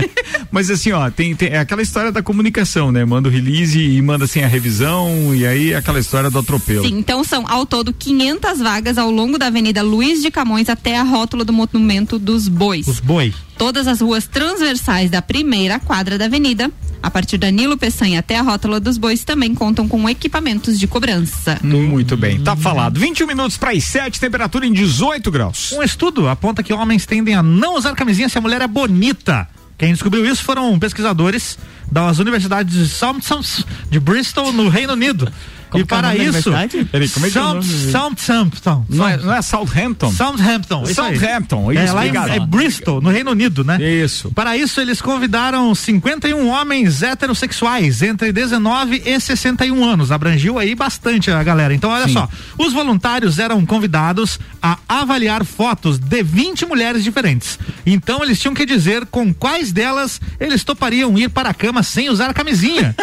mas 0.50 0.70
assim, 0.70 0.92
ó, 0.92 1.10
tem, 1.10 1.36
tem 1.36 1.50
é 1.50 1.58
aquela 1.58 1.82
história 1.82 2.10
da 2.10 2.22
comunicação, 2.22 2.90
né? 2.90 3.04
Manda 3.04 3.28
o 3.28 3.30
release 3.30 3.78
e 3.78 4.00
manda 4.00 4.24
assim 4.24 4.40
a 4.40 4.46
revisão 4.46 5.34
e 5.34 5.46
aí 5.46 5.74
aquela 5.74 6.00
história 6.00 6.30
do 6.30 6.38
atropelo. 6.38 6.88
Sim, 6.88 6.98
então 6.98 7.22
são 7.22 7.46
ao 7.46 7.66
todo 7.66 7.92
500 7.92 8.60
vagas 8.60 8.96
ao 8.96 9.10
longo 9.10 9.36
da 9.36 9.48
Avenida 9.48 9.82
Luiz 9.82 10.22
de 10.22 10.30
Camões 10.30 10.70
até 10.70 10.96
a 10.96 11.02
rótula 11.02 11.44
do 11.44 11.52
Monumento 11.52 12.18
dos 12.18 12.48
Bois. 12.48 12.88
Os 12.88 12.98
Bois. 12.98 13.34
Todas 13.58 13.86
as 13.86 14.00
ruas 14.00 14.26
transversais 14.26 15.10
da 15.10 15.20
primeira 15.20 15.78
quadra 15.78 16.16
da 16.16 16.24
avenida, 16.24 16.70
a 17.02 17.10
partir 17.10 17.38
da 17.38 17.50
Nilo 17.50 17.76
Peçanha 17.76 18.18
até 18.20 18.36
a 18.36 18.42
rótula 18.42 18.78
dos 18.78 18.98
Bois, 18.98 19.24
também 19.24 19.54
contam 19.54 19.88
com 19.88 20.08
equipamentos 20.08 20.78
de 20.78 20.86
cobrança. 20.86 21.58
Muito 21.62 22.16
bem, 22.16 22.40
tá 22.40 22.54
falado. 22.56 22.98
21 22.98 23.26
minutos 23.26 23.56
para 23.56 23.70
as 23.70 23.84
7, 23.84 24.20
temperatura 24.20 24.66
em 24.66 24.72
18 24.72 25.30
graus. 25.30 25.72
Um 25.72 25.82
estudo 25.82 26.28
aponta 26.28 26.62
que 26.62 26.72
homens 26.72 27.06
tendem 27.06 27.34
a 27.34 27.42
não 27.42 27.76
usar 27.76 27.94
camisinha 27.94 28.28
se 28.28 28.38
a 28.38 28.40
mulher 28.40 28.60
é 28.60 28.66
bonita. 28.66 29.48
Quem 29.78 29.92
descobriu 29.92 30.26
isso 30.26 30.44
foram 30.44 30.78
pesquisadores 30.78 31.58
das 31.90 32.18
universidades 32.18 32.74
de 32.74 32.88
Southampton, 32.88 33.42
de 33.90 34.00
Bristol, 34.00 34.52
no 34.52 34.68
Reino 34.68 34.92
Unido. 34.92 35.30
Como 35.70 35.84
e 35.84 35.86
para 35.86 36.16
é 36.16 36.18
isso, 36.18 36.50
Peraí, 36.90 37.08
como 37.08 37.26
é 37.26 37.28
que 37.28 37.34
South, 37.34 37.58
é 37.58 37.90
Southampton. 37.92 38.84
Não 38.88 39.08
é, 39.08 39.16
não 39.16 39.32
é 39.32 39.40
Southampton? 39.40 40.12
Southampton. 40.12 40.86
Southampton, 40.86 41.72
isso, 41.72 41.80
é, 41.80 41.92
lá 41.92 42.06
em, 42.06 42.34
é 42.34 42.40
Bristol, 42.40 43.00
no 43.00 43.08
Reino 43.08 43.30
Unido, 43.30 43.62
né? 43.62 43.80
Isso. 43.80 44.32
Para 44.32 44.56
isso, 44.56 44.80
eles 44.80 45.00
convidaram 45.00 45.72
51 45.72 46.48
homens 46.48 47.02
heterossexuais 47.02 48.02
entre 48.02 48.32
19 48.32 49.02
e 49.06 49.20
61 49.20 49.84
anos. 49.84 50.10
Abrangiu 50.10 50.58
aí 50.58 50.74
bastante 50.74 51.30
a 51.30 51.40
galera. 51.42 51.72
Então, 51.72 51.90
olha 51.90 52.08
Sim. 52.08 52.14
só. 52.14 52.28
Os 52.58 52.72
voluntários 52.72 53.38
eram 53.38 53.64
convidados 53.64 54.40
a 54.60 54.76
avaliar 54.88 55.44
fotos 55.44 55.98
de 55.98 56.22
20 56.22 56.66
mulheres 56.66 57.04
diferentes. 57.04 57.58
Então, 57.86 58.24
eles 58.24 58.40
tinham 58.40 58.54
que 58.54 58.66
dizer 58.66 59.06
com 59.06 59.32
quais 59.32 59.70
delas 59.70 60.20
eles 60.40 60.64
topariam 60.64 61.16
ir 61.16 61.30
para 61.30 61.50
a 61.50 61.54
cama 61.54 61.79
sem 61.82 62.08
usar 62.08 62.32
camisinha. 62.34 62.94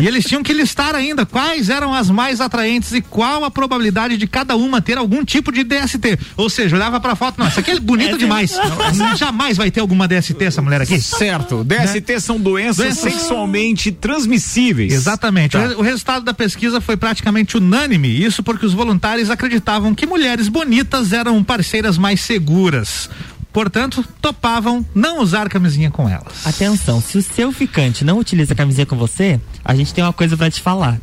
E 0.00 0.06
eles 0.06 0.24
tinham 0.24 0.42
que 0.42 0.52
listar 0.52 0.94
ainda 0.94 1.26
quais 1.26 1.68
eram 1.68 1.92
as 1.92 2.08
mais 2.08 2.40
atraentes 2.40 2.92
e 2.92 3.00
qual 3.00 3.44
a 3.44 3.50
probabilidade 3.50 4.16
de 4.16 4.26
cada 4.26 4.56
uma 4.56 4.80
ter 4.80 4.96
algum 4.96 5.24
tipo 5.24 5.52
de 5.52 5.64
DST. 5.64 6.18
Ou 6.36 6.48
seja, 6.48 6.76
olhava 6.76 6.98
pra 7.00 7.14
foto, 7.14 7.38
não, 7.38 7.46
essa 7.46 7.60
aqui 7.60 7.72
é 7.72 7.80
bonita 7.80 8.14
é, 8.14 8.18
demais. 8.18 8.58
Não, 8.96 9.16
jamais 9.16 9.56
vai 9.56 9.70
ter 9.70 9.80
alguma 9.80 10.08
DST 10.08 10.42
essa 10.42 10.62
mulher 10.62 10.80
aqui. 10.80 11.00
Certo. 11.00 11.64
DST 11.64 12.12
né? 12.12 12.20
são 12.20 12.40
doenças, 12.40 12.76
doenças 12.76 12.98
sexualmente 12.98 13.92
transmissíveis. 13.92 14.92
Exatamente. 14.92 15.52
Tá. 15.52 15.68
O, 15.76 15.80
o 15.80 15.82
resultado 15.82 16.24
da 16.24 16.32
pesquisa 16.32 16.80
foi 16.80 16.96
praticamente 16.96 17.56
unânime. 17.56 18.08
Isso 18.08 18.42
porque 18.42 18.64
os 18.64 18.72
voluntários 18.72 19.30
acreditavam 19.30 19.94
que 19.94 20.06
mulheres 20.06 20.48
bonitas 20.48 21.12
eram 21.12 21.42
parceiras 21.44 21.98
mais 21.98 22.20
seguras. 22.20 23.10
Portanto, 23.52 24.04
topavam 24.20 24.84
não 24.94 25.20
usar 25.20 25.48
camisinha 25.48 25.90
com 25.90 26.08
elas. 26.08 26.46
Atenção, 26.46 27.00
se 27.02 27.18
o 27.18 27.22
seu 27.22 27.52
ficante 27.52 28.04
não 28.04 28.18
utiliza 28.18 28.54
camisinha 28.54 28.86
com 28.86 28.96
você, 28.96 29.38
a 29.64 29.74
gente 29.74 29.92
tem 29.92 30.02
uma 30.02 30.12
coisa 30.12 30.36
para 30.36 30.50
te 30.50 30.60
falar. 30.60 30.98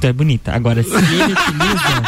Tu 0.00 0.06
é 0.06 0.12
bonita. 0.12 0.52
Agora, 0.52 0.82
se 0.82 0.90
ele 0.90 1.32
utiliza. 1.34 2.02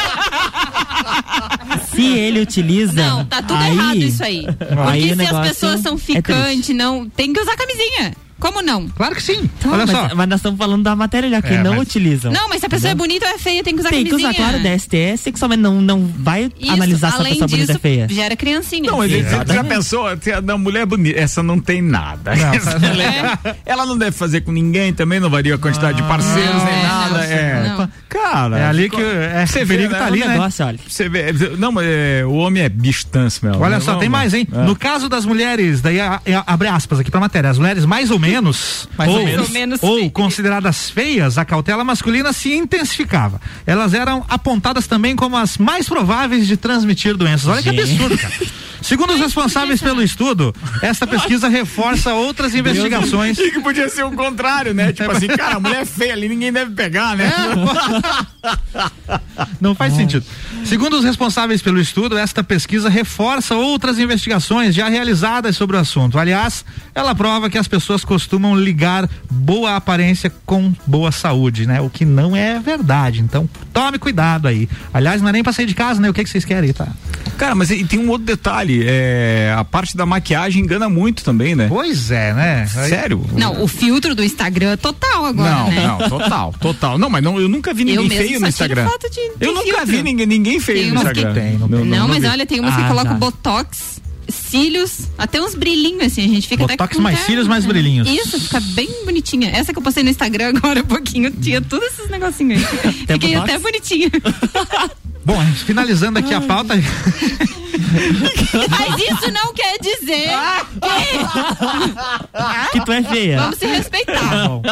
se 1.90 2.06
ele 2.06 2.40
utiliza. 2.40 2.92
Não, 2.94 3.24
tá 3.26 3.42
tudo 3.42 3.62
aí, 3.62 3.72
errado 3.72 3.96
isso 3.96 4.24
aí. 4.24 4.46
Porque 4.46 4.88
aí 4.88 5.14
se 5.14 5.26
as 5.26 5.48
pessoas 5.48 5.80
são 5.80 5.94
é 5.94 5.98
ficantes, 5.98 6.70
é 6.70 6.72
não. 6.72 7.08
Tem 7.10 7.32
que 7.34 7.40
usar 7.40 7.54
camisinha. 7.54 8.14
Como 8.42 8.60
não? 8.60 8.88
Claro 8.88 9.14
que 9.14 9.22
sim. 9.22 9.48
Tá, 9.60 9.70
Olha 9.70 9.86
mas, 9.86 9.90
só. 9.92 10.14
Mas 10.16 10.28
nós 10.28 10.40
estamos 10.40 10.58
falando 10.58 10.82
da 10.82 10.96
matéria 10.96 11.30
já, 11.30 11.40
que 11.40 11.54
é, 11.54 11.62
não 11.62 11.74
mas... 11.74 11.82
utilizam. 11.82 12.32
Não, 12.32 12.48
mas 12.48 12.58
se 12.58 12.66
a 12.66 12.68
pessoa 12.68 12.90
é 12.90 12.94
bonita 12.96 13.24
ou 13.24 13.32
é 13.32 13.38
feia, 13.38 13.62
tem 13.62 13.72
que 13.72 13.78
usar 13.80 13.90
tem 13.90 14.04
camisinha. 14.04 14.32
Tem 14.32 14.34
que 14.34 14.42
usar, 14.42 14.60
claro, 14.60 14.76
DST 14.76 15.16
sexualmente 15.16 15.62
não, 15.62 15.80
não 15.80 16.04
vai 16.04 16.50
Isso, 16.58 16.72
analisar 16.72 17.12
se 17.12 17.20
a 17.20 17.24
pessoa 17.24 17.46
bonita 17.46 17.72
é 17.72 17.78
feia. 17.78 18.08
gera 18.10 18.34
criancinha. 18.34 18.90
Não, 18.90 19.04
ele 19.04 19.22
já 19.22 19.62
pensou, 19.62 20.06
a 20.08 20.58
mulher 20.58 20.84
bonita, 20.86 21.20
essa 21.20 21.40
não 21.40 21.60
tem 21.60 21.80
nada. 21.80 22.32
Não, 22.34 22.88
ela, 22.92 23.56
ela 23.64 23.86
não 23.86 23.96
deve 23.96 24.10
fazer 24.10 24.40
com 24.40 24.50
ninguém 24.50 24.92
também, 24.92 25.20
não 25.20 25.30
varia 25.30 25.54
a 25.54 25.58
quantidade 25.58 26.00
não, 26.00 26.02
de 26.02 26.08
parceiros, 26.08 26.64
nem 26.64 26.82
nada. 26.82 27.24
é. 27.24 27.68
Não. 27.68 27.88
Cara, 28.08 28.58
É 28.58 28.66
ali 28.66 28.90
que 28.90 29.00
é, 29.00 29.46
você 29.46 29.62
o 29.62 29.66
vê, 29.66 29.74
perigo 29.76 29.92
né, 29.92 29.98
tá 29.98 30.04
o 30.04 30.08
ali, 30.08 30.20
né? 30.20 30.28
Negócio, 30.28 30.66
olha. 30.66 30.78
Você 30.86 31.08
vê, 31.08 31.32
não, 31.58 31.70
mas 31.70 31.86
é, 31.86 32.24
o 32.26 32.34
homem 32.34 32.64
é 32.64 32.70
tanso, 33.10 33.44
meu. 33.44 33.60
Olha 33.60 33.76
Não, 33.76 33.80
só, 33.80 33.94
tem 33.96 34.08
não, 34.08 34.18
mais, 34.18 34.34
hein? 34.34 34.46
é. 34.52 34.64
No 34.64 34.74
caso 34.74 35.08
das 35.08 35.24
mulheres, 35.24 35.80
daí 35.80 35.98
abre 36.46 36.68
aspas 36.68 36.98
aqui 37.00 37.10
pra 37.10 37.20
matéria, 37.20 37.48
as 37.50 37.58
mulheres 37.58 37.84
mais 37.84 38.10
ou 38.10 38.18
menos, 38.18 38.31
Mais 38.96 39.10
ou 39.10 39.18
ou, 39.18 39.24
menos. 39.24 39.50
menos 39.50 39.82
ou 39.82 40.10
consideradas 40.10 40.90
feias, 40.90 41.38
a 41.38 41.44
cautela 41.44 41.84
masculina 41.84 42.32
se 42.32 42.52
intensificava. 42.52 43.40
Elas 43.66 43.94
eram 43.94 44.24
apontadas 44.28 44.86
também 44.86 45.16
como 45.16 45.36
as 45.36 45.58
mais 45.58 45.88
prováveis 45.88 46.46
de 46.46 46.56
transmitir 46.56 47.16
doenças. 47.16 47.48
Olha 47.48 47.62
que 47.62 47.68
absurdo, 47.68 48.18
cara. 48.18 48.34
Segundo 48.82 49.12
os 49.14 49.20
responsáveis 49.20 49.80
pelo 49.80 50.02
estudo, 50.02 50.52
esta 50.82 51.06
pesquisa 51.06 51.48
reforça 51.48 52.14
outras 52.14 52.52
investigações. 52.52 53.38
E 53.38 53.52
que 53.52 53.60
podia 53.60 53.88
ser 53.88 54.04
o 54.04 54.10
contrário, 54.10 54.74
né? 54.74 54.92
Tipo 54.92 55.12
assim, 55.12 55.28
cara, 55.28 55.56
a 55.56 55.60
mulher 55.60 55.82
é 55.82 55.84
feia 55.84 56.12
ali, 56.12 56.28
ninguém 56.28 56.52
deve 56.52 56.72
pegar, 56.72 57.16
né? 57.16 57.32
Não 59.60 59.74
faz 59.74 59.94
sentido. 59.94 60.24
Segundo 60.64 60.94
os 60.94 61.04
responsáveis 61.04 61.62
pelo 61.62 61.80
estudo, 61.80 62.18
esta 62.18 62.42
pesquisa 62.42 62.88
reforça 62.88 63.54
outras 63.54 63.98
investigações 63.98 64.74
já 64.74 64.88
realizadas 64.88 65.56
sobre 65.56 65.76
o 65.76 65.80
assunto. 65.80 66.18
Aliás, 66.18 66.64
ela 66.92 67.14
prova 67.14 67.48
que 67.48 67.58
as 67.58 67.68
pessoas 67.68 68.04
costumam 68.04 68.21
ligar 68.56 69.08
boa 69.30 69.76
aparência 69.76 70.32
com 70.46 70.72
boa 70.86 71.10
saúde, 71.12 71.66
né? 71.66 71.80
O 71.80 71.88
que 71.90 72.04
não 72.04 72.34
é 72.36 72.58
verdade. 72.58 73.20
Então, 73.20 73.48
tome 73.72 73.98
cuidado 73.98 74.48
aí. 74.48 74.68
Aliás, 74.92 75.20
não 75.22 75.28
é 75.28 75.32
nem 75.32 75.42
pra 75.42 75.52
sair 75.52 75.66
de 75.66 75.74
casa, 75.74 76.00
né? 76.00 76.08
O 76.10 76.14
que, 76.14 76.22
que 76.24 76.30
vocês 76.30 76.44
querem 76.44 76.68
aí, 76.70 76.72
tá? 76.74 76.88
Cara, 77.38 77.54
mas 77.54 77.70
e 77.70 77.82
tem 77.84 77.98
um 77.98 78.08
outro 78.10 78.26
detalhe, 78.26 78.84
é, 78.86 79.54
a 79.56 79.64
parte 79.64 79.96
da 79.96 80.04
maquiagem 80.06 80.62
engana 80.62 80.88
muito 80.88 81.24
também, 81.24 81.54
né? 81.54 81.66
Pois 81.68 82.10
é, 82.10 82.32
né? 82.34 82.68
Aí- 82.76 82.88
Sério? 82.88 83.24
Não, 83.32 83.62
o 83.62 83.66
filtro 83.68 84.14
do 84.14 84.22
Instagram 84.22 84.76
total 84.76 85.24
agora, 85.24 85.50
não, 85.50 85.68
né? 85.70 85.86
não, 85.86 86.08
total, 86.08 86.54
total. 86.60 86.98
Não, 86.98 87.08
mas 87.10 87.22
não, 87.22 87.40
eu 87.40 87.48
nunca 87.48 87.72
vi 87.74 87.84
ninguém 87.84 88.08
feio 88.10 88.38
no 88.40 88.46
Instagram. 88.48 88.84
foto 88.86 89.08
de- 89.10 89.14
de 89.38 89.46
eu 89.46 89.54
nunca 89.54 89.64
filtro. 89.66 89.86
vi 89.86 90.02
ninguém, 90.02 90.26
ninguém 90.26 90.60
feio 90.60 90.78
Tem 90.78 90.88
no 90.92 91.00
umas 91.00 91.12
que 91.12 91.18
Instagram. 91.20 91.34
tem, 91.42 91.58
não 91.58 91.68
Não, 91.68 91.84
Não, 91.84 92.08
mas 92.08 92.20
vi. 92.22 92.26
olha, 92.28 92.46
tem 92.46 92.60
umas 92.60 92.76
que 92.76 92.82
Ah, 92.82 92.88
colocam 92.88 93.12
já. 93.12 93.18
botox, 93.18 94.01
cílios, 94.34 95.08
até 95.16 95.40
uns 95.40 95.54
brilhinhos 95.54 96.06
assim, 96.06 96.24
a 96.24 96.28
gente 96.28 96.48
fica 96.48 96.64
até 96.64 96.74
Botox 96.74 96.96
com 96.96 97.02
mais 97.02 97.20
cílios, 97.20 97.46
mais 97.46 97.64
brilhinhos. 97.64 98.08
Isso, 98.08 98.40
fica 98.40 98.60
bem 98.60 98.88
bonitinha. 99.04 99.50
Essa 99.50 99.72
que 99.72 99.78
eu 99.78 99.82
postei 99.82 100.02
no 100.02 100.10
Instagram 100.10 100.48
agora 100.56 100.80
há 100.80 100.84
pouquinho, 100.84 101.30
tinha 101.30 101.60
todos 101.60 101.86
esses 101.88 102.10
negocinhos 102.10 102.62
aí. 102.64 102.92
Fiquei 103.06 103.34
botox? 103.34 103.50
até 103.50 103.58
bonitinha. 103.58 104.10
Bom, 105.24 105.40
finalizando 105.66 106.18
aqui 106.18 106.34
a 106.34 106.40
pauta. 106.40 106.74
Mas 108.70 109.02
isso 109.02 109.30
não 109.32 109.52
quer 109.54 109.78
dizer 109.78 110.30
Que 112.72 112.84
tu 112.84 112.92
é 112.92 113.02
que 113.02 113.08
feia. 113.08 113.38
vamos 113.40 113.58
se 113.58 113.66
respeitar. 113.66 114.48
Bom, 114.48 114.62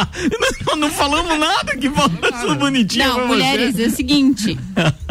não, 0.66 0.76
não 0.76 0.90
falamos 0.90 1.38
nada 1.38 1.76
que 1.76 1.88
falamos 1.90 2.56
bonitinho 2.58 3.06
Não, 3.06 3.14
você. 3.20 3.26
mulheres, 3.26 3.78
é 3.78 3.86
o 3.86 3.90
seguinte. 3.90 4.58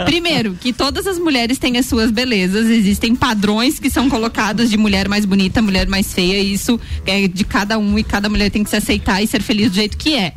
Primeiro, 0.06 0.54
que 0.56 0.74
todas 0.74 1.08
as 1.08 1.18
mulheres 1.20 1.58
têm 1.58 1.78
as 1.78 1.86
suas 1.86 2.12
belezas, 2.12 2.68
existem 2.68 3.16
padrões 3.16 3.80
que 3.80 3.90
são 3.90 4.10
colocados 4.10 4.70
de 4.70 4.78
mulher 4.78 5.08
mais 5.08 5.26
bonita, 5.26 5.62
mulher 5.62 5.88
mais 5.88 6.14
feia, 6.14 6.40
e 6.42 6.54
isso 6.54 6.80
é 7.06 7.28
de 7.28 7.44
cada 7.44 7.78
um 7.78 7.98
e 7.98 8.04
cada 8.04 8.28
mulher 8.30 8.50
tem 8.50 8.64
que 8.64 8.70
se 8.70 8.76
aceitar 8.76 9.22
e 9.22 9.28
ser 9.28 9.42
feliz 9.42 9.70
do 9.70 9.76
jeito 9.76 9.98
que 9.98 10.16
é. 10.16 10.34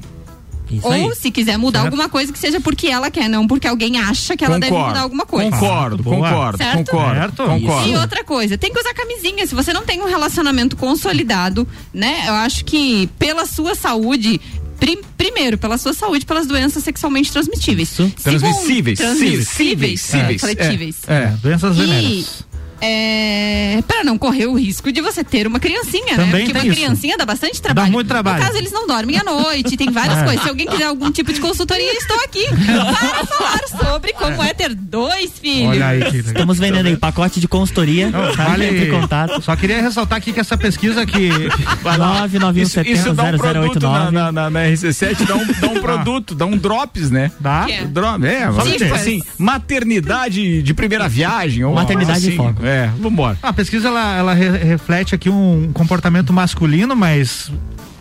Isso 0.73 0.87
Ou 0.87 0.93
aí. 0.93 1.14
se 1.14 1.31
quiser 1.31 1.57
mudar 1.59 1.81
Certo. 1.81 1.93
alguma 1.93 2.09
coisa 2.09 2.33
que 2.33 2.39
seja 2.39 2.61
porque 2.61 2.87
ela 2.89 3.11
quer, 3.11 3.29
não 3.29 3.47
porque 3.47 3.66
alguém 3.66 3.99
acha 3.99 4.37
que 4.37 4.45
ela 4.45 4.59
deve 4.59 4.70
Concordo, 4.73 4.89
mudar 4.89 5.01
alguma 5.03 5.27
coisa. 5.27 5.51
Concordo, 5.51 6.03
Boa. 6.03 6.16
concordo, 6.16 6.59
Certo? 6.59 6.77
concordo, 6.91 7.14
Certo. 7.20 7.45
concordo. 7.45 7.89
E 7.89 7.97
outra 7.97 8.25
coisa, 8.25 8.57
tem 8.59 8.73
que 8.73 8.81
usar 8.81 8.95
camisinha. 8.95 9.47
Se 9.47 9.55
você 9.55 9.73
não 9.73 9.83
tem 9.83 10.01
um 10.01 10.07
relacionamento 10.07 10.77
consolidado, 10.77 11.66
né? 11.93 12.25
Eu 12.27 12.35
acho 12.35 12.64
que 12.64 13.09
pela 13.18 13.45
sua 13.47 13.75
saúde. 13.75 14.41
prim- 14.81 14.99
primeiro, 15.16 15.57
pela 15.57 15.79
sua 15.79 15.93
saúde, 15.95 16.27
pelas 16.27 16.45
doenças 16.45 16.83
sexualmente 16.83 17.31
transmitíveis. 17.31 17.89
Segundo, 17.91 18.14
Transmissíveis, 18.14 18.99
transmissíveis. 18.99 19.49
cíveis, 19.49 20.01
é, 20.14 20.18
cíveis, 20.18 20.41
coletíveis. 20.41 20.97
É. 21.07 21.27
doenças 21.41 21.77
venéreas. 21.77 22.45
É, 22.83 23.83
para 23.87 24.03
não 24.05 24.18
correr 24.18 24.47
o 24.47 24.55
risco 24.55 24.91
de 24.91 25.01
você 25.01 25.22
ter 25.22 25.47
uma 25.47 25.61
criancinha, 25.61 26.16
né? 26.16 26.24
Também 26.24 26.45
Porque 26.47 26.53
tem 26.53 26.62
uma 26.62 26.66
isso. 26.72 26.83
criancinha 26.83 27.16
dá 27.16 27.24
bastante 27.24 27.62
trabalho. 27.62 27.93
muito 27.93 28.09
trabalho. 28.09 28.39
No 28.41 28.45
caso, 28.47 28.59
eles 28.59 28.72
não 28.72 28.87
dormem 28.87 29.16
à 29.18 29.24
noite, 29.24 29.76
tem 29.76 29.91
várias 29.91 30.18
É. 30.18 30.24
coisas. 30.24 30.43
Se 30.43 30.49
alguém 30.49 30.66
quiser 30.66 30.85
algum 30.85 31.11
tipo 31.11 31.33
de 31.33 31.41
consultoria, 31.41 31.93
estou 31.93 32.16
aqui 32.24 32.45
para 32.49 33.26
falar 33.26 33.93
sobre 33.93 34.12
como 34.14 34.43
é 34.43 34.53
ter 34.53 34.74
dois 34.74 35.30
filhos. 35.41 35.70
Olha 35.70 35.87
aí, 35.89 36.05
que. 36.11 36.16
Estamos 36.18 36.59
vendendo 36.59 36.87
aí 36.87 36.97
pacote 36.97 37.39
de 37.41 37.47
consultoria. 37.49 38.11
Não, 38.11 38.33
Vale 38.35 38.66
entre 38.66 38.89
em 38.89 38.91
contato. 38.91 39.41
Só 39.43 39.55
queria 39.55 39.80
ressaltar 39.80 40.18
aqui 40.18 40.33
que 40.33 40.41
essa 40.41 40.57
pesquisa 40.59 41.07
que. 41.07 41.30
Isso, 42.57 42.80
isso 42.80 43.12
dá 43.14 43.24
um 43.24 43.37
produto 43.39 43.80
na, 43.80 44.11
991700089. 44.11 44.11
na, 44.12 44.33
na, 44.33 44.51
na 44.51 44.61
RC7, 44.61 45.26
dá 45.26 45.35
um, 45.37 45.47
dá 45.47 45.68
um 45.68 45.80
produto, 45.83 46.35
dá 46.35 46.47
um 46.47 46.57
drops, 46.57 47.11
né? 47.11 47.30
Dá? 47.39 47.64
Que 47.66 47.72
é? 47.72 47.85
Drop, 47.85 48.24
é, 48.24 48.49
tipo 48.76 48.95
assim, 48.95 49.22
maternidade 49.39 50.62
de 50.62 50.74
primeira 50.74 51.09
viagem. 51.09 51.64
Ou 51.64 51.74
Maternidade 51.74 52.26
assim. 52.26 52.37
foco. 52.37 52.64
É, 52.64 52.72
vambora. 53.01 53.37
A 53.43 53.53
pesquisa 53.53 53.89
ela, 53.89 54.16
ela 54.16 54.35
re- 54.35 54.59
reflete 54.59 55.14
aqui 55.14 55.29
um 55.31 55.70
comportamento 55.73 56.33
masculino, 56.33 56.95
mas 56.97 57.51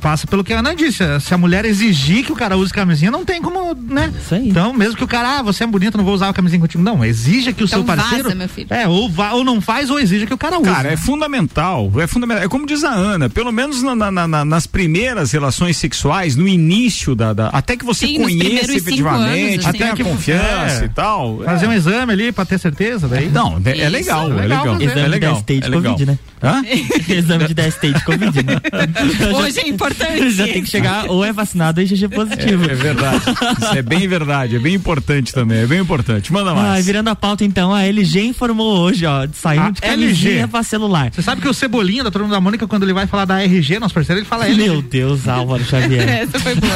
passa 0.01 0.25
pelo 0.27 0.43
que 0.43 0.51
a 0.53 0.59
Ana 0.59 0.75
disse. 0.75 1.03
Se 1.21 1.33
a 1.33 1.37
mulher 1.37 1.63
exigir 1.65 2.25
que 2.25 2.31
o 2.31 2.35
cara 2.35 2.57
use 2.57 2.73
camisinha, 2.73 3.11
não 3.11 3.23
tem 3.23 3.41
como, 3.41 3.73
né? 3.73 4.11
Isso 4.21 4.35
aí. 4.35 4.49
Então, 4.49 4.73
mesmo 4.73 4.95
que 4.97 5.03
o 5.03 5.07
cara, 5.07 5.39
ah, 5.39 5.41
você 5.43 5.63
é 5.63 5.67
bonito, 5.67 5.97
não 5.97 6.03
vou 6.03 6.13
usar 6.15 6.29
a 6.29 6.33
camisinha 6.33 6.59
contigo. 6.59 6.83
Não, 6.83 7.05
exija 7.05 7.53
que 7.53 7.63
o 7.63 7.67
seu 7.67 7.81
Então 7.81 7.95
parceiro. 7.95 8.23
vaza, 8.25 8.35
meu 8.35 8.49
filho. 8.49 8.67
É, 8.71 8.87
ou, 8.87 9.09
vá, 9.09 9.31
ou 9.33 9.43
não 9.43 9.61
faz, 9.61 9.89
ou 9.89 9.99
exija 9.99 10.25
que 10.25 10.33
o 10.33 10.37
cara 10.37 10.57
use. 10.59 10.69
Cara, 10.69 10.91
é 10.91 10.97
fundamental, 10.97 11.91
é 11.99 12.07
fundamental. 12.07 12.43
É 12.43 12.47
como 12.47 12.65
diz 12.65 12.83
a 12.83 12.91
Ana, 12.91 13.29
pelo 13.29 13.51
menos 13.51 13.81
na- 13.83 13.95
na- 14.11 14.27
na- 14.27 14.45
nas 14.45 14.65
primeiras 14.67 15.31
relações 15.31 15.77
sexuais, 15.77 16.35
no 16.35 16.47
início 16.47 17.15
da. 17.15 17.31
da- 17.33 17.49
até 17.49 17.77
que 17.77 17.85
você 17.85 18.07
Sim, 18.07 18.15
conheça 18.21 18.73
efetivamente, 18.73 19.53
anos, 19.53 19.65
assim. 19.67 19.77
até 19.77 19.83
a 19.83 19.93
Até 19.93 19.95
que- 20.03 20.09
confiança 20.09 20.81
é. 20.81 20.85
e 20.85 20.89
tal. 20.89 21.41
Fazer 21.45 21.65
é. 21.65 21.69
um 21.69 21.73
exame 21.73 22.13
ali 22.13 22.31
pra 22.31 22.43
ter 22.45 22.59
certeza, 22.59 23.07
daí. 23.07 23.29
Não, 23.29 23.61
é, 23.63 23.69
é 23.71 23.77
Isso. 23.77 23.89
legal, 23.89 24.31
é 24.31 24.33
Legal 24.33 24.47
legal. 24.47 24.65
fazer. 24.73 24.83
É 24.83 24.87
Exame 24.87 25.03
de 25.03 25.09
legal. 25.09 25.33
DST 25.35 25.59
de 25.59 25.65
é 25.65 25.69
legal. 25.69 25.91
Covid, 25.93 26.05
né? 26.11 26.19
Hã? 26.43 26.63
Exame 27.13 27.47
de 27.47 27.53
DST 27.53 27.93
de 27.93 28.03
Covid, 28.03 28.43
né? 28.43 28.55
Hoje 29.37 29.59
é 29.59 29.67
importante. 29.67 29.90
Já 30.31 30.45
tem 30.45 30.63
que 30.63 30.69
chegar 30.69 31.09
ou 31.09 31.23
é 31.23 31.31
vacinado 31.31 31.79
ou 31.81 31.85
é 31.85 31.89
GG 31.89 32.09
positivo. 32.09 32.69
É, 32.69 32.71
é 32.71 32.75
verdade. 32.75 33.21
Isso 33.61 33.77
é 33.77 33.81
bem 33.81 34.07
verdade, 34.07 34.55
é 34.55 34.59
bem 34.59 34.73
importante 34.75 35.33
também, 35.33 35.59
é 35.59 35.67
bem 35.67 35.79
importante. 35.79 36.31
Manda 36.31 36.53
mais. 36.53 36.67
Ai, 36.67 36.81
virando 36.81 37.09
a 37.09 37.15
pauta 37.15 37.43
então, 37.43 37.73
a 37.73 37.83
LG 37.83 38.21
informou 38.21 38.79
hoje, 38.79 39.05
ó, 39.05 39.27
saindo 39.33 39.65
A 39.67 39.71
de 39.71 39.81
camisinha 39.81 40.33
LG. 40.39 40.47
pra 40.47 40.63
celular. 40.63 41.11
Você 41.13 41.21
sabe 41.21 41.41
que 41.41 41.47
o 41.47 41.53
Cebolinha 41.53 42.03
da 42.03 42.11
Turma 42.11 42.29
da 42.29 42.39
Mônica, 42.41 42.67
quando 42.67 42.83
ele 42.83 42.93
vai 42.93 43.07
falar 43.07 43.25
da 43.25 43.41
RG, 43.41 43.79
nosso 43.79 43.93
parceiro, 43.93 44.19
ele 44.19 44.27
fala 44.27 44.45
LG. 44.47 44.63
Meu 44.63 44.81
Deus, 44.81 45.27
Álvaro 45.27 45.63
Xavier. 45.63 46.07
Essa 46.21 46.39
foi 46.39 46.55
boa. 46.55 46.73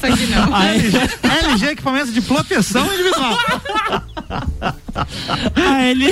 Só 0.00 0.16
que 0.16 0.26
não. 0.26 0.54
A 0.54 0.66
LG, 0.74 0.98
LG 1.48 1.66
equipamentos 1.66 2.12
de 2.14 2.20
proteção 2.20 2.86
individual. 2.92 3.38
A, 5.54 5.82
L... 5.82 6.04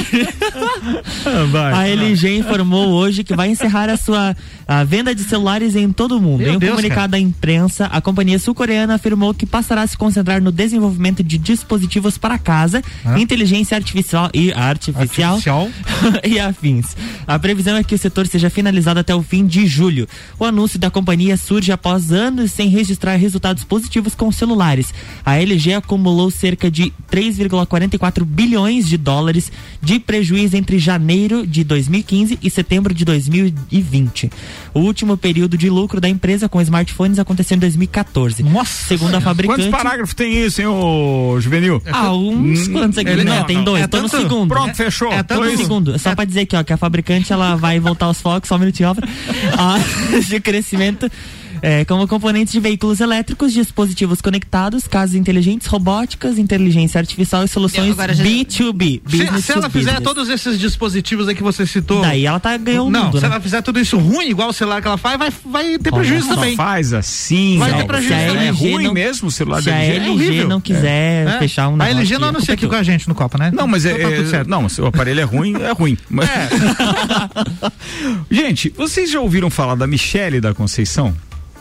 a 1.75 1.89
LG 1.89 2.39
informou 2.39 2.89
hoje 2.89 3.25
que 3.25 3.35
vai 3.35 3.49
encerrar 3.49 3.89
a 3.89 3.97
sua 3.97 4.37
a 4.67 4.83
venda 4.83 5.15
de 5.15 5.23
celulares 5.23 5.77
em 5.77 5.93
todo 5.93 6.17
o 6.17 6.21
mundo. 6.21 6.41
Meu 6.41 6.55
em 6.55 6.57
um 6.57 6.59
Deus, 6.59 6.73
comunicado 6.73 7.17
à 7.17 7.19
imprensa, 7.19 7.87
a 7.87 8.01
companhia 8.01 8.39
sul-coreana 8.39 8.95
afirmou 8.95 9.35
que 9.35 9.47
passará 9.47 9.83
a 9.83 9.87
se 9.87 9.97
concentrar 9.97 10.41
no 10.41 10.51
desenvolvimento 10.51 11.23
de 11.23 11.37
dispositivos 11.39 12.17
para 12.17 12.39
casa, 12.39 12.83
Hã? 13.05 13.19
inteligência 13.19 13.77
artificial 13.77 14.31
e 14.33 14.53
artificial, 14.53 15.35
Artificial. 15.35 15.71
e 16.25 16.39
afins. 16.39 16.97
A 17.27 17.39
previsão 17.39 17.77
é 17.77 17.85
que 17.85 17.95
o 17.95 17.99
setor 17.99 18.27
seja 18.27 18.49
finalizado 18.49 19.01
até 19.01 19.15
o 19.15 19.23
fim 19.23 19.47
de 19.47 19.67
julho. 19.67 20.09
O 20.39 20.45
anúncio 20.45 20.79
da 20.79 20.91
companhia 20.91 21.37
surge 21.37 21.71
após 21.71 22.11
anos 22.11 22.51
sem 22.53 22.69
registrar 22.69 23.17
resultados 23.17 23.65
positivos 23.65 24.15
com 24.15 24.33
celulares. 24.33 24.93
A 25.25 25.37
LG 25.37 25.75
acumulou 25.75 26.31
cerca 26.31 26.71
de 26.71 26.93
3,44 27.11 28.25
bilhões 28.25 28.74
de 28.83 28.97
dólares 28.97 29.51
de 29.81 29.99
prejuízo 29.99 30.57
entre 30.57 30.79
janeiro 30.79 31.47
de 31.47 31.63
2015 31.65 32.39
e 32.43 32.51
setembro 32.51 32.93
de 32.95 33.05
2020. 33.05 34.31
O 34.73 34.81
último 34.81 35.17
período 35.17 35.57
de 35.57 35.69
lucro 35.71 36.01
da 36.01 36.09
empresa 36.09 36.49
com 36.49 36.61
smartphones 36.61 37.19
aconteceu 37.19 37.57
em 37.57 37.61
2014. 37.61 38.43
Nossa. 38.43 38.89
Segundo 38.89 39.15
a 39.15 39.21
fabricante. 39.21 39.63
Quantos 39.63 39.71
parágrafos 39.83 40.15
tem 40.15 40.45
isso, 40.45 40.61
hein, 40.61 40.67
ô 40.67 41.37
Juvenil? 41.41 41.83
Ah, 41.93 42.13
uns 42.13 42.69
quantos 42.69 42.99
aqui? 42.99 43.11
Ele 43.11 43.25
não, 43.25 43.37
não, 43.39 43.45
tem 43.45 43.63
dois. 43.63 43.85
É 43.85 43.87
Tô 43.87 44.01
no 44.03 44.09
tanto- 44.09 44.23
segundo. 44.23 44.49
Pronto, 44.49 44.75
fechou. 44.75 45.13
É 45.13 45.23
tanto- 45.23 45.43
Tô 45.45 45.51
no 45.51 45.57
segundo. 45.57 45.99
Só 45.99 46.15
pra 46.15 46.25
dizer 46.25 46.41
aqui, 46.41 46.57
ó, 46.57 46.63
que 46.65 46.73
a 46.73 46.77
fabricante 46.77 47.33
ela 47.33 47.55
vai 47.57 47.79
voltar 47.79 48.07
aos 48.07 48.21
focos, 48.21 48.49
só 48.49 48.57
um 48.57 48.59
minutinho. 48.59 48.91
Ah, 49.59 49.77
de 50.29 50.41
crescimento. 50.41 51.11
É, 51.67 51.85
como 51.87 52.07
componentes 52.07 52.53
de 52.53 52.61
veículos 52.61 53.01
elétricos, 53.01 53.51
dispositivos 53.53 54.21
conectados, 54.21 54.87
casas 54.87 55.17
inteligentes, 55.17 55.67
robóticas, 55.67 56.39
inteligência 56.39 56.99
artificial 56.99 57.43
e 57.45 57.49
soluções 57.49 57.93
Agora 57.93 58.13
já- 58.13 58.23
B2B. 58.23 59.01
Se, 59.07 59.17
business 59.17 59.45
se 59.47 59.53
ela 59.53 59.63
to 59.63 59.71
fizer 59.71 59.93
business. 59.93 60.05
todos 60.05 60.29
esses 60.29 60.59
dispositivos 60.59 61.27
aí 61.27 61.35
que 61.35 61.43
você 61.43 61.67
citou. 61.67 62.03
Daí 62.03 62.27
ela 62.27 62.39
tá 62.39 62.55
ganhando 62.59 62.91
Não, 62.91 63.05
mundo, 63.05 63.17
se 63.19 63.23
né? 63.25 63.31
ela 63.33 63.41
fizer 63.41 63.63
tudo 63.63 63.81
isso 63.81 63.97
ruim, 63.97 64.29
igual 64.29 64.51
o 64.51 64.53
celular 64.53 64.83
que 64.83 64.89
ela 64.89 64.99
faz, 64.99 65.19
vai, 65.19 65.33
vai 65.47 65.79
ter 65.79 65.89
Olha 65.93 66.03
prejuízo 66.03 66.29
só. 66.29 66.35
também. 66.35 66.55
Faz 66.55 66.93
assim. 66.93 67.57
Vai 67.59 67.71
não. 67.71 67.79
ter 67.79 67.85
prejuízo. 67.87 68.13
É 68.15 68.31
Se 68.31 68.37
a 68.37 68.43
LG 68.43 68.73
ruim 68.73 68.85
não- 68.85 68.93
mesmo 68.93 69.29
o 69.29 69.33
celular 69.33 69.63
Se 69.63 69.71
da 69.71 69.77
a 69.77 69.83
LG. 69.83 69.97
LG 69.97 70.11
horrível. 70.11 70.49
não 70.49 70.61
quiser 70.61 71.27
É. 71.27 71.39
fechar 71.39 71.69
um 71.69 71.75
A 71.75 71.77
negócio 71.79 71.97
LG 71.99 72.19
não 72.19 72.29
anuncia 72.29 72.53
aqui 72.55 72.67
com 72.69 72.75
a 72.75 72.83
gente 72.83 73.09
no 73.09 73.15
Copa, 73.15 73.39
né? 73.39 73.51
Não, 73.55 73.67
mas 73.67 73.87
é, 73.87 73.93
Então 73.93 74.11
tá 74.11 74.17
tudo 74.17 74.27
é- 74.27 74.31
certo. 74.31 74.49
não, 74.49 74.69
se 74.69 74.83
o 74.83 74.87
aparelho 74.87 75.21
é 75.21 75.25
ruim, 75.25 75.55
é 75.63 75.73
ruim. 75.73 75.97
Mas- 76.11 76.29
Gente, 78.31 78.73
vocês 78.77 79.11
já 79.11 79.21
ouviram 79.21 79.51
falar 79.51 79.75
da 79.75 79.87
Michele 79.87 80.41
da 80.41 80.55
Conceição? 80.55 81.15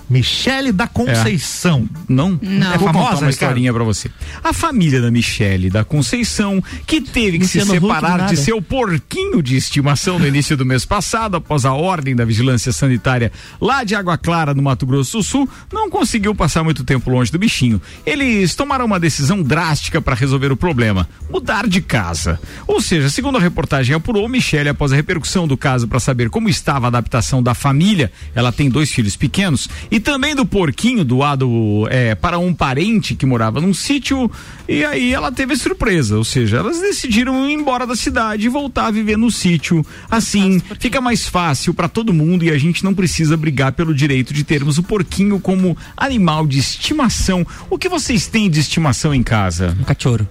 Michele 0.09 0.71
da 0.71 0.87
Conceição. 0.87 1.87
Não? 2.07 2.39
Não. 2.41 2.73
É 2.73 2.77
Vou 2.77 2.87
famosa, 2.87 2.91
contar 2.91 2.99
uma 2.99 3.09
Ricardo? 3.13 3.29
historinha 3.31 3.73
pra 3.73 3.83
você. 3.83 4.09
A 4.43 4.53
família 4.53 5.01
da 5.01 5.09
Michele 5.11 5.69
da 5.69 5.83
Conceição, 5.83 6.63
que 6.85 7.01
teve 7.01 7.37
que 7.39 7.43
Luciano 7.45 7.71
se 7.71 7.79
separar 7.79 8.27
de 8.27 8.37
seu 8.37 8.61
porquinho 8.61 9.41
de 9.41 9.55
estimação 9.55 10.19
no 10.19 10.27
início 10.27 10.55
do 10.57 10.65
mês 10.65 10.85
passado, 10.85 11.37
após 11.37 11.65
a 11.65 11.73
ordem 11.73 12.15
da 12.15 12.25
vigilância 12.25 12.71
sanitária 12.71 13.31
lá 13.59 13.83
de 13.83 13.95
Água 13.95 14.17
Clara, 14.17 14.53
no 14.53 14.61
Mato 14.61 14.85
Grosso 14.85 15.17
do 15.17 15.23
Sul, 15.23 15.49
não 15.71 15.89
conseguiu 15.89 16.35
passar 16.35 16.63
muito 16.63 16.83
tempo 16.83 17.09
longe 17.09 17.31
do 17.31 17.39
bichinho. 17.39 17.81
Eles 18.05 18.55
tomaram 18.55 18.85
uma 18.85 18.99
decisão 18.99 19.41
drástica 19.41 20.01
para 20.01 20.15
resolver 20.15 20.51
o 20.51 20.57
problema: 20.57 21.07
mudar 21.29 21.67
de 21.67 21.81
casa. 21.81 22.39
Ou 22.67 22.81
seja, 22.81 23.09
segundo 23.09 23.37
a 23.37 23.41
reportagem 23.41 23.95
apurou, 23.95 24.27
Michele, 24.27 24.69
após 24.69 24.91
a 24.91 24.95
repercussão 24.95 25.47
do 25.47 25.57
caso 25.57 25.87
para 25.87 25.99
saber 25.99 26.29
como 26.29 26.49
estava 26.49 26.87
a 26.87 26.89
adaptação 26.89 27.41
da 27.41 27.53
família, 27.53 28.11
ela 28.35 28.51
tem 28.51 28.69
dois 28.69 28.91
filhos 28.91 29.15
pequenos, 29.15 29.69
e 29.93 29.99
também 29.99 30.35
do 30.35 30.43
porquinho 30.43 31.05
doado 31.05 31.87
é, 31.87 32.15
para 32.15 32.39
um 32.39 32.51
parente 32.51 33.13
que 33.13 33.27
morava 33.27 33.61
num 33.61 33.75
sítio, 33.75 34.29
e 34.67 34.83
aí 34.83 35.13
ela 35.13 35.31
teve 35.31 35.55
surpresa, 35.55 36.17
ou 36.17 36.23
seja, 36.23 36.57
elas 36.57 36.81
decidiram 36.81 37.47
ir 37.47 37.53
embora 37.53 37.85
da 37.85 37.95
cidade 37.95 38.47
e 38.47 38.49
voltar 38.49 38.87
a 38.87 38.91
viver 38.91 39.19
no 39.19 39.29
sítio. 39.29 39.85
Assim, 40.09 40.59
fica 40.79 40.99
mais 40.99 41.27
fácil 41.27 41.75
para 41.75 41.87
todo 41.87 42.11
mundo 42.11 42.43
e 42.43 42.49
a 42.49 42.57
gente 42.57 42.83
não 42.83 42.95
precisa 42.95 43.37
brigar 43.37 43.73
pelo 43.73 43.93
direito 43.93 44.33
de 44.33 44.43
termos 44.43 44.79
o 44.79 44.83
porquinho 44.83 45.39
como 45.39 45.77
animal 45.95 46.47
de 46.47 46.57
estimação. 46.57 47.45
O 47.69 47.77
que 47.77 47.87
vocês 47.87 48.25
têm 48.25 48.49
de 48.49 48.61
estimação 48.61 49.13
em 49.13 49.21
casa? 49.21 49.77
Um 49.79 49.83
cachorro. 49.83 50.27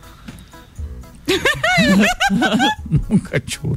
um 3.11 3.19
cachorro. 3.19 3.77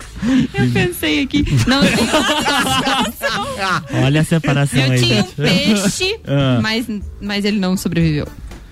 Eu 0.53 0.71
pensei 0.71 1.23
aqui. 1.23 1.43
Não, 1.67 1.81
Olha 4.05 4.21
a 4.21 4.23
separação 4.23 4.79
eu 4.79 4.91
aí. 4.91 4.99
tinha 4.99 5.21
um 5.21 5.23
peixe, 5.23 6.19
Ah. 6.27 6.59
mas, 6.61 6.85
mas 7.21 7.45
ele 7.45 7.59
não 7.59 7.75
sobreviveu. 7.77 8.27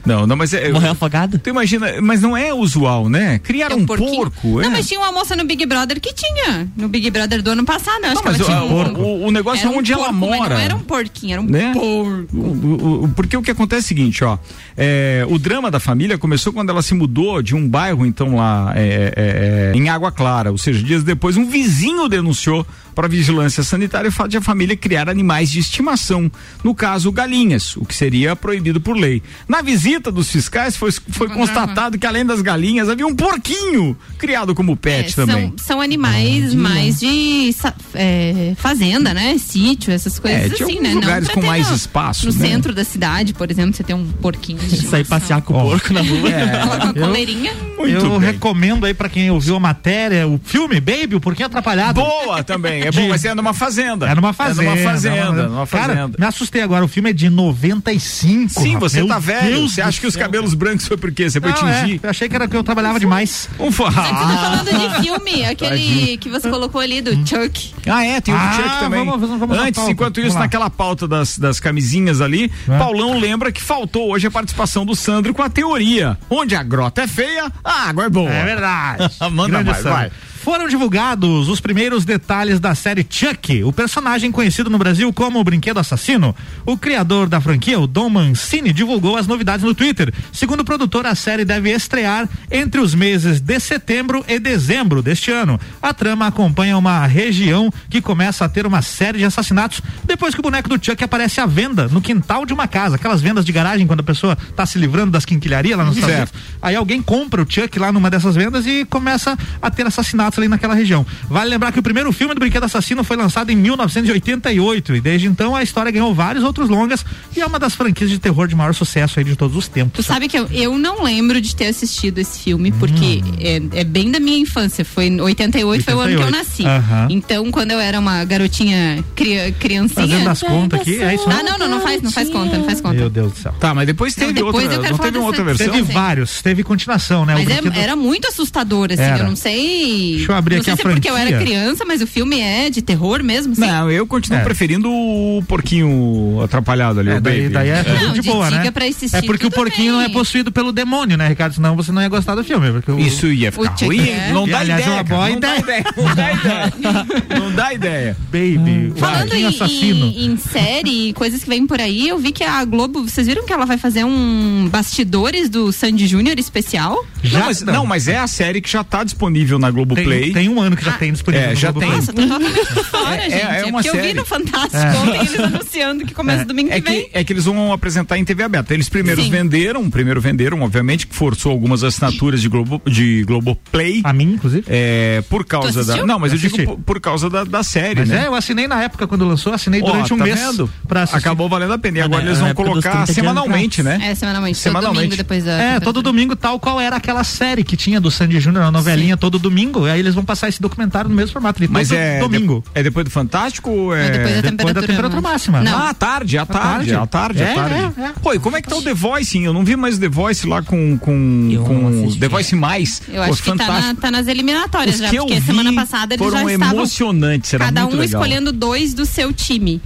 Não, 0.05 0.27
não, 0.27 0.35
mas 0.35 0.53
é. 0.53 0.71
Morreu 0.71 0.91
afogado? 0.91 1.39
Tu 1.39 1.49
imagina, 1.49 2.01
mas 2.01 2.21
não 2.21 2.35
é 2.35 2.53
usual, 2.53 3.09
né? 3.09 3.39
Criar 3.39 3.71
um, 3.73 3.85
porquinho. 3.85 4.15
porco, 4.15 4.59
é. 4.61 4.63
Não, 4.65 4.71
mas 4.71 4.87
tinha 4.87 4.99
uma 4.99 5.11
moça 5.11 5.35
no 5.35 5.45
Big 5.45 5.65
Brother 5.65 5.99
que 6.01 6.13
tinha. 6.13 6.67
No 6.75 6.87
Big 6.89 7.09
Brother 7.09 7.41
do 7.41 7.51
ano 7.51 7.63
passado, 7.63 8.03
acho 8.05 8.15
Não, 8.15 8.21
que 8.21 8.27
ela 8.27 8.37
mas 8.37 8.45
tinha 8.47 8.63
o, 8.63 8.67
um 8.67 9.23
o, 9.23 9.27
o 9.27 9.31
negócio 9.31 9.61
Era 9.61 9.69
é 9.69 9.75
um 9.75 9.79
onde 9.79 9.93
ela 9.93 10.03
porco, 10.05 10.19
mas 10.27 10.39
mora. 10.39 10.55
Não 10.55 10.61
era 10.61 10.75
um 10.75 10.79
porquinho, 10.79 11.31
era 11.33 11.41
um 11.41 11.45
né? 11.45 11.71
porco. 11.73 12.37
O- 12.37 12.37
o- 12.37 13.03
o- 13.05 13.09
porque 13.15 13.37
o 13.37 13.41
que 13.41 13.51
acontece 13.51 13.81
é 13.81 13.85
o 13.85 13.87
seguinte, 13.87 14.23
ó, 14.23 14.37
é, 14.75 15.25
o 15.29 15.39
drama 15.39 15.71
da 15.71 15.79
família 15.79 16.17
começou 16.17 16.51
quando 16.51 16.69
ela 16.69 16.81
se 16.81 16.93
mudou 16.93 17.41
de 17.41 17.55
um 17.55 17.67
bairro, 17.67 18.05
então 18.05 18.35
lá 18.35 18.73
é, 18.75 19.13
é, 19.15 19.71
é, 19.73 19.77
em 19.77 19.89
Água 19.89 20.11
Clara, 20.11 20.51
ou 20.51 20.57
seja, 20.57 20.83
dias 20.83 21.03
depois 21.03 21.37
um 21.37 21.45
vizinho 21.45 22.07
denunciou 22.09 22.65
para 22.93 23.07
a 23.07 23.09
vigilância 23.09 23.63
sanitária 23.63 24.09
o 24.09 24.11
fato 24.11 24.29
de 24.31 24.37
a 24.37 24.41
família 24.41 24.75
criar 24.75 25.09
animais 25.09 25.49
de 25.51 25.59
estimação, 25.59 26.31
no 26.63 26.73
caso 26.75 27.11
galinhas, 27.11 27.75
o 27.77 27.85
que 27.85 27.95
seria 27.95 28.35
proibido 28.35 28.79
por 28.79 28.95
lei. 28.95 29.21
Na 29.47 29.61
visita 29.61 30.11
dos 30.11 30.29
fiscais 30.29 30.75
foi, 30.77 30.91
foi 30.91 31.29
constatado 31.29 31.97
que 31.97 32.05
além 32.05 32.25
das 32.25 32.41
galinhas 32.41 32.89
havia 32.89 33.05
um 33.07 33.15
porquinho 33.15 33.97
criado 34.17 34.53
como 34.55 34.75
pet 34.77 35.11
É, 35.11 35.15
também. 35.15 35.47
São, 35.57 35.65
são 35.65 35.81
animais 35.81 36.53
mais 36.53 36.99
de 36.99 37.53
é, 37.93 38.53
fazenda, 38.57 39.13
né? 39.13 39.37
Sítio, 39.37 39.91
essas 39.91 40.19
coisas 40.19 40.51
É, 40.51 40.55
tinha 40.55 40.67
assim, 40.67 40.79
né? 40.79 40.93
Lugares 40.93 41.27
com 41.29 41.41
mais 41.41 41.69
no- 41.69 41.75
espaço, 41.75 42.27
No 42.27 42.33
né? 42.33 42.47
centro 42.47 42.73
da 42.73 42.83
cidade, 42.83 43.33
por 43.33 43.49
exemplo, 43.49 43.73
você 43.75 43.83
tem 43.83 43.95
um 43.95 44.05
porquinho 44.05 44.59
de 44.59 44.85
Sair 44.87 45.05
passear 45.05 45.41
com 45.41 45.53
o 45.53 45.69
porco 45.69 45.93
na 45.93 46.01
rua. 46.01 46.29
Eu- 46.95 47.05
coleirinha. 47.05 47.53
Muito 47.77 47.91
eu 48.05 48.19
bem. 48.19 48.31
recomendo 48.31 48.85
aí 48.85 48.93
pra 48.93 49.09
quem 49.09 49.29
ouviu 49.29 49.55
a 49.55 49.59
matéria, 49.59 50.27
o 50.27 50.39
filme 50.43 50.79
Baby, 50.79 51.15
o 51.15 51.19
Porquinho 51.19 51.47
Atrapalhado. 51.47 51.99
Boa 51.99 52.43
também, 52.43 52.82
é 52.87 52.91
bom, 52.91 53.07
mas 53.09 53.25
é 53.25 53.33
numa 53.35 53.53
fazenda. 53.53 54.07
É 54.09 54.15
numa 54.15 54.33
fazenda. 54.33 54.63
É 54.63 54.75
numa 54.75 54.91
fazenda, 54.91 55.47
numa 55.49 55.67
Cara, 55.67 55.95
fazenda. 55.95 56.17
me 56.19 56.25
assustei 56.25 56.61
agora, 56.61 56.83
o 56.85 56.87
filme 56.87 57.09
é 57.09 57.13
de 57.13 57.29
95. 57.29 58.49
Sim, 58.49 58.73
rapaz. 58.73 58.91
você 58.91 58.97
Meu 58.99 59.07
tá 59.07 59.19
velho. 59.19 59.55
Deus 59.57 59.73
Você 59.73 59.81
acha 59.81 59.99
que 59.99 60.07
os 60.07 60.13
céu, 60.13 60.23
cabelos 60.23 60.53
brancos 60.53 60.87
foi 60.87 60.97
por 60.97 61.11
quê? 61.11 61.29
Você 61.29 61.39
foi 61.41 61.51
Não, 61.51 61.67
é, 61.67 61.81
tingir? 61.83 61.99
eu 62.03 62.09
achei 62.09 62.29
que 62.29 62.35
era 62.35 62.47
que 62.47 62.55
eu 62.55 62.63
trabalhava 62.63 62.99
demais. 62.99 63.49
Um 63.59 63.71
forró. 63.71 63.89
Você 63.91 64.09
tá 64.09 64.63
falando 64.63 64.89
de 64.95 65.01
filme, 65.03 65.45
aquele 65.45 65.69
Tadinho. 65.71 66.17
que 66.17 66.29
você 66.29 66.49
colocou 66.49 66.81
ali 66.81 67.01
do 67.01 67.11
Chuck. 67.27 67.73
Ah, 67.87 68.05
é, 68.05 68.21
tem 68.21 68.33
o 68.33 68.37
Ah, 68.37 68.47
do 68.47 68.55
Chuck 68.55 68.79
também. 68.79 69.05
vamos- 69.05 69.19
vamos- 69.21 69.39
vamos 69.39 69.57
Antes, 69.57 69.75
pauta. 69.75 69.91
enquanto 69.91 70.19
isso, 70.21 70.37
naquela 70.37 70.69
pauta 70.69 71.07
das, 71.07 71.37
das 71.37 71.59
camisinhas 71.59 72.21
ali, 72.21 72.51
É. 72.69 72.77
Paulão 72.77 73.17
lembra 73.19 73.51
que 73.51 73.61
faltou 73.61 74.11
hoje 74.11 74.27
a 74.27 74.31
participação 74.31 74.85
do 74.85 74.95
Sandro 74.95 75.33
com 75.33 75.41
a 75.41 75.49
teoria. 75.49 76.17
Onde 76.29 76.55
a 76.55 76.63
grota 76.63 77.01
é 77.03 77.07
feia, 77.07 77.51
a 77.63 77.89
água 77.89 78.05
é 78.05 78.09
boa. 78.09 78.29
É 78.29 78.43
verdade. 78.45 79.09
Manda 79.31 79.49
Grande 79.49 79.69
mais, 79.71 79.77
Sandro. 79.83 79.91
vai. 79.97 80.11
Foram 80.43 80.67
divulgados 80.67 81.47
os 81.47 81.61
primeiros 81.61 82.03
detalhes 82.03 82.59
da 82.59 82.75
série 82.75 83.07
Chuck, 83.09 83.63
o 83.63 83.71
personagem 83.71 84.29
conhecido 84.29 84.69
no 84.69 84.77
Brasil 84.77 85.13
como 85.13 85.39
o 85.39 85.43
Brinquedo 85.43 85.79
Assassino. 85.79 86.35
O 86.65 86.77
criador 86.77 87.29
da 87.29 87.39
franquia, 87.39 87.79
o 87.79 87.87
Dom 87.87 88.09
Mancini, 88.09 88.73
divulgou 88.73 89.15
as 89.15 89.25
novidades 89.25 89.63
no 89.63 89.73
Twitter. 89.73 90.13
Segundo 90.33 90.59
o 90.59 90.65
produtor, 90.65 91.05
a 91.05 91.15
série 91.15 91.45
deve 91.45 91.71
estrear 91.71 92.27
entre 92.51 92.81
os 92.81 92.93
meses 92.93 93.39
de 93.39 93.57
setembro 93.57 94.25
e 94.27 94.37
dezembro 94.37 95.01
deste 95.01 95.31
ano. 95.31 95.57
A 95.81 95.93
trama 95.93 96.27
acompanha 96.27 96.77
uma 96.77 97.07
região 97.07 97.71
que 97.89 98.01
começa 98.01 98.43
a 98.43 98.49
ter 98.49 98.67
uma 98.67 98.81
série 98.81 99.19
de 99.19 99.23
assassinatos 99.23 99.81
depois 100.03 100.33
que 100.33 100.41
o 100.41 100.43
boneco 100.43 100.67
do 100.67 100.75
Chuck 100.75 101.01
aparece 101.01 101.39
à 101.39 101.45
venda 101.45 101.87
no 101.87 102.01
quintal 102.01 102.45
de 102.45 102.51
uma 102.51 102.67
casa. 102.67 102.97
Aquelas 102.97 103.21
vendas 103.21 103.45
de 103.45 103.53
garagem 103.53 103.87
quando 103.87 104.01
a 104.01 104.03
pessoa 104.03 104.37
está 104.49 104.65
se 104.65 104.77
livrando 104.77 105.11
das 105.11 105.23
quinquilharias 105.23 105.77
lá 105.77 105.85
nos 105.85 105.95
Estados. 105.95 106.33
Aí 106.61 106.75
alguém 106.75 107.01
compra 107.01 107.41
o 107.41 107.49
Chuck 107.49 107.79
lá 107.79 107.93
numa 107.93 108.09
dessas 108.09 108.35
vendas 108.35 108.67
e 108.67 108.83
começa 108.83 109.37
a 109.61 109.71
ter 109.71 109.87
assassinatos 109.87 110.32
ali 110.39 110.47
naquela 110.47 110.73
região. 110.73 111.05
Vale 111.29 111.49
lembrar 111.49 111.71
que 111.71 111.79
o 111.79 111.83
primeiro 111.83 112.11
filme 112.11 112.33
do 112.33 112.39
Brinquedo 112.39 112.63
Assassino 112.63 113.03
foi 113.03 113.17
lançado 113.17 113.49
em 113.51 113.55
1988 113.55 114.95
e 114.95 115.01
desde 115.01 115.27
então 115.27 115.55
a 115.55 115.63
história 115.63 115.91
ganhou 115.91 116.13
vários 116.13 116.43
outros 116.43 116.69
longas 116.69 117.05
e 117.35 117.41
é 117.41 117.45
uma 117.45 117.59
das 117.59 117.73
franquias 117.75 118.09
de 118.09 118.19
terror 118.19 118.47
de 118.47 118.55
maior 118.55 118.73
sucesso 118.73 119.19
aí 119.19 119.25
de 119.25 119.35
todos 119.35 119.55
os 119.55 119.67
Tu 119.67 119.71
tempos. 119.73 120.05
sabe 120.05 120.27
que 120.27 120.37
eu, 120.37 120.47
eu 120.51 120.77
não 120.77 121.03
lembro 121.03 121.39
de 121.41 121.55
ter 121.55 121.67
assistido 121.67 122.19
esse 122.19 122.39
filme, 122.43 122.71
porque 122.71 123.21
Hum. 123.23 123.33
é, 123.39 123.81
é 123.81 123.83
bem 123.83 124.09
da 124.11 124.19
minha 124.19 124.37
infância. 124.37 124.83
Foi 124.85 125.05
em 125.07 125.19
88, 125.21 125.83
foi 125.83 125.93
o 125.93 125.99
ano 125.99 126.09
que 126.09 126.15
eu 126.15 126.25
88. 126.25 126.31
nasci. 126.31 126.65
Aham. 126.65 127.07
Então, 127.09 127.51
quando 127.51 127.71
eu 127.71 127.79
era 127.79 127.99
uma 127.99 128.23
garotinha 128.25 129.03
cria, 129.15 129.51
criancinha. 129.51 130.07
Fazendo 130.07 130.29
as 130.29 130.41
contas 130.41 130.79
aqui, 130.81 131.01
é 131.01 131.15
isso 131.15 131.25
Ah, 131.29 131.43
não, 131.43 131.57
não, 131.57 131.67
não 131.69 131.81
faz, 131.81 132.01
não 132.01 132.11
faz 132.11 132.29
conta, 132.29 132.57
não 132.57 132.65
faz 132.65 132.81
conta. 132.81 132.95
Meu 132.95 133.09
Deus 133.09 133.33
do 133.33 133.37
céu. 133.39 133.53
Tá, 133.59 133.73
mas 133.73 133.85
depois 133.87 134.13
teve 134.15 134.27
Não, 134.27 134.33
depois 134.33 134.55
outra, 134.55 134.73
eu 134.73 134.81
quero 134.81 134.91
não 134.91 134.97
falar 134.97 135.07
teve 135.09 135.17
uma 135.17 135.27
outra 135.27 135.43
versão? 135.43 135.67
Teve 135.73 135.93
vários, 135.93 136.41
teve 136.41 136.63
continuação, 136.63 137.25
né? 137.25 137.33
Mas 137.35 137.47
O 137.47 137.51
é- 137.51 137.61
Brinquedo- 137.61 137.79
era 137.81 137.95
muito 137.95 138.27
assustador, 138.27 138.89
assim. 138.91 139.01
Era. 139.01 139.19
Eu 139.19 139.25
não 139.27 139.35
sei. 139.35 140.22
Deixa 140.23 140.31
eu 140.31 140.35
abrir 140.35 140.55
não 140.55 140.61
aqui 140.61 140.65
sei 140.65 140.73
a 140.73 140.77
se 140.77 140.81
é 140.87 140.91
porque 140.91 141.09
eu 141.09 141.17
era 141.17 141.37
criança, 141.39 141.85
mas 141.85 142.01
o 142.01 142.07
filme 142.07 142.39
é 142.39 142.69
de 142.69 142.81
terror 142.81 143.23
mesmo, 143.23 143.53
assim. 143.53 143.61
Não, 143.61 143.89
eu 143.91 144.05
continuo 144.07 144.39
É. 144.39 144.43
preferindo 144.43 144.89
o 144.91 145.43
porquinho 145.47 146.39
atrapalhado 146.43 146.99
ali, 146.99 147.09
É, 147.11 147.17
o 147.17 147.21
daí, 147.21 147.41
Baby. 147.43 147.53
daí 147.53 147.69
é 147.69 147.83
tudo 147.83 148.05
Não, 148.05 148.13
de 148.13 148.21
de 148.21 148.29
boa, 148.29 148.49
né? 148.49 148.71
É 149.13 149.21
porque 149.21 149.45
o 149.47 149.51
porquinho 149.51 149.93
não 149.93 150.01
é 150.01 150.05
bem. 150.05 150.13
possuído 150.13 150.51
pelo 150.51 150.71
demônio, 150.71 151.17
né, 151.17 151.27
Ricardo? 151.27 151.53
Senão 151.55 151.75
você 151.75 151.91
não 151.91 152.01
ia 152.01 152.09
gostar 152.09 152.35
do 152.35 152.43
filme. 152.43 152.71
Porque 152.71 152.91
o- 152.91 152.99
Isso 152.99 153.27
ia 153.27 153.51
ficar 153.51 153.75
ruim. 153.85 153.99
é. 154.09 154.31
Não 154.33 154.47
dá 154.47 154.59
aliás, 154.59 154.81
é 154.81 154.83
ideia, 154.85 154.97
uma 154.97 155.03
boa 155.03 155.29
não 155.29 155.39
dá 155.39 155.57
ideia. 155.57 155.79
ideia. 155.79 155.93
Não 155.97 156.15
dá 156.15 156.31
ideia. 156.33 157.39
Não 157.39 157.51
dá 157.51 157.73
ideia. 157.73 158.17
Baby, 158.31 158.91
o 158.95 158.95
Falando 158.97 159.33
em, 159.33 159.45
assassino. 159.45 160.05
em, 160.05 160.25
em 160.25 160.37
série 160.37 161.09
e 161.09 161.13
coisas 161.13 161.43
que 161.43 161.49
vêm 161.49 161.65
por 161.67 161.79
aí, 161.79 162.07
eu 162.07 162.17
vi 162.17 162.31
que 162.31 162.43
a 162.43 162.63
Globo, 162.65 163.03
vocês 163.03 163.27
viram 163.27 163.45
que 163.45 163.53
ela 163.53 163.65
vai 163.65 163.77
fazer 163.77 164.03
um 164.03 164.67
bastidores 164.71 165.49
do 165.49 165.71
Sandy 165.71 166.07
Júnior 166.07 166.37
especial? 166.39 167.03
não, 167.31 167.39
mas, 167.39 167.61
não, 167.61 167.85
mas 167.85 168.07
é 168.07 168.17
a 168.17 168.27
série 168.27 168.61
que 168.61 168.69
já 168.69 168.83
tá 168.83 169.03
disponível 169.03 169.57
na 169.59 169.69
Globoplay. 169.71 170.12
Tem, 170.21 170.33
tem 170.33 170.49
um 170.49 170.59
ano 170.61 170.75
que 170.75 170.83
já 170.85 170.93
tem 170.93 171.11
disponível. 171.11 171.47
É, 171.47 171.49
no 171.51 171.55
já 171.55 171.71
Globoplay. 171.71 171.97
Nossa, 171.99 172.13
tô 172.13 172.21
totalmente 172.21 172.65
fora, 172.85 173.15
É, 173.15 173.27
é- 173.27 173.29
gente. 173.29 173.41
é 173.43 173.65
uma 173.65 173.71
porque 173.83 173.89
eu 173.89 173.93
vi 173.95 174.01
série. 174.01 174.13
no 174.13 174.25
Fantástico 174.25 174.75
É. 174.77 174.97
ontem 174.97 175.19
eles 175.19 175.39
anunciando 175.39 176.05
que 176.05 176.13
começa 176.13 176.45
domingo 176.45 176.71
É 176.71 176.81
que 176.81 176.89
vem. 176.89 177.03
que, 177.05 177.09
é 177.17 177.23
que 177.23 177.33
eles 177.33 177.45
vão 177.45 177.71
apresentar 177.73 178.17
em 178.17 178.25
TV 178.25 178.43
aberta. 178.43 178.73
Eles 178.73 178.89
primeiro 178.89 179.21
Sim. 179.23 179.29
venderam, 179.29 179.89
primeiro 179.89 180.19
venderam, 180.21 180.61
obviamente, 180.61 181.07
que 181.07 181.15
forçou 181.15 181.51
algumas 181.51 181.83
assinaturas 181.83 182.41
de 182.41 182.49
Globo, 182.49 182.81
de 182.85 183.23
Globoplay. 183.23 184.01
A 184.03 184.13
mim, 184.13 184.33
inclusive. 184.33 184.63
É, 184.67 185.21
por 185.29 185.45
causa 185.45 185.83
da. 185.83 186.05
Não, 186.05 186.19
mas 186.19 186.31
eu, 186.31 186.37
Eu 186.37 186.41
digo 186.49 186.63
por, 186.65 186.79
por 186.79 186.99
causa 187.01 187.29
da, 187.29 187.43
da 187.43 187.63
série, 187.63 187.99
Mas 188.01 188.09
né? 188.09 188.23
é, 188.23 188.27
eu 188.27 188.35
assinei 188.35 188.67
na 188.67 188.81
época 188.81 189.07
quando 189.07 189.25
lançou, 189.25 189.53
assinei 189.53 189.81
Ó, 189.81 189.85
durante 189.85 190.13
um 190.13 190.17
tá 190.17 190.23
mês. 190.25 190.39
vendo? 190.39 190.69
Pra 190.87 191.03
assistir. 191.03 191.19
Acabou 191.19 191.47
valendo 191.49 191.73
a 191.73 191.77
pena. 191.77 191.97
E 191.97 192.01
É, 192.01 192.03
agora 192.03 192.23
eles 192.25 192.39
vão 192.39 192.53
colocar 192.53 192.91
30 192.91 193.05
de 193.07 193.13
semanalmente, 193.13 193.83
né? 193.83 193.99
É, 194.03 194.15
semanalmente. 194.15 194.57
Semanalmente. 194.57 194.93
Todo 194.93 194.95
domingo 195.03 195.15
depois 195.17 195.43
da. 195.43 195.51
É, 195.61 195.79
todo 195.79 196.01
domingo, 196.01 196.35
tal 196.35 196.59
qual 196.59 196.79
era 196.79 196.95
aquela 196.95 197.23
série 197.23 197.63
que 197.63 197.75
tinha 197.77 197.99
do 198.01 198.09
Sandy 198.11 198.39
Júnior, 198.39 198.63
a 198.65 198.71
novelinha 198.71 199.15
todo 199.17 199.37
domingo. 199.39 199.85
Aí 199.85 199.99
eles 200.03 200.15
vão 200.15 200.23
passar 200.25 200.49
esse 200.49 200.61
documentário 200.61 201.09
no 201.09 201.15
mesmo 201.15 201.31
formato. 201.33 201.61
Mas 201.69 201.91
é. 201.91 202.19
domingo. 202.19 202.63
de- 202.73 202.79
é 202.79 202.83
depois 202.83 203.03
do 203.05 203.09
Fantástico 203.11 203.69
ou 203.69 203.95
é. 203.95 204.07
É 204.07 204.11
depois 204.11 204.23
da 204.23 204.41
depois 204.41 204.43
temperatura. 204.51 204.73
da 204.73 204.87
temperatura 204.87 205.21
máxima. 205.21 205.61
Não. 205.63 205.77
Ah, 205.77 205.89
à 205.89 205.93
tarde, 205.93 206.37
à 206.37 206.45
tarde, 206.45 206.93
à 206.93 207.05
tarde, 207.07 207.43
à 207.43 207.47
É, 207.47 207.53
tarde. 207.55 207.75
é, 207.75 208.03
é. 208.05 208.11
Pô, 208.21 208.33
e 208.33 208.39
como 208.39 208.57
é 208.57 208.61
que 208.61 208.67
tá 208.69 208.75
o 208.75 208.81
The 208.81 208.93
Voice? 208.93 209.37
hein? 209.37 209.45
Eu 209.45 209.53
não 209.53 209.63
vi 209.65 209.75
mais 209.75 209.97
o 209.97 209.99
The 209.99 210.09
Voice 210.09 210.47
lá 210.47 210.61
com, 210.61 210.97
com, 210.97 211.49
Eu 211.51 211.63
com. 211.63 212.11
The 212.19 212.27
Voice 212.27 212.55
Mais. 212.55 213.01
Eu 213.07 213.15
Pô, 213.23 213.31
acho 213.31 213.43
que 213.43 213.55
tá, 213.57 213.67
na- 213.81 213.95
tá 213.95 214.11
nas 214.11 214.27
eliminatórias 214.27 214.95
Os 214.95 215.01
já, 215.01 215.09
porque 215.09 215.41
semana 215.41 215.73
passada 215.73 216.13
eles 216.15 216.25
foram 216.25 216.39
já 216.45 216.51
estavam. 216.53 216.73
emocionantes, 216.75 217.53
era 217.53 217.65
cada 217.65 217.81
muito 217.81 217.95
um 217.95 217.99
legal. 217.99 218.21
escolhendo 218.21 218.51
dois 218.51 218.93
do 218.93 219.05
seu 219.05 219.31
time. 219.33 219.81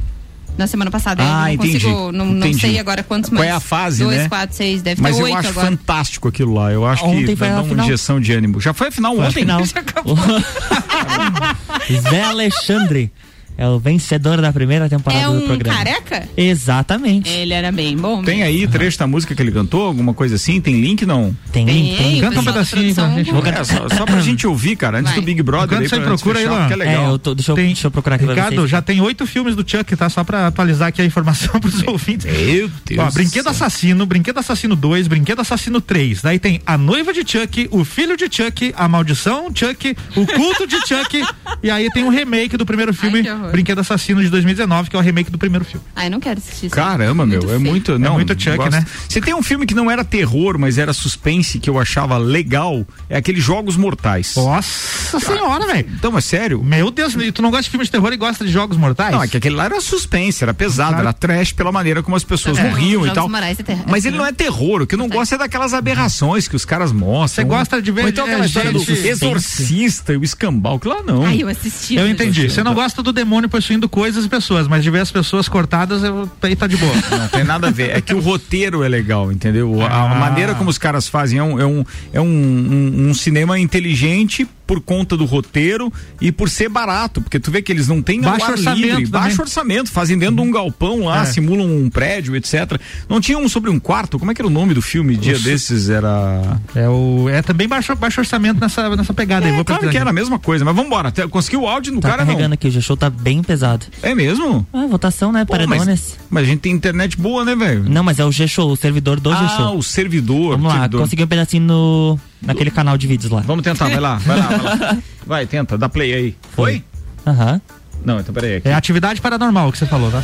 Na 0.57 0.65
semana 0.67 0.89
passada. 0.89 1.21
eu 1.21 1.27
Ah, 1.27 1.41
não 1.41 1.49
entendi. 1.49 1.73
consigo. 1.79 2.11
Não, 2.11 2.25
não 2.25 2.37
Entendi. 2.47 2.59
sei 2.61 2.79
agora 2.79 3.03
quantos 3.03 3.29
Qual 3.29 3.39
mais. 3.39 3.49
é 3.49 3.53
a 3.53 3.59
fase, 3.59 4.03
Dois, 4.03 4.17
né? 4.17 4.27
quatro, 4.29 4.55
seis, 4.55 4.81
deve 4.81 5.01
Mas 5.01 5.15
ter 5.15 5.21
eu 5.21 5.25
oito 5.25 5.37
acho 5.37 5.49
agora. 5.49 5.67
fantástico 5.67 6.27
aquilo 6.27 6.53
lá. 6.55 6.71
Eu 6.71 6.85
acho 6.85 7.05
Ontem 7.05 7.25
que 7.27 7.35
foi 7.35 7.47
dá 7.47 7.53
a 7.57 7.59
uma 7.61 7.69
final. 7.69 7.85
injeção 7.85 8.19
de 8.19 8.33
ânimo. 8.33 8.59
Já 8.59 8.73
foi 8.73 8.87
a 8.87 8.91
final 8.91 9.15
Foi 9.15 9.25
ontem? 9.25 9.33
final. 9.41 9.63
Já 9.65 9.79
acabou. 9.79 10.17
Zé 12.09 12.23
Alexandre. 12.23 13.11
É 13.57 13.67
o 13.67 13.79
vencedor 13.79 14.39
da 14.39 14.53
primeira 14.53 14.87
temporada 14.87 15.23
É 15.23 15.27
do 15.27 15.33
um 15.43 15.47
programa. 15.47 15.77
careca? 15.77 16.27
Exatamente. 16.37 17.29
Ele 17.29 17.53
era 17.53 17.71
bem 17.71 17.97
bom. 17.97 18.21
Tem 18.21 18.43
aí 18.43 18.67
trecho 18.67 18.99
da 18.99 19.07
música 19.07 19.33
que 19.33 19.41
ele 19.41 19.51
cantou, 19.51 19.85
alguma 19.87 20.13
coisa 20.13 20.35
assim? 20.35 20.61
Tem 20.61 20.79
link 20.79 21.05
não? 21.05 21.35
Tem 21.51 21.65
link, 21.65 21.97
tem. 21.97 22.21
Canta 22.21 22.39
um 22.39 22.43
pedacinho 22.43 22.93
pra 22.93 23.09
gente. 23.09 23.31
Vou 23.31 23.41
cantar, 23.41 23.65
só, 23.65 23.89
só 23.89 24.05
pra 24.05 24.21
gente 24.21 24.45
ouvir, 24.45 24.75
cara, 24.75 24.99
antes 24.99 25.11
Vai. 25.11 25.21
do 25.21 25.25
Big 25.25 25.41
Brother. 25.41 25.79
Aí, 25.79 25.89
você 25.89 25.99
procura 25.99 26.39
aí, 26.39 26.45
fechar, 26.45 26.57
porque 26.59 26.73
é 26.73 26.75
legal. 26.75 27.05
É, 27.05 27.09
eu 27.13 27.17
tô- 27.19 27.33
deixa, 27.33 27.51
eu, 27.51 27.55
deixa 27.55 27.87
eu 27.87 27.91
procurar 27.91 28.15
aqui 28.17 28.25
Ricardo, 28.25 28.67
já 28.67 28.81
tem 28.81 29.01
oito 29.01 29.25
filmes 29.25 29.55
do 29.55 29.67
Chuck, 29.67 29.95
tá? 29.95 30.09
Só 30.09 30.23
pra 30.23 30.47
atualizar 30.47 30.89
aqui 30.89 31.01
a 31.01 31.05
informação 31.05 31.57
pros 31.61 31.81
ouvintes. 31.87 32.25
Meu 32.25 32.69
Deus. 32.85 32.99
Ó, 32.99 33.07
do 33.07 33.13
Brinquedo. 33.13 33.47
Assassino, 33.47 34.05
Brinquedo 34.05 34.37
Assassino 34.39 34.75
2, 34.75 35.07
Brinquedo 35.07 35.41
Assassino 35.41 35.79
3. 35.81 36.21
Daí 36.21 36.37
tem 36.37 36.61
A 36.65 36.77
Noiva 36.77 37.13
de 37.13 37.23
Chuck, 37.25 37.67
O 37.71 37.83
Filho 37.85 38.15
de 38.17 38.25
Chuck, 38.29 38.73
A 38.77 38.87
Maldição 38.87 39.47
Chuck, 39.53 39.95
O 40.15 40.25
Culto 40.27 40.67
de 40.67 40.77
Chuck. 40.87 41.23
e 41.63 41.69
aí 41.71 41.89
tem 41.91 42.03
um 42.03 42.09
remake 42.09 42.55
do 42.57 42.65
primeiro 42.65 42.93
filme, 42.93 43.23
que 43.23 43.46
horror. 43.47 43.51
Brinquedo 43.53 43.79
Assassino 43.79 44.21
de 44.21 44.29
2019, 44.29 44.89
que 44.89 44.95
é 44.95 44.99
o 44.99 45.01
remake 45.01 45.31
do 45.31 45.37
primeiro 45.37 45.65
filme. 45.65 45.85
Ai, 45.95 46.09
não 46.09 46.19
quero 46.19 46.39
assistir 46.39 46.67
isso. 46.67 46.75
Caramba, 46.75 47.25
meu, 47.25 47.53
é 47.53 47.57
muito. 47.57 47.97
Não, 47.97 48.13
muito 48.13 48.33
Chuck, 48.41 48.57
gosto. 48.57 48.71
né? 48.71 48.85
Você 49.07 49.19
tem 49.21 49.33
um 49.33 49.41
filme 49.43 49.65
que 49.65 49.73
não 49.73 49.89
era 49.89 50.03
terror, 50.03 50.57
mas 50.59 50.77
era 50.77 50.93
suspense, 50.93 51.59
que 51.59 51.69
eu 51.69 51.79
achava 51.79 52.17
legal, 52.17 52.85
é 53.09 53.17
aquele 53.17 53.39
Jogos 53.39 53.75
Mortais. 53.75 54.33
Nossa 54.35 55.19
senhora, 55.19 55.65
velho. 55.67 55.89
Então, 55.93 56.17
é 56.17 56.21
sério? 56.21 56.63
Meu 56.63 56.91
Deus, 56.91 57.13
e 57.15 57.31
tu 57.31 57.41
não 57.41 57.49
gosta 57.49 57.63
de 57.63 57.69
filmes 57.69 57.87
de 57.87 57.91
terror 57.91 58.11
e 58.13 58.17
gosta 58.17 58.45
de 58.45 58.51
jogos 58.51 58.77
mortais? 58.77 59.11
Não, 59.11 59.23
é 59.23 59.27
que 59.27 59.37
aquele 59.37 59.55
lá 59.55 59.65
era 59.65 59.79
suspense, 59.81 60.43
era 60.43 60.53
pesado, 60.53 60.89
Claro. 60.91 61.03
era 61.07 61.13
trash 61.13 61.51
pela 61.51 61.71
maneira 61.71 62.01
como 62.03 62.15
as 62.15 62.23
pessoas 62.23 62.57
É, 62.57 62.63
morriam 62.69 63.05
e 63.05 63.11
tal. 63.11 63.29
Morais 63.29 63.57
é 63.59 63.63
Mas 63.87 64.05
é 64.05 64.09
ele 64.09 64.17
não 64.17 64.25
é 64.25 64.31
terror, 64.31 64.81
o 64.81 64.87
que 64.87 64.95
eu 64.95 64.99
não 64.99 65.07
gosto 65.07 65.35
é 65.35 65.37
daquelas 65.37 65.73
aberrações 65.73 66.47
que 66.47 66.55
os 66.55 66.65
caras 66.65 66.91
mostram. 66.91 67.43
Você 67.43 67.49
gosta 67.49 67.81
de 67.81 67.91
ver, 67.91 68.03
Ou 68.03 68.09
então 68.09 68.25
aquela 68.25 68.43
é, 68.43 68.47
história 68.47 68.71
do 68.71 68.81
exorcista 68.81 70.13
e 70.13 70.17
o 70.17 70.23
escambau, 70.23 70.79
que 70.79 70.87
lá 70.87 71.01
não. 71.03 71.25
Ai, 71.25 71.41
eu 71.41 71.47
assisti. 71.47 71.95
Eu 71.95 72.03
esse 72.03 72.13
entendi. 72.13 72.49
Você 72.49 72.63
não 72.63 72.73
gosta 72.73 73.03
do 73.03 73.11
demônio 73.11 73.36
possuindo 73.47 73.89
coisas 73.89 74.25
e 74.25 74.29
pessoas, 74.29 74.67
mas 74.67 74.81
de 74.83 74.89
ver 74.89 75.01
as 75.01 75.11
pessoas 75.11 75.49
cortadas, 75.49 76.01
eu, 76.03 76.29
aí 76.41 76.55
tá 76.55 76.65
de 76.65 76.77
boa. 76.77 76.93
Não 77.11 77.27
tem 77.27 77.43
nada 77.43 77.67
a 77.67 77.71
ver. 77.71 77.91
É 77.95 77.99
que 78.01 78.13
o 78.13 78.19
roteiro 78.19 78.83
é 78.83 78.87
legal, 78.87 79.31
entendeu? 79.31 79.81
A, 79.81 79.87
a 79.87 80.11
Ah. 80.11 80.15
maneira 80.15 80.55
como 80.55 80.69
os 80.69 80.77
caras 80.77 81.07
fazem 81.07 81.39
é 81.39 81.43
um, 81.43 81.59
é 81.59 81.65
um, 81.65 81.85
é 82.13 82.21
um, 82.21 82.25
um- 82.25 83.09
um 83.09 83.13
cinema 83.13 83.59
inteligente 83.59 84.47
por 84.67 84.81
conta 84.81 85.15
do 85.15 85.23
roteiro 85.25 85.91
e 86.19 86.31
por 86.31 86.49
ser 86.49 86.67
barato, 86.69 87.21
porque 87.21 87.39
tu 87.39 87.49
vê 87.49 87.61
que 87.61 87.71
eles 87.71 87.87
não 87.87 88.01
têm 88.01 88.19
Baixo 88.21 88.45
ar 88.45 88.51
orçamento 88.51 88.85
livre, 88.85 89.05
baixo 89.07 89.41
orçamento, 89.41 89.89
fazem 89.89 90.17
dentro 90.17 90.35
de 90.35 90.41
um 90.41 90.51
galpão 90.51 91.05
lá, 91.05 91.21
É. 91.21 91.25
simulam 91.25 91.65
um 91.65 91.89
prédio, 91.89 92.35
etc. 92.35 92.79
Não 93.07 93.21
tinha 93.21 93.37
um 93.37 93.47
sobre 93.47 93.69
um 93.69 93.79
quarto? 93.79 94.19
Como 94.19 94.29
é 94.29 94.35
que 94.35 94.41
era 94.41 94.47
o 94.47 94.51
nome 94.51 94.73
do 94.73 94.81
filme? 94.81 95.15
Dia 95.15 95.39
desses 95.39 95.89
era. 95.89 96.59
É, 96.75 96.87
o, 96.89 97.29
é 97.29 97.41
também 97.41 97.67
baixo, 97.67 97.95
baixo 97.95 98.19
orçamento 98.19 98.59
nessa, 98.59 98.93
nessa 98.95 99.13
pegada 99.13 99.45
aí. 99.45 99.51
É, 99.53 99.55
Vou 99.55 99.63
claro 99.65 99.89
que 99.89 99.97
era 99.97 100.09
a 100.09 100.13
mesma 100.13 100.37
coisa, 100.37 100.65
mas 100.65 100.75
vambora. 100.75 101.07
Até- 101.09 101.25
Conseguiu 101.27 101.61
o 101.61 101.67
áudio 101.67 101.93
do 101.93 102.01
Tá 102.01 102.09
cara 102.09 102.25
carregando 102.25 102.49
não? 102.49 102.53
aqui, 102.55 102.67
o 102.67 102.71
G-Show 102.71 102.97
tá 102.97 103.09
bem 103.09 103.41
pesado. 103.41 103.85
É 104.03 104.13
mesmo? 104.13 104.67
Ah, 104.73 104.85
votação, 104.87 105.31
né? 105.31 105.45
Pô, 105.45 105.53
Paredones. 105.53 105.85
mas, 105.85 106.17
mas 106.29 106.43
a 106.43 106.45
gente 106.45 106.59
tem 106.59 106.73
internet 106.73 107.15
boa, 107.17 107.45
né, 107.45 107.55
velho? 107.55 107.85
Não, 107.87 108.03
mas 108.03 108.19
é 108.19 108.25
o 108.25 108.31
G-Show, 108.31 108.69
o 108.71 108.75
servidor 108.75 109.19
do 109.19 109.31
Ah, 109.31 109.35
G-Show. 109.47 109.77
o 109.77 109.83
servidor. 109.83 110.51
Vamos 110.57 110.65
lá, 110.67 110.73
servidor. 110.79 111.01
consegui 111.01 111.23
um 111.23 111.27
pedacinho 111.27 111.63
no, 111.63 112.19
naquele 112.41 112.71
canal 112.71 112.97
de 112.97 113.07
vídeos 113.07 113.31
lá. 113.31 113.41
Vamos 113.41 113.63
tentar, 113.63 113.87
vai 113.87 113.99
lá, 113.99 114.15
vai 114.15 114.37
lá, 114.37 114.47
vai 114.47 114.79
lá. 114.79 114.97
Vai, 115.27 115.45
tenta, 115.45 115.77
dá 115.77 115.89
play 115.89 116.13
aí. 116.13 116.35
Foi? 116.55 116.81
Aham. 117.25 117.59
Não, 118.05 118.17
então 118.17 118.33
peraí. 118.33 118.55
Aqui. 118.55 118.69
É 118.69 118.73
atividade 118.73 119.19
paranormal 119.19 119.73
que 119.73 119.77
você 119.77 119.85
falou, 119.85 120.09
tá? 120.09 120.23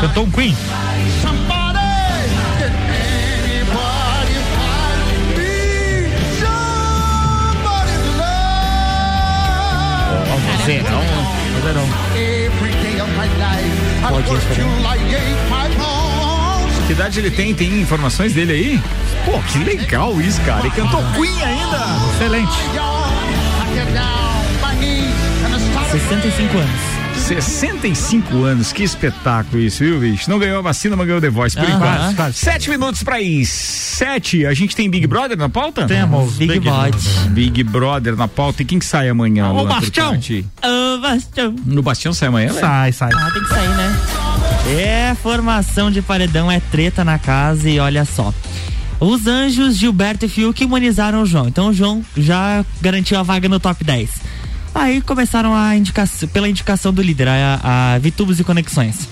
Cantou 0.00 0.24
um 0.24 0.30
Queen. 0.30 0.56
Verão. 10.66 11.02
Verão. 11.62 11.86
Que 16.86 16.92
idade 16.92 17.18
ele 17.18 17.30
tem? 17.30 17.54
Tem 17.54 17.80
informações 17.80 18.32
dele 18.32 18.52
aí? 18.52 18.80
Pô, 19.24 19.38
que 19.42 19.58
legal 19.58 20.20
isso, 20.20 20.40
cara. 20.42 20.66
E 20.66 20.70
cantou 20.70 21.02
Queen 21.14 21.42
ainda. 21.42 21.86
Excelente. 22.14 22.56
65 25.90 26.58
anos. 26.58 26.96
65 27.16 28.44
anos, 28.44 28.72
que 28.72 28.82
espetáculo 28.84 29.60
isso, 29.60 29.82
viu, 29.82 29.98
bicho? 29.98 30.30
Não 30.30 30.38
ganhou 30.38 30.58
a 30.58 30.62
vacina, 30.62 30.94
mas 30.94 31.06
ganhou 31.06 31.20
The 31.20 31.30
Voice, 31.30 31.56
por 31.56 31.64
Aham. 31.64 32.12
enquanto. 32.12 32.32
Sete 32.34 32.70
minutos 32.70 33.02
pra 33.02 33.20
ir. 33.20 33.44
Sete. 33.46 34.46
A 34.46 34.54
gente 34.54 34.76
tem 34.76 34.88
Big 34.88 35.06
Brother 35.06 35.36
na 35.36 35.48
pauta? 35.48 35.86
Temos 35.86 36.34
Big 36.34 36.60
Bot. 36.60 36.96
Big 37.30 37.64
Brother 37.64 38.14
na 38.14 38.28
pauta. 38.28 38.62
E 38.62 38.64
quem 38.64 38.78
que 38.78 38.84
sai 38.84 39.08
amanhã? 39.08 39.50
O 39.50 39.66
Bastião. 39.66 40.12
Ô, 40.12 40.98
Bastião. 41.00 41.56
No 41.64 41.82
Bastião 41.82 42.12
sai 42.12 42.28
amanhã, 42.28 42.48
velho? 42.48 42.60
Sai, 42.60 42.92
sai. 42.92 43.10
Ah, 43.12 43.30
tem 43.32 43.42
que 43.42 43.48
sair, 43.48 43.68
né? 43.70 43.96
É, 44.68 45.14
formação 45.22 45.90
de 45.90 46.02
paredão 46.02 46.50
é 46.50 46.58
treta 46.58 47.04
na 47.04 47.18
casa 47.18 47.70
e 47.70 47.78
olha 47.78 48.04
só. 48.04 48.34
Os 48.98 49.26
anjos 49.26 49.76
Gilberto 49.76 50.24
e 50.24 50.28
Fiuk 50.28 50.64
imunizaram 50.64 51.22
o 51.22 51.26
João. 51.26 51.46
Então 51.48 51.68
o 51.68 51.72
João 51.72 52.04
já 52.16 52.64
garantiu 52.80 53.18
a 53.18 53.22
vaga 53.22 53.48
no 53.48 53.60
top 53.60 53.84
10. 53.84 54.10
Aí 54.74 55.00
começaram 55.00 55.54
a 55.54 55.76
indicação, 55.76 56.28
pela 56.28 56.48
indicação 56.48 56.92
do 56.92 57.00
líder, 57.00 57.28
a, 57.28 57.94
a 57.94 57.98
Vitubos 57.98 58.40
e 58.40 58.44
Conexões. 58.44 59.08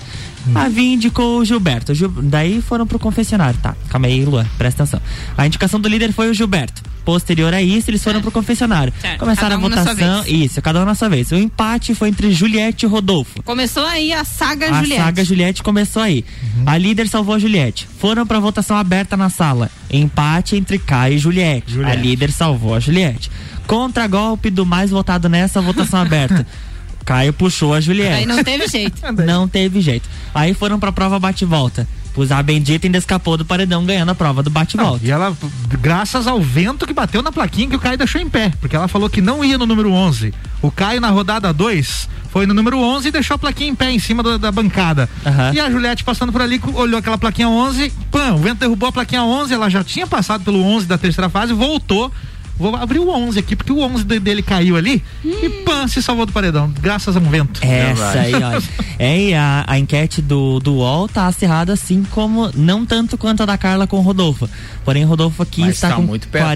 A 0.53 0.67
Vi 0.69 0.93
indicou 0.93 1.39
o 1.39 1.45
Gilberto. 1.45 1.93
Gil- 1.95 2.09
daí 2.21 2.61
foram 2.61 2.85
pro 2.85 2.99
confessionário. 2.99 3.57
Tá, 3.61 3.75
calma 3.89 4.07
aí, 4.07 4.23
Luan, 4.23 4.45
presta 4.57 4.83
atenção. 4.83 5.01
A 5.37 5.47
indicação 5.47 5.79
do 5.79 5.87
líder 5.89 6.11
foi 6.13 6.29
o 6.29 6.33
Gilberto. 6.33 6.83
Posterior 7.03 7.53
a 7.53 7.61
isso, 7.61 7.89
eles 7.91 8.03
foram 8.03 8.19
pro 8.19 8.31
confessionário. 8.31 8.91
Certo, 8.99 9.19
Começaram 9.19 9.55
um 9.57 9.59
a 9.65 9.69
votação. 9.69 10.23
Isso, 10.25 10.59
cada 10.61 10.81
um 10.81 10.85
na 10.85 10.95
sua 10.95 11.07
vez. 11.07 11.31
O 11.31 11.35
empate 11.35 11.93
foi 11.93 12.09
entre 12.09 12.31
Juliette 12.33 12.85
e 12.85 12.89
Rodolfo. 12.89 13.43
Começou 13.43 13.85
aí 13.85 14.11
a 14.11 14.23
saga 14.25 14.71
A 14.71 14.81
Juliette. 14.81 15.03
saga 15.03 15.23
Juliette 15.25 15.63
começou 15.63 16.01
aí. 16.01 16.25
A 16.65 16.77
líder 16.77 17.07
salvou 17.07 17.35
a 17.35 17.39
Juliette. 17.39 17.87
Foram 17.99 18.25
pra 18.25 18.39
votação 18.39 18.75
aberta 18.75 19.15
na 19.15 19.29
sala. 19.29 19.69
Empate 19.89 20.55
entre 20.55 20.79
Caio 20.79 21.15
e 21.15 21.19
Juliette. 21.19 21.71
Juliette. 21.73 21.97
A 21.97 22.01
líder 22.01 22.31
salvou 22.31 22.73
a 22.73 22.79
Juliette. 22.79 23.29
Contra-golpe 23.67 24.49
do 24.49 24.65
mais 24.65 24.89
votado 24.89 25.27
nessa 25.29 25.61
votação 25.61 25.99
aberta. 25.99 26.45
Caio 27.05 27.31
puxou 27.31 27.73
a 27.73 27.79
Juliette. 27.79 28.15
Aí 28.15 28.25
não 28.25 28.43
teve 28.43 28.67
jeito. 28.67 29.01
Não 29.25 29.47
teve 29.47 29.79
jeito. 29.79 30.09
Aí 30.33 30.53
foram 30.53 30.79
pra 30.79 30.91
prova 30.91 31.19
bate-volta. 31.19 31.87
Pus 32.13 32.31
a 32.31 32.41
bendita 32.41 32.87
ainda 32.87 32.97
escapou 32.97 33.35
do 33.35 33.43
paredão 33.43 33.85
ganhando 33.85 34.09
a 34.09 34.15
prova 34.15 34.41
do 34.41 34.49
bate-volta. 34.49 35.05
E 35.05 35.11
ela, 35.11 35.35
graças 35.81 36.25
ao 36.27 36.39
vento 36.41 36.87
que 36.87 36.93
bateu 36.93 37.21
na 37.21 37.31
plaquinha 37.31 37.69
que 37.69 37.75
o 37.75 37.79
Caio 37.79 37.97
deixou 37.97 38.21
em 38.21 38.29
pé, 38.29 38.53
porque 38.59 38.75
ela 38.75 38.87
falou 38.87 39.09
que 39.09 39.21
não 39.21 39.43
ia 39.43 39.57
no 39.57 39.65
número 39.65 39.91
11. 39.91 40.33
O 40.61 40.71
Caio 40.71 41.01
na 41.01 41.09
rodada 41.09 41.51
2 41.51 42.09
foi 42.31 42.45
no 42.45 42.53
número 42.53 42.79
11 42.79 43.09
e 43.09 43.11
deixou 43.11 43.35
a 43.35 43.37
plaquinha 43.37 43.69
em 43.69 43.75
pé 43.75 43.91
em 43.91 43.99
cima 43.99 44.23
da, 44.23 44.37
da 44.37 44.51
bancada. 44.51 45.09
Aham. 45.25 45.53
E 45.53 45.59
a 45.59 45.69
Juliette 45.69 46.03
passando 46.05 46.31
por 46.31 46.41
ali, 46.41 46.61
olhou 46.73 46.97
aquela 46.97 47.17
plaquinha 47.17 47.49
11, 47.49 47.91
pã, 48.09 48.33
o 48.33 48.37
vento 48.37 48.59
derrubou 48.59 48.89
a 48.89 48.91
plaquinha 48.93 49.23
11, 49.23 49.53
ela 49.53 49.69
já 49.69 49.83
tinha 49.83 50.07
passado 50.07 50.43
pelo 50.43 50.63
11 50.63 50.85
da 50.85 50.97
terceira 50.97 51.29
fase, 51.29 51.53
voltou. 51.53 52.11
Vou 52.57 52.75
abrir 52.75 52.99
o 52.99 53.09
11 53.09 53.37
aqui, 53.39 53.55
porque 53.55 53.71
o 53.71 53.79
11 53.79 54.03
de- 54.03 54.19
dele 54.19 54.41
caiu 54.41 54.75
ali 54.77 55.03
e 55.23 55.49
pã, 55.65 55.87
se 55.87 56.01
salvou 56.01 56.25
do 56.25 56.31
paredão, 56.31 56.71
graças 56.81 57.15
a 57.15 57.19
um 57.19 57.29
vento. 57.29 57.59
Essa 57.63 58.19
aí, 58.19 58.33
ó. 58.33 58.61
É, 58.97 59.19
e 59.19 59.33
a, 59.33 59.65
a 59.67 59.77
enquete 59.77 60.21
do, 60.21 60.57
do 60.61 60.75
UOL 60.75 61.09
tá 61.09 61.27
acirrada 61.27 61.73
assim 61.73 62.05
como, 62.11 62.49
não 62.55 62.85
tanto 62.85 63.17
quanto 63.17 63.43
a 63.43 63.45
da 63.45 63.57
Carla 63.57 63.85
com 63.85 63.97
o 63.97 64.01
Rodolfo. 64.01 64.49
Porém, 64.85 65.03
o 65.03 65.07
Rodolfo 65.09 65.43
aqui 65.43 65.59
Mas 65.61 65.71
está 65.75 65.89
tá 65.89 65.95
com 65.97 66.03
muito 66.03 66.29
perto, 66.29 66.45
cara. 66.45 66.55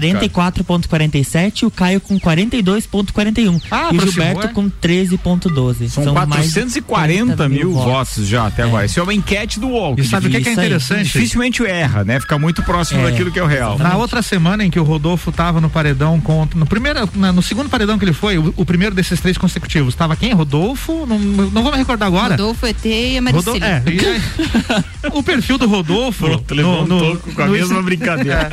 44,47 0.64 1.62
e 1.62 1.66
o 1.66 1.70
Caio 1.70 2.00
com 2.00 2.18
42,41. 2.18 3.60
Ah, 3.70 3.90
e 3.92 3.98
o 3.98 4.00
Gilberto 4.00 4.46
é? 4.46 4.48
com 4.48 4.70
13,12. 4.70 5.88
São, 5.90 6.14
mais 6.26 6.52
de 6.54 6.80
440 6.80 7.48
mil 7.48 7.72
votos. 7.72 8.26
já 8.26 8.46
até 8.46 8.62
agora. 8.62 8.86
Isso 8.86 8.98
é 8.98 9.02
uma 9.02 9.12
enquete 9.14 9.60
do 9.60 9.68
UOL. 9.68 9.94
E 9.98 10.04
sabe 10.04 10.28
o 10.28 10.30
que, 10.30 10.40
que 10.40 10.48
é 10.48 10.52
Isso 10.52 10.60
aí. 10.60 10.66
interessante? 10.66 11.04
Dificilmente 11.04 11.64
erra, 11.66 12.04
né? 12.04 12.18
Fica 12.20 12.38
muito 12.38 12.62
próximo 12.62 13.00
É. 13.00 13.10
daquilo 13.10 13.30
que 13.30 13.38
é 13.38 13.42
o 13.42 13.46
real. 13.46 13.78
Na 13.78 13.96
outra 13.96 14.22
semana 14.22 14.64
em 14.64 14.70
que 14.70 14.80
o 14.80 14.84
Rodolfo 14.84 15.30
tava 15.30 15.60
no 15.60 15.68
paredão 15.68 15.89
contra. 16.22 16.58
No, 16.58 16.66
primeiro, 16.66 17.08
na- 17.14 17.32
no 17.32 17.42
segundo 17.42 17.68
paredão 17.68 17.98
que 17.98 18.04
ele 18.04 18.12
foi, 18.12 18.38
o, 18.38 18.52
o 18.56 18.64
primeiro 18.64 18.94
desses 18.94 19.20
três 19.20 19.36
consecutivos, 19.38 19.94
tava 19.94 20.16
quem? 20.16 20.32
Rodolfo? 20.32 21.06
Não, 21.06 21.18
não 21.18 21.62
vou 21.62 21.72
me 21.72 21.78
recordar 21.78 22.06
agora. 22.06 22.30
Rodolfo, 22.36 22.66
ET 22.66 22.84
e 22.84 23.18
a 23.18 23.20
Rodolfo, 23.30 23.60
Maricília. 23.60 23.82
é, 23.86 23.90
e 23.90 24.06
aí, 24.06 24.20
o 25.12 25.22
perfil 25.22 25.58
do 25.58 25.66
Rodolfo. 25.66 26.24
Pronto, 26.26 26.54
levou 26.54 26.82
um 26.82 26.86
toco 26.86 27.32
com 27.34 27.42
a 27.42 27.46
mesma 27.46 27.82
brincadeira. 27.82 28.50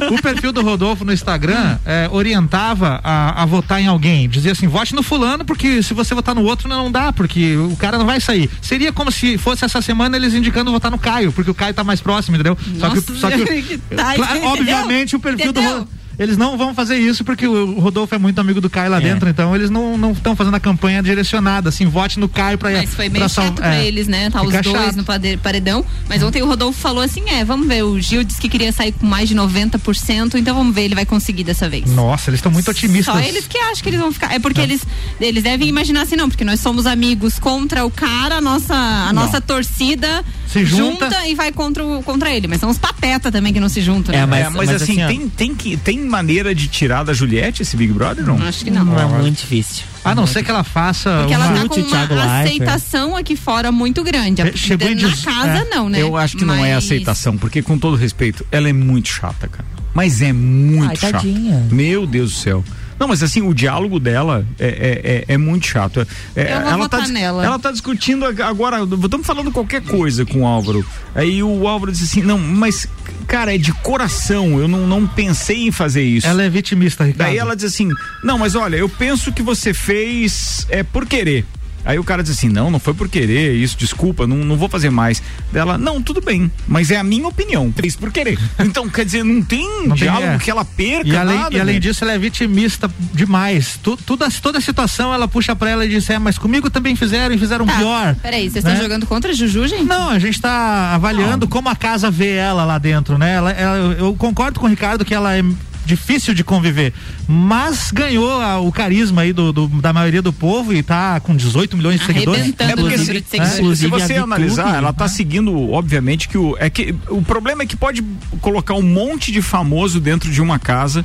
É, 0.00 0.08
o 0.08 0.20
perfil 0.22 0.52
do 0.52 0.62
Rodolfo 0.62 1.04
no 1.04 1.12
Instagram 1.12 1.78
é, 1.84 2.08
orientava 2.10 3.00
a, 3.04 3.42
a 3.42 3.46
votar 3.46 3.80
em 3.80 3.86
alguém. 3.86 4.28
Dizia 4.28 4.52
assim: 4.52 4.66
vote 4.66 4.94
no 4.94 5.02
fulano, 5.02 5.44
porque 5.44 5.82
se 5.82 5.94
você 5.94 6.14
votar 6.14 6.34
no 6.34 6.42
outro 6.42 6.68
não 6.68 6.90
dá, 6.90 7.12
porque 7.12 7.56
o 7.56 7.76
cara 7.76 7.98
não 7.98 8.06
vai 8.06 8.20
sair. 8.20 8.48
Seria 8.62 8.92
como 8.92 9.10
se 9.10 9.36
fosse 9.38 9.64
essa 9.64 9.80
semana 9.82 10.16
eles 10.16 10.34
indicando 10.34 10.70
votar 10.70 10.90
no 10.90 10.98
Caio, 10.98 11.32
porque 11.32 11.50
o 11.50 11.54
Caio 11.54 11.74
tá 11.74 11.84
mais 11.84 12.00
próximo, 12.00 12.36
entendeu? 12.36 12.56
só 12.78 12.88
que, 12.90 12.96
Nossa, 12.96 13.14
só 13.16 13.30
que 13.30 13.78
tá, 13.94 14.14
claro, 14.14 14.44
obviamente 14.44 15.16
o 15.16 15.20
perfil 15.20 15.52
do 15.52 15.60
Entendeu? 15.60 15.78
Rodolfo. 15.80 15.99
Eles 16.20 16.36
não 16.36 16.56
vão 16.56 16.74
fazer 16.74 16.96
isso 16.98 17.24
porque 17.24 17.46
o 17.46 17.80
Rodolfo 17.80 18.14
é 18.14 18.18
muito 18.18 18.38
amigo 18.40 18.60
do 18.60 18.68
Caio 18.70 18.90
lá 18.90 18.98
É. 18.98 19.00
dentro, 19.00 19.28
então 19.28 19.54
eles 19.56 19.70
não 19.70 20.12
estão 20.12 20.36
fazendo 20.36 20.54
a 20.54 20.60
campanha 20.60 21.02
direcionada, 21.02 21.68
assim, 21.70 21.86
vote 21.86 22.20
no 22.20 22.28
Caio 22.28 22.58
pra 22.58 22.70
Mas 22.70 22.94
foi 22.94 23.08
meio 23.08 23.20
pra 23.22 23.28
sal- 23.28 23.46
chato 23.46 23.54
pra 23.56 23.74
é. 23.76 23.86
eles, 23.86 24.06
né? 24.06 24.30
Tá 24.30 24.42
os 24.42 24.48
Fica 24.50 24.62
dois 24.62 24.76
chato. 24.94 24.96
no 24.96 25.04
paredão. 25.42 25.84
Mas 26.08 26.22
ontem 26.22 26.42
o 26.42 26.46
Rodolfo 26.46 26.78
falou 26.78 27.02
assim: 27.02 27.28
é, 27.30 27.44
vamos 27.44 27.66
ver. 27.66 27.82
O 27.82 27.98
Gil 27.98 28.22
disse 28.22 28.40
que 28.40 28.48
queria 28.48 28.70
sair 28.72 28.92
com 28.92 29.06
mais 29.06 29.28
de 29.28 29.34
90%, 29.34 30.34
então 30.34 30.54
vamos 30.54 30.74
ver, 30.74 30.82
ele 30.82 30.94
vai 30.94 31.06
conseguir 31.06 31.44
dessa 31.44 31.68
vez. 31.68 31.90
Nossa, 31.90 32.30
eles 32.30 32.38
estão 32.38 32.52
muito 32.52 32.70
otimistas. 32.70 33.14
Só 33.14 33.20
eles 33.20 33.46
que 33.46 33.58
acham 33.58 33.82
que 33.82 33.88
eles 33.88 34.00
vão 34.00 34.12
ficar. 34.12 34.32
É 34.34 34.38
porque 34.38 34.60
eles, 34.60 34.82
eles 35.20 35.42
devem 35.42 35.68
imaginar 35.68 36.02
assim, 36.02 36.16
não, 36.16 36.28
porque 36.28 36.44
nós 36.44 36.60
somos 36.60 36.86
amigos 36.86 37.38
contra 37.38 37.84
o 37.84 37.90
cara, 37.90 38.36
a 38.36 38.40
nossa, 38.40 38.74
a 38.74 39.12
Não. 39.12 39.22
nossa 39.24 39.40
torcida 39.40 40.24
Se 40.46 40.64
junta. 40.64 41.08
e 41.26 41.34
vai 41.34 41.52
contra, 41.52 41.84
o- 41.84 42.02
contra 42.02 42.30
ele. 42.34 42.46
Mas 42.46 42.60
são 42.60 42.68
os 42.70 42.78
pateta 42.78 43.30
também 43.32 43.52
que 43.52 43.60
não 43.60 43.68
se 43.68 43.80
juntam. 43.80 44.14
É, 44.14 44.18
né? 44.18 44.26
mas, 44.26 44.44
mas 44.44 44.54
mas 44.70 44.82
assim, 44.82 45.00
assim, 45.00 45.18
tem, 45.18 45.28
tem, 45.28 45.54
que, 45.54 45.76
tem 45.76 45.98
maneira 46.10 46.54
de 46.54 46.68
tirar 46.68 47.02
da 47.04 47.14
Juliette 47.14 47.62
esse 47.62 47.76
Big 47.76 47.92
Brother, 47.92 48.26
não? 48.26 48.36
Acho 48.42 48.62
que 48.64 48.70
não. 48.70 48.84
Não 48.84 48.98
é 49.00 49.06
muito 49.22 49.38
difícil. 49.38 49.84
A 50.04 50.14
não 50.14 50.26
ser 50.26 50.42
que 50.42 50.50
ela 50.50 50.64
faça 50.64 51.18
Porque 51.20 51.34
uma... 51.36 51.46
ela 51.46 51.58
tá 51.62 51.68
com 51.68 51.80
uma 51.80 52.40
aceitação 52.42 53.16
aqui 53.16 53.36
fora 53.36 53.70
muito 53.72 54.02
grande. 54.02 54.42
A- 54.42 54.52
Chegou 54.54 54.88
em 54.88 54.94
na 54.94 55.08
diz- 55.08 55.22
casa, 55.24 55.58
é. 55.58 55.64
não, 55.74 55.88
né? 55.88 56.02
Eu 56.02 56.16
acho 56.16 56.36
que 56.36 56.44
não 56.44 56.54
é 56.54 56.74
Mas- 56.74 56.84
aceitação, 56.84 57.38
porque 57.38 57.62
com 57.62 57.78
todo 57.78 57.96
respeito, 57.96 58.44
ela 58.50 58.68
é 58.68 58.72
muito 58.72 59.08
chata, 59.08 59.48
cara. 59.48 59.64
Mas 59.94 60.20
é 60.22 60.32
muito 60.32 60.90
Ai, 60.90 60.96
chata. 60.96 61.12
tadinha. 61.14 61.66
Meu 61.70 62.06
Deus 62.06 62.32
do 62.32 62.36
céu. 62.38 62.64
Não, 63.00 63.08
mas 63.08 63.22
assim, 63.22 63.40
o 63.40 63.54
diálogo 63.54 63.98
dela 63.98 64.46
é, 64.58 64.66
é, 64.66 65.24
é, 65.28 65.34
é 65.34 65.38
muito 65.38 65.66
chato. 65.66 66.06
É, 66.36 66.52
Eu 66.52 66.60
vou 66.60 66.68
ela, 66.68 66.76
votar 66.76 67.00
tá, 67.00 67.06
dis- 67.06 67.14
nela. 67.14 67.44
ela 67.44 67.58
tá 67.58 67.72
discutindo 67.72 68.26
ag- 68.26 68.42
agora, 68.42 68.76
estamos 68.84 69.26
falando 69.26 69.50
qualquer 69.50 69.80
coisa 69.82 70.26
com 70.26 70.42
o 70.42 70.46
Álvaro. 70.46 70.84
Aí 71.14 71.42
o 71.42 71.66
Álvaro 71.66 71.90
disse 71.90 72.04
assim, 72.04 72.22
não, 72.22 72.36
mas, 72.38 72.86
cara, 73.26 73.54
é 73.54 73.58
de 73.58 73.72
coração, 73.72 74.60
eu 74.60 74.68
não, 74.68 74.86
não 74.86 75.06
pensei 75.06 75.66
em 75.66 75.72
fazer 75.72 76.02
isso. 76.02 76.26
Ela 76.26 76.42
é 76.42 76.50
vitimista, 76.50 77.02
Ricardo. 77.04 77.26
Daí 77.30 77.38
ela 77.38 77.56
diz 77.56 77.64
assim: 77.64 77.88
Não, 78.22 78.36
mas 78.36 78.54
olha, 78.54 78.76
eu 78.76 78.88
penso 78.88 79.32
que 79.32 79.42
você 79.42 79.72
fez 79.72 80.66
é 80.68 80.82
por 80.82 81.06
querer. 81.06 81.46
Aí 81.84 81.98
o 81.98 82.04
cara 82.04 82.22
diz 82.22 82.32
assim: 82.32 82.48
Não, 82.48 82.70
não 82.70 82.78
foi 82.78 82.94
por 82.94 83.08
querer, 83.08 83.54
isso, 83.54 83.76
desculpa, 83.78 84.26
não, 84.26 84.36
não 84.38 84.56
vou 84.56 84.68
fazer 84.68 84.90
mais. 84.90 85.22
Dela, 85.52 85.76
não, 85.78 86.00
tudo 86.02 86.20
bem, 86.20 86.50
mas 86.68 86.90
é 86.90 86.96
a 86.96 87.04
minha 87.04 87.26
opinião. 87.26 87.72
Fez 87.76 87.96
por 87.96 88.10
querer. 88.12 88.38
Então, 88.70 88.88
quer 88.88 89.04
dizer, 89.04 89.24
não 89.24 89.42
tem 89.42 89.64
Não 89.80 89.88
tem, 89.88 89.94
diálogo 89.94 90.26
é. 90.34 90.38
que 90.38 90.50
ela 90.50 90.64
perca. 90.64 91.08
E 91.08 91.16
além, 91.16 91.36
nada, 91.38 91.56
e 91.56 91.60
além 91.60 91.74
né? 91.74 91.80
disso, 91.80 92.04
ela 92.04 92.12
é 92.12 92.18
vitimista 92.18 92.88
demais. 93.12 93.78
Tu, 93.82 93.96
tudo, 93.96 94.24
toda 94.40 94.58
a 94.58 94.60
situação 94.60 95.12
ela 95.12 95.26
puxa 95.26 95.56
pra 95.56 95.70
ela 95.70 95.84
e 95.84 95.88
diz: 95.88 96.08
É, 96.10 96.18
mas 96.18 96.38
comigo 96.38 96.70
também 96.70 96.94
fizeram 96.94 97.34
e 97.34 97.38
fizeram 97.38 97.66
Tá, 97.66 97.76
pior. 97.78 98.14
Peraí, 98.22 98.48
vocês 98.50 98.64
né? 98.64 98.72
estão 98.72 98.84
jogando 98.84 99.06
contra 99.06 99.30
a 99.30 99.34
Juju, 99.34 99.66
gente? 99.66 99.84
Não, 99.84 100.10
a 100.10 100.18
gente 100.18 100.40
tá 100.40 100.94
avaliando 100.94 101.48
como 101.48 101.68
a 101.68 101.74
casa 101.76 102.10
vê 102.10 102.34
ela 102.34 102.64
lá 102.64 102.78
dentro, 102.78 103.18
né? 103.18 103.34
Ela, 103.34 103.50
ela- 103.52 103.94
eu 103.98 104.14
concordo 104.14 104.60
com 104.60 104.66
o 104.66 104.68
Ricardo 104.68 105.04
que 105.04 105.14
ela 105.14 105.36
é 105.36 105.42
difícil 105.90 106.32
de 106.34 106.42
conviver, 106.44 106.92
mas 107.28 107.90
ganhou 107.90 108.30
a- 108.40 108.58
o 108.60 108.70
carisma 108.72 109.22
aí 109.22 109.32
do, 109.32 109.52
do- 109.52 109.68
da 109.68 109.92
maioria 109.92 110.22
do 110.22 110.32
povo 110.32 110.72
e 110.72 110.82
tá 110.82 111.20
com 111.20 111.34
18 111.36 111.76
milhões 111.76 112.00
de 112.00 112.06
seguidores. 112.06 112.40
É 112.72 112.76
porque 112.76 112.98
se, 112.98 113.12
de 113.12 113.18
se- 113.20 113.24
seguidores. 113.28 113.78
se 113.78 113.86
você 113.88 114.14
analisar, 114.24 114.76
ela 114.76 114.92
tá 114.92 115.08
seguindo, 115.08 115.70
obviamente, 115.72 116.28
que 116.28 116.38
o. 116.38 116.56
É 116.58 116.70
que 116.70 116.94
o 117.08 117.20
problema 117.22 117.62
é 117.62 117.66
que 117.66 117.76
pode 117.76 118.02
colocar 118.40 118.74
um 118.74 118.82
monte 118.82 119.32
de 119.32 119.42
famoso 119.42 120.00
dentro 120.00 120.30
de 120.30 120.40
uma 120.40 120.58
casa 120.58 121.04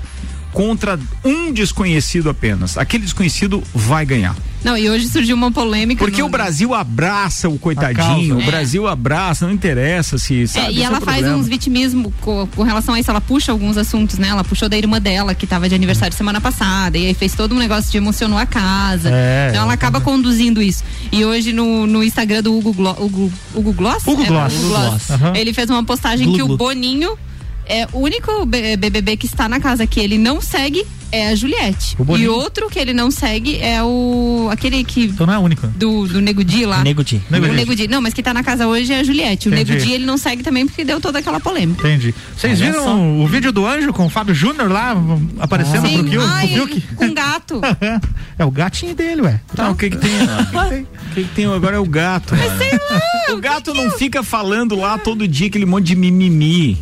contra 0.55 0.97
um 1.23 1.51
desconhecido 1.51 2.29
apenas. 2.29 2.77
Aquele 2.77 3.03
desconhecido 3.03 3.61
vai 3.73 4.05
ganhar. 4.05 4.33
Não, 4.63 4.75
e 4.75 4.89
hoje 4.89 5.07
surgiu 5.09 5.35
uma 5.35 5.51
polêmica. 5.51 6.03
Porque 6.03 6.21
no- 6.21 6.27
o 6.27 6.29
Brasil 6.31 6.73
abraça 6.73 7.47
o 7.49 7.59
coitadinho, 7.59 8.37
o 8.37 8.41
É. 8.41 8.45
Brasil 8.45 8.87
abraça, 8.87 9.45
não 9.45 9.53
interessa 9.53 10.17
se. 10.17 10.47
Sabe, 10.47 10.67
É, 10.67 10.71
e 10.71 10.81
ela 10.81 10.97
o 10.97 11.01
faz 11.01 11.27
uns 11.27 11.47
vitimismo 11.47 12.11
com, 12.21 12.47
com 12.47 12.63
relação 12.63 12.95
a 12.95 12.99
isso, 12.99 13.11
ela 13.11 13.19
puxa 13.21 13.51
alguns 13.51 13.77
assuntos, 13.77 14.17
né? 14.17 14.29
Ela 14.29 14.43
puxou 14.45 14.67
da 14.69 14.77
irmã 14.77 14.99
dela, 14.99 15.35
que 15.35 15.45
tava 15.45 15.67
de 15.69 15.75
aniversário 15.75 16.15
semana 16.17 16.39
passada, 16.41 16.97
e 16.97 17.05
aí 17.05 17.13
fez 17.13 17.35
todo 17.35 17.53
um 17.53 17.59
negócio 17.59 17.91
de 17.91 17.97
emocionou 17.97 18.39
a 18.39 18.45
casa. 18.45 19.09
É, 19.11 19.49
então 19.51 19.63
ela 19.63 19.73
acaba 19.73 19.99
conduzindo 20.01 20.61
isso. 20.61 20.83
E 21.11 21.23
hoje 21.25 21.51
no, 21.53 21.85
no 21.85 22.01
Instagram 22.01 22.41
do 22.41 22.57
Hugo, 22.57 22.73
Glo, 22.73 22.95
Hugo, 22.97 23.31
Hugo 23.53 23.73
Gloss? 23.73 24.07
Hugo 24.07 24.23
É, 24.23 24.25
Gloss. 24.25 24.53
Hugo 24.55 24.67
Gloss. 24.69 24.87
Gloss. 24.89 25.11
Aham. 25.11 25.33
Ele 25.35 25.53
fez 25.53 25.69
uma 25.69 25.83
postagem 25.83 26.25
Glu, 26.27 26.35
que 26.37 26.41
o 26.41 26.47
glu. 26.47 26.57
Boninho 26.57 27.15
é 27.65 27.87
o 27.91 27.99
único 27.99 28.45
BBB 28.45 29.17
que 29.17 29.25
está 29.25 29.49
na 29.49 29.59
casa 29.59 29.87
que 29.87 29.99
ele 29.99 30.17
não 30.17 30.41
segue 30.41 30.85
é 31.15 31.29
a 31.29 31.35
Juliette. 31.35 31.95
E 32.17 32.27
outro 32.27 32.69
que 32.69 32.77
ele 32.79 32.93
não 32.93 33.09
segue 33.11 33.57
é 33.59 33.81
o 33.83 34.47
aquele 34.51 34.83
que 34.83 35.05
Então 35.05 35.25
não 35.25 35.33
é 35.33 35.37
a 35.37 35.39
única. 35.39 35.67
do, 35.75 36.07
do 36.07 36.21
Nego 36.21 36.43
Di 36.43 36.65
lá. 36.65 36.83
Nego 36.83 37.03
Di. 37.03 37.21
Nego 37.29 37.45
o. 37.47 37.53
Nego 37.53 37.75
Di. 37.75 37.87
Não, 37.87 38.01
mas 38.01 38.13
que 38.13 38.21
tá 38.23 38.33
na 38.33 38.43
casa 38.43 38.67
hoje 38.67 38.91
é 38.93 38.99
a 38.99 39.03
Juliette. 39.03 39.47
O 39.49 39.53
Entendi. 39.53 39.71
Nego 39.73 39.85
Di 39.85 39.93
ele 39.93 40.05
não 40.05 40.17
segue 40.17 40.43
também 40.43 40.65
porque 40.65 40.83
deu 40.83 40.99
toda 40.99 41.19
aquela 41.19 41.39
polêmica. 41.39 41.87
Entendi. 41.87 42.13
Vocês 42.37 42.59
Olha 42.61 42.71
viram 42.71 42.83
só. 42.83 42.95
o 42.95 43.27
vídeo 43.27 43.51
do 43.51 43.65
Anjo 43.65 43.91
com 43.93 44.05
o 44.05 44.09
Fábio 44.09 44.35
Júnior 44.35 44.69
lá 44.71 44.95
aparecendo 45.39 45.87
Sim, 45.87 45.97
pro 45.99 46.07
Gil? 46.07 46.21
ai, 46.21 46.47
pro 46.49 46.81
com 46.95 47.13
gato. 47.13 47.61
é 48.37 48.45
o 48.45 48.51
gatinho 48.51 48.95
dele, 48.95 49.21
ué. 49.21 49.39
Não, 49.57 49.71
o 49.71 49.75
que 49.75 49.89
que 49.89 49.97
tem? 49.97 50.11
O 50.11 51.13
que 51.15 51.23
que 51.23 51.29
tem 51.35 51.45
agora 51.45 51.77
é 51.77 51.79
o 51.79 51.85
gato. 51.85 52.33
o 53.31 53.37
gato 53.37 53.73
não 53.73 53.91
fica 53.91 54.23
falando 54.23 54.75
lá 54.75 54.97
todo 54.97 55.27
dia 55.27 55.47
aquele 55.47 55.65
monte 55.65 55.85
de 55.87 55.95
mimimi. 55.95 56.81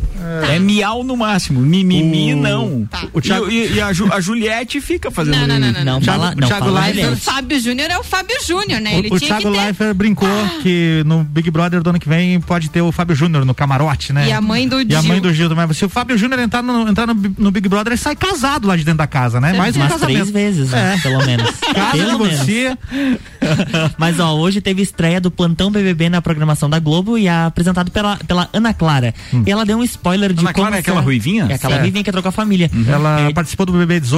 É 0.50 0.58
miau 0.58 1.04
no 1.04 1.16
máximo. 1.16 1.60
Mimimi 1.60 2.34
O- 2.34 2.36
não. 2.36 2.86
Tá. 2.90 3.04
O 3.12 3.20
Thiago- 3.20 3.50
e, 3.50 3.74
e 3.74 3.80
a, 3.80 3.92
Ju- 3.92 4.08
a 4.10 4.20
Juliette 4.24 4.80
fica 4.80 5.10
fazendo 5.10 5.36
Não, 5.38 5.46
não, 5.46 5.58
não, 5.58 5.72
não, 5.72 5.84
Não, 5.84 6.00
Thiago- 6.00 6.20
fala, 6.22 6.34
não 6.34 6.48
Thiago 6.48 6.64
fala 6.66 6.80
Leifert-. 6.86 7.12
O 7.12 7.16
Fábio 7.16 7.60
Júnior 7.60 7.90
é 7.90 7.98
o 7.98 8.04
Fábio 8.04 8.36
Júnior, 8.46 8.80
né? 8.80 8.98
Ele 8.98 9.08
O, 9.10 9.14
o 9.14 9.18
tinha 9.18 9.28
Thiago 9.38 9.42
que 9.42 9.50
ter. 9.52 9.58
Ah. 9.58 9.64
Leifert 9.64 9.94
brincou 9.94 10.28
que 10.62 11.02
no 11.06 11.22
Big 11.24 11.50
Brother 11.50 11.82
do 11.82 11.90
ano 11.90 11.98
que 12.00 12.08
vem 12.08 12.40
pode 12.40 12.70
ter 12.70 12.80
o 12.82 12.90
Fábio 12.92 13.14
Júnior 13.14 13.44
no 13.44 13.54
camarote, 13.54 14.12
né? 14.12 14.28
E 14.28 14.32
a 14.32 14.40
mãe 14.40 14.66
do 14.68 14.80
E 14.80 14.94
a 14.94 15.00
Gil. 15.00 15.08
mãe 15.08 15.20
do 15.20 15.32
Gil 15.32 15.48
também. 15.48 15.72
Se 15.74 15.84
o 15.84 15.88
Fábio 15.88 16.16
Júnior 16.18 16.40
entrar, 16.40 16.62
no, 16.62 16.88
entrar 16.88 17.06
no, 17.06 17.14
no 17.38 17.50
Big 17.50 17.68
Brother, 17.68 17.92
ele 17.92 18.00
sai 18.00 18.16
casado 18.16 18.66
lá 18.66 18.76
de 18.76 18.84
dentro 18.84 18.98
da 18.98 19.06
casa, 19.06 19.40
né? 19.40 19.52
Mais 19.52 19.76
um 19.76 19.80
Umas 19.80 19.92
casamento. 19.92 20.16
três 20.16 20.30
vezes, 20.30 20.70
né? 20.70 20.94
É. 20.96 21.00
Pelo 21.00 21.24
menos. 21.26 21.50
Casa, 21.74 21.96
Pelo 21.96 22.18
menos. 22.18 22.44
Mas 23.98 24.18
ó, 24.20 24.34
hoje 24.34 24.60
teve 24.60 24.82
estreia 24.82 25.20
do 25.20 25.30
Plantão 25.30 25.70
BBB 25.70 26.08
na 26.08 26.22
programação 26.22 26.68
da 26.70 26.78
Globo 26.78 27.18
e 27.18 27.26
é 27.26 27.44
apresentado 27.44 27.90
pela, 27.90 28.16
pela 28.16 28.48
Ana 28.52 28.72
Clara. 28.72 29.14
E 29.46 29.50
ela 29.50 29.64
deu 29.64 29.78
um 29.78 29.84
spoiler 29.84 30.32
de 30.32 30.40
Ana 30.40 30.52
como 30.52 30.64
Clara 30.66 30.76
é 30.76 30.80
aquela 30.80 31.00
ruivinha? 31.00 31.46
É 31.50 31.54
aquela 31.54 31.76
É. 31.76 31.80
ruivinha 31.80 32.04
que 32.04 32.12
trocou 32.12 32.28
a 32.28 32.32
família. 32.32 32.70
Ela 32.88 33.20
É, 33.28 33.32
participou 33.32 33.66
do 33.66 33.72
BBB 33.72 34.00
18. 34.00 34.13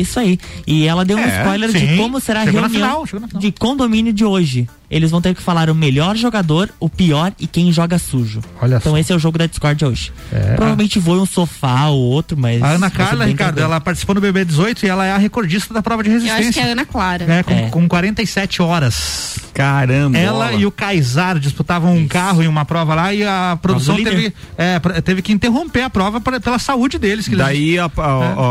Isso 0.00 0.18
aí. 0.20 0.38
E 0.66 0.86
ela 0.86 1.04
deu 1.04 1.16
um 1.16 1.20
É, 1.20 1.38
spoiler 1.38 1.70
de 1.72 1.78
sim. 1.78 1.96
como 1.96 2.20
será 2.20 2.40
a 2.42 2.44
Chegou 2.44 2.60
na 2.62 2.68
reunião 2.68 3.06
final. 3.06 3.28
de 3.40 3.52
condomínio 3.52 4.12
de 4.12 4.24
hoje. 4.24 4.68
Eles 4.90 5.10
vão 5.10 5.20
ter 5.20 5.34
que 5.34 5.42
falar 5.42 5.68
o 5.68 5.74
melhor 5.74 6.16
jogador, 6.16 6.70
o 6.80 6.88
pior 6.88 7.32
e 7.38 7.46
quem 7.46 7.70
joga 7.70 7.98
sujo. 7.98 8.40
Olha 8.60 8.76
então 8.76 8.92
só. 8.92 8.98
esse 8.98 9.12
é 9.12 9.16
o 9.16 9.18
jogo 9.18 9.36
da 9.36 9.46
Discord 9.46 9.84
hoje. 9.84 10.12
É. 10.32 10.54
Provavelmente 10.54 10.98
voa 10.98 11.20
um 11.20 11.26
sofá 11.26 11.86
ou 11.88 12.00
outro, 12.00 12.36
mas. 12.38 12.62
A 12.62 12.68
Ana 12.70 12.90
Carla, 12.90 13.26
Ricardo, 13.26 13.54
tranquilo. 13.56 13.72
ela 13.72 13.80
participou 13.80 14.14
do 14.14 14.20
BBB 14.20 14.46
18 14.46 14.86
e 14.86 14.88
ela 14.88 15.04
é 15.04 15.12
a 15.12 15.18
recordista 15.18 15.74
da 15.74 15.82
prova 15.82 16.02
de 16.02 16.08
Eu 16.10 16.16
acho 16.16 16.24
que 16.24 16.30
resistência. 16.30 16.60
é 16.60 16.68
a 16.70 16.72
Ana 16.72 16.86
Clara. 16.86 17.24
É, 17.32 17.42
com, 17.42 17.52
É. 17.52 17.68
com 17.68 17.86
47 17.88 18.62
horas. 18.62 19.36
Caramba. 19.52 20.16
Ela 20.16 20.52
e 20.52 20.64
o 20.64 20.70
Kaysar 20.70 21.38
disputavam 21.38 21.94
um 21.94 22.06
carro 22.08 22.42
em 22.42 22.46
uma 22.46 22.64
prova 22.64 22.94
lá 22.94 23.12
e 23.12 23.24
a 23.24 23.58
produção 23.60 23.96
teve, 24.02 24.32
é, 24.56 24.78
teve 25.02 25.20
que 25.20 25.32
interromper 25.32 25.82
a 25.82 25.90
prova 25.90 26.20
pra- 26.20 26.40
pela 26.40 26.58
saúde 26.58 26.98
deles. 26.98 27.26
Que 27.26 27.34
eles- 27.34 27.44
Daí 27.44 27.78
a, 27.78 27.86
a, 27.86 28.02
a, 28.02 28.42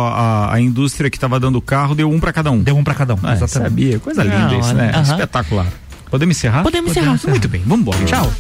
a- 0.51 0.53
a 0.55 0.61
indústria 0.61 1.09
que 1.09 1.17
tava 1.17 1.39
dando 1.39 1.55
o 1.57 1.61
carro 1.61 1.95
deu 1.95 2.11
um 2.11 2.19
pra 2.19 2.31
cada 2.33 2.51
um. 2.51 2.61
deu 2.61 2.77
um 2.77 2.83
pra 2.83 2.93
cada 2.93 3.15
um. 3.15 3.19
Ah, 3.23 3.33
exatamente. 3.33 3.69
sabia, 3.69 3.99
coisa 3.99 4.23
linda 4.23 4.37
Não, 4.49 4.59
isso, 4.59 4.73
né? 4.73 4.91
Espetacular. 5.01 5.67
Podemos 6.09 6.37
encerrar? 6.37 6.63
Podemos 6.63 6.91
encerrar. 6.91 7.19
Muito 7.27 7.47
bem, 7.47 7.61
vamos 7.65 7.81
embora. 7.81 8.05
Tchau. 8.05 8.33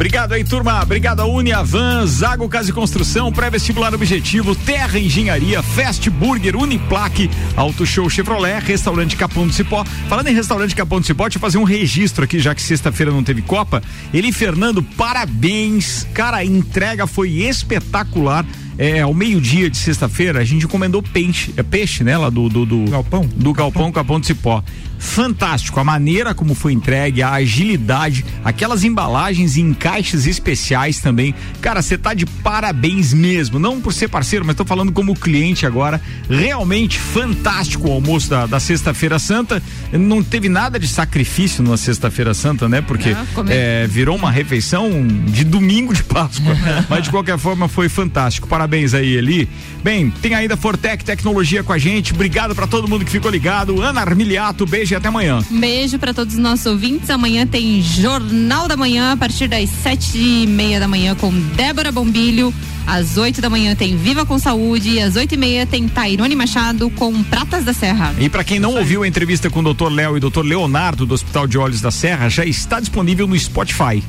Obrigado 0.00 0.32
aí, 0.32 0.42
turma. 0.42 0.82
Obrigado 0.82 1.20
a 1.20 1.26
Uniavan, 1.26 2.06
Zago 2.06 2.48
Casa 2.48 2.70
e 2.70 2.72
Construção, 2.72 3.30
Pré-Vestibular 3.30 3.92
Objetivo, 3.92 4.54
Terra 4.54 4.98
Engenharia, 4.98 5.62
Fast 5.62 6.08
Burger, 6.08 6.56
Uniplaque, 6.56 7.30
Auto 7.54 7.84
Show 7.84 8.08
Chevrolet, 8.08 8.60
Restaurante 8.60 9.14
Capão 9.14 9.46
do 9.46 9.52
Cipó. 9.52 9.84
Falando 10.08 10.28
em 10.28 10.34
Restaurante 10.34 10.74
Capão 10.74 11.00
do 11.00 11.06
Cipó, 11.06 11.24
deixa 11.24 11.36
eu 11.36 11.40
fazer 11.40 11.58
um 11.58 11.64
registro 11.64 12.24
aqui, 12.24 12.38
já 12.38 12.54
que 12.54 12.62
sexta-feira 12.62 13.12
não 13.12 13.22
teve 13.22 13.42
Copa. 13.42 13.82
Ele 14.10 14.28
e 14.28 14.32
Fernando, 14.32 14.82
parabéns. 14.82 16.06
Cara, 16.14 16.38
a 16.38 16.44
entrega 16.46 17.06
foi 17.06 17.32
espetacular. 17.32 18.46
É, 18.78 19.02
ao 19.02 19.12
meio-dia 19.12 19.68
de 19.68 19.76
sexta-feira, 19.76 20.40
a 20.40 20.44
gente 20.44 20.64
encomendou 20.64 21.02
peixe, 21.02 21.52
é 21.58 21.62
peixe, 21.62 22.02
né? 22.02 22.16
Lá 22.16 22.30
do, 22.30 22.48
do, 22.48 22.64
do 22.64 22.90
Galpão? 22.90 23.28
do 23.36 23.52
Galpão 23.52 23.92
Capão 23.92 24.18
do 24.18 24.24
Cipó. 24.24 24.64
Fantástico, 25.00 25.80
a 25.80 25.84
maneira 25.84 26.34
como 26.34 26.54
foi 26.54 26.72
entregue, 26.72 27.22
a 27.22 27.32
agilidade, 27.32 28.24
aquelas 28.44 28.84
embalagens 28.84 29.56
e 29.56 29.60
encaixes 29.60 30.26
especiais 30.26 31.00
também. 31.00 31.34
Cara, 31.60 31.82
você 31.82 31.98
tá 31.98 32.14
de 32.14 32.24
parabéns 32.24 33.12
mesmo, 33.12 33.58
não 33.58 33.80
por 33.80 33.92
ser 33.92 34.08
parceiro, 34.08 34.44
mas 34.44 34.54
tô 34.54 34.64
falando 34.64 34.92
como 34.92 35.14
cliente 35.14 35.66
agora. 35.66 36.00
Realmente 36.28 36.98
fantástico 36.98 37.88
o 37.88 37.92
almoço 37.92 38.30
da, 38.30 38.46
da 38.46 38.60
Sexta-feira 38.60 39.18
Santa. 39.18 39.62
Não 39.92 40.22
teve 40.22 40.48
nada 40.48 40.78
de 40.78 40.86
sacrifício 40.86 41.62
na 41.62 41.76
Sexta-feira 41.76 42.34
Santa, 42.34 42.68
né? 42.68 42.80
Porque 42.80 43.10
Não, 43.10 43.44
é, 43.48 43.86
virou 43.86 44.16
uma 44.16 44.30
refeição 44.30 44.88
de 45.26 45.44
domingo 45.44 45.92
de 45.92 46.04
Páscoa. 46.04 46.54
mas 46.88 47.04
de 47.04 47.10
qualquer 47.10 47.38
forma 47.38 47.66
foi 47.68 47.88
fantástico. 47.88 48.46
Parabéns 48.46 48.70
Parabéns 48.70 48.94
aí, 48.94 49.16
Eli. 49.16 49.48
Bem, 49.82 50.10
tem 50.10 50.34
ainda 50.34 50.56
Fortec 50.56 51.04
Tecnologia 51.04 51.62
com 51.64 51.72
a 51.72 51.78
gente. 51.78 52.12
Obrigado 52.12 52.54
para 52.54 52.66
todo 52.66 52.86
mundo 52.86 53.04
que 53.04 53.10
ficou 53.10 53.30
ligado. 53.30 53.80
Ana 53.80 54.00
Armiliato, 54.00 54.66
beijo 54.66 54.89
e 54.92 54.96
até 54.96 55.08
amanhã. 55.08 55.42
Um 55.50 55.60
beijo 55.60 55.98
para 55.98 56.12
todos 56.14 56.34
os 56.34 56.40
nossos 56.40 56.66
ouvintes. 56.66 57.10
Amanhã 57.10 57.46
tem 57.46 57.82
Jornal 57.82 58.68
da 58.68 58.76
Manhã 58.76 59.12
a 59.12 59.16
partir 59.16 59.48
das 59.48 59.68
sete 59.68 60.18
e 60.18 60.46
meia 60.46 60.80
da 60.80 60.88
manhã 60.88 61.14
com 61.14 61.32
Débora 61.54 61.92
Bombilho. 61.92 62.52
Às 62.86 63.16
8 63.16 63.40
da 63.40 63.48
manhã 63.48 63.76
tem 63.76 63.96
Viva 63.96 64.26
com 64.26 64.38
Saúde 64.38 64.90
e 64.90 65.00
às 65.00 65.14
oito 65.14 65.34
e 65.34 65.36
meia 65.36 65.64
tem 65.64 65.86
Tairone 65.86 66.34
Machado 66.34 66.90
com 66.90 67.22
Pratas 67.22 67.64
da 67.64 67.72
Serra. 67.72 68.12
E 68.18 68.28
para 68.28 68.42
quem 68.42 68.58
não 68.58 68.74
ouviu 68.74 69.04
a 69.04 69.08
entrevista 69.08 69.48
com 69.48 69.60
o 69.60 69.74
Dr. 69.74 69.88
Léo 69.92 70.16
e 70.16 70.20
Dr. 70.20 70.42
Leonardo 70.42 71.06
do 71.06 71.14
Hospital 71.14 71.46
de 71.46 71.56
Olhos 71.56 71.80
da 71.80 71.92
Serra, 71.92 72.28
já 72.28 72.44
está 72.44 72.80
disponível 72.80 73.28
no 73.28 73.38
Spotify. 73.38 74.02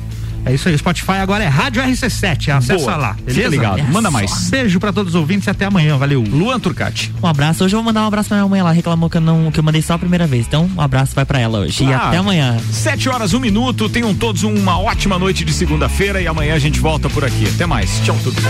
É 0.44 0.52
isso 0.52 0.68
aí, 0.68 0.76
Spotify 0.76 1.12
agora 1.12 1.44
é 1.44 1.48
Rádio 1.48 1.82
RC7. 1.82 2.48
É 2.48 2.52
Acessa 2.52 2.74
Boa. 2.76 2.96
lá. 2.96 3.16
Fica 3.26 3.48
ligado, 3.48 3.78
é 3.78 3.82
manda 3.84 4.10
mais. 4.10 4.50
Beijo 4.50 4.80
pra 4.80 4.92
todos 4.92 5.14
os 5.14 5.20
ouvintes 5.20 5.46
e 5.46 5.50
até 5.50 5.64
amanhã, 5.64 5.96
valeu. 5.96 6.22
Luan 6.22 6.58
Turcati. 6.58 7.12
Um 7.22 7.26
abraço, 7.26 7.64
hoje 7.64 7.74
eu 7.74 7.78
vou 7.78 7.84
mandar 7.84 8.02
um 8.02 8.06
abraço 8.06 8.28
pra 8.28 8.38
minha 8.38 8.48
mãe, 8.48 8.60
ela 8.60 8.72
reclamou 8.72 9.08
que 9.08 9.16
eu, 9.16 9.20
não, 9.20 9.50
que 9.50 9.60
eu 9.60 9.64
mandei 9.64 9.82
só 9.82 9.94
a 9.94 9.98
primeira 9.98 10.26
vez. 10.26 10.46
Então, 10.46 10.68
um 10.76 10.80
abraço 10.80 11.14
vai 11.14 11.24
pra 11.24 11.38
ela 11.38 11.60
hoje 11.60 11.78
claro. 11.78 11.92
e 11.92 11.94
até 11.94 12.16
amanhã. 12.16 12.56
Sete 12.70 13.08
horas, 13.08 13.32
um 13.34 13.40
minuto, 13.40 13.88
tenham 13.88 14.14
todos 14.14 14.42
uma 14.42 14.78
ótima 14.78 15.18
noite 15.18 15.44
de 15.44 15.52
segunda-feira 15.52 16.20
e 16.20 16.26
amanhã 16.26 16.54
a 16.54 16.58
gente 16.58 16.80
volta 16.80 17.08
por 17.08 17.24
aqui. 17.24 17.46
Até 17.48 17.66
mais, 17.66 18.00
tchau 18.04 18.16
tudo. 18.22 18.42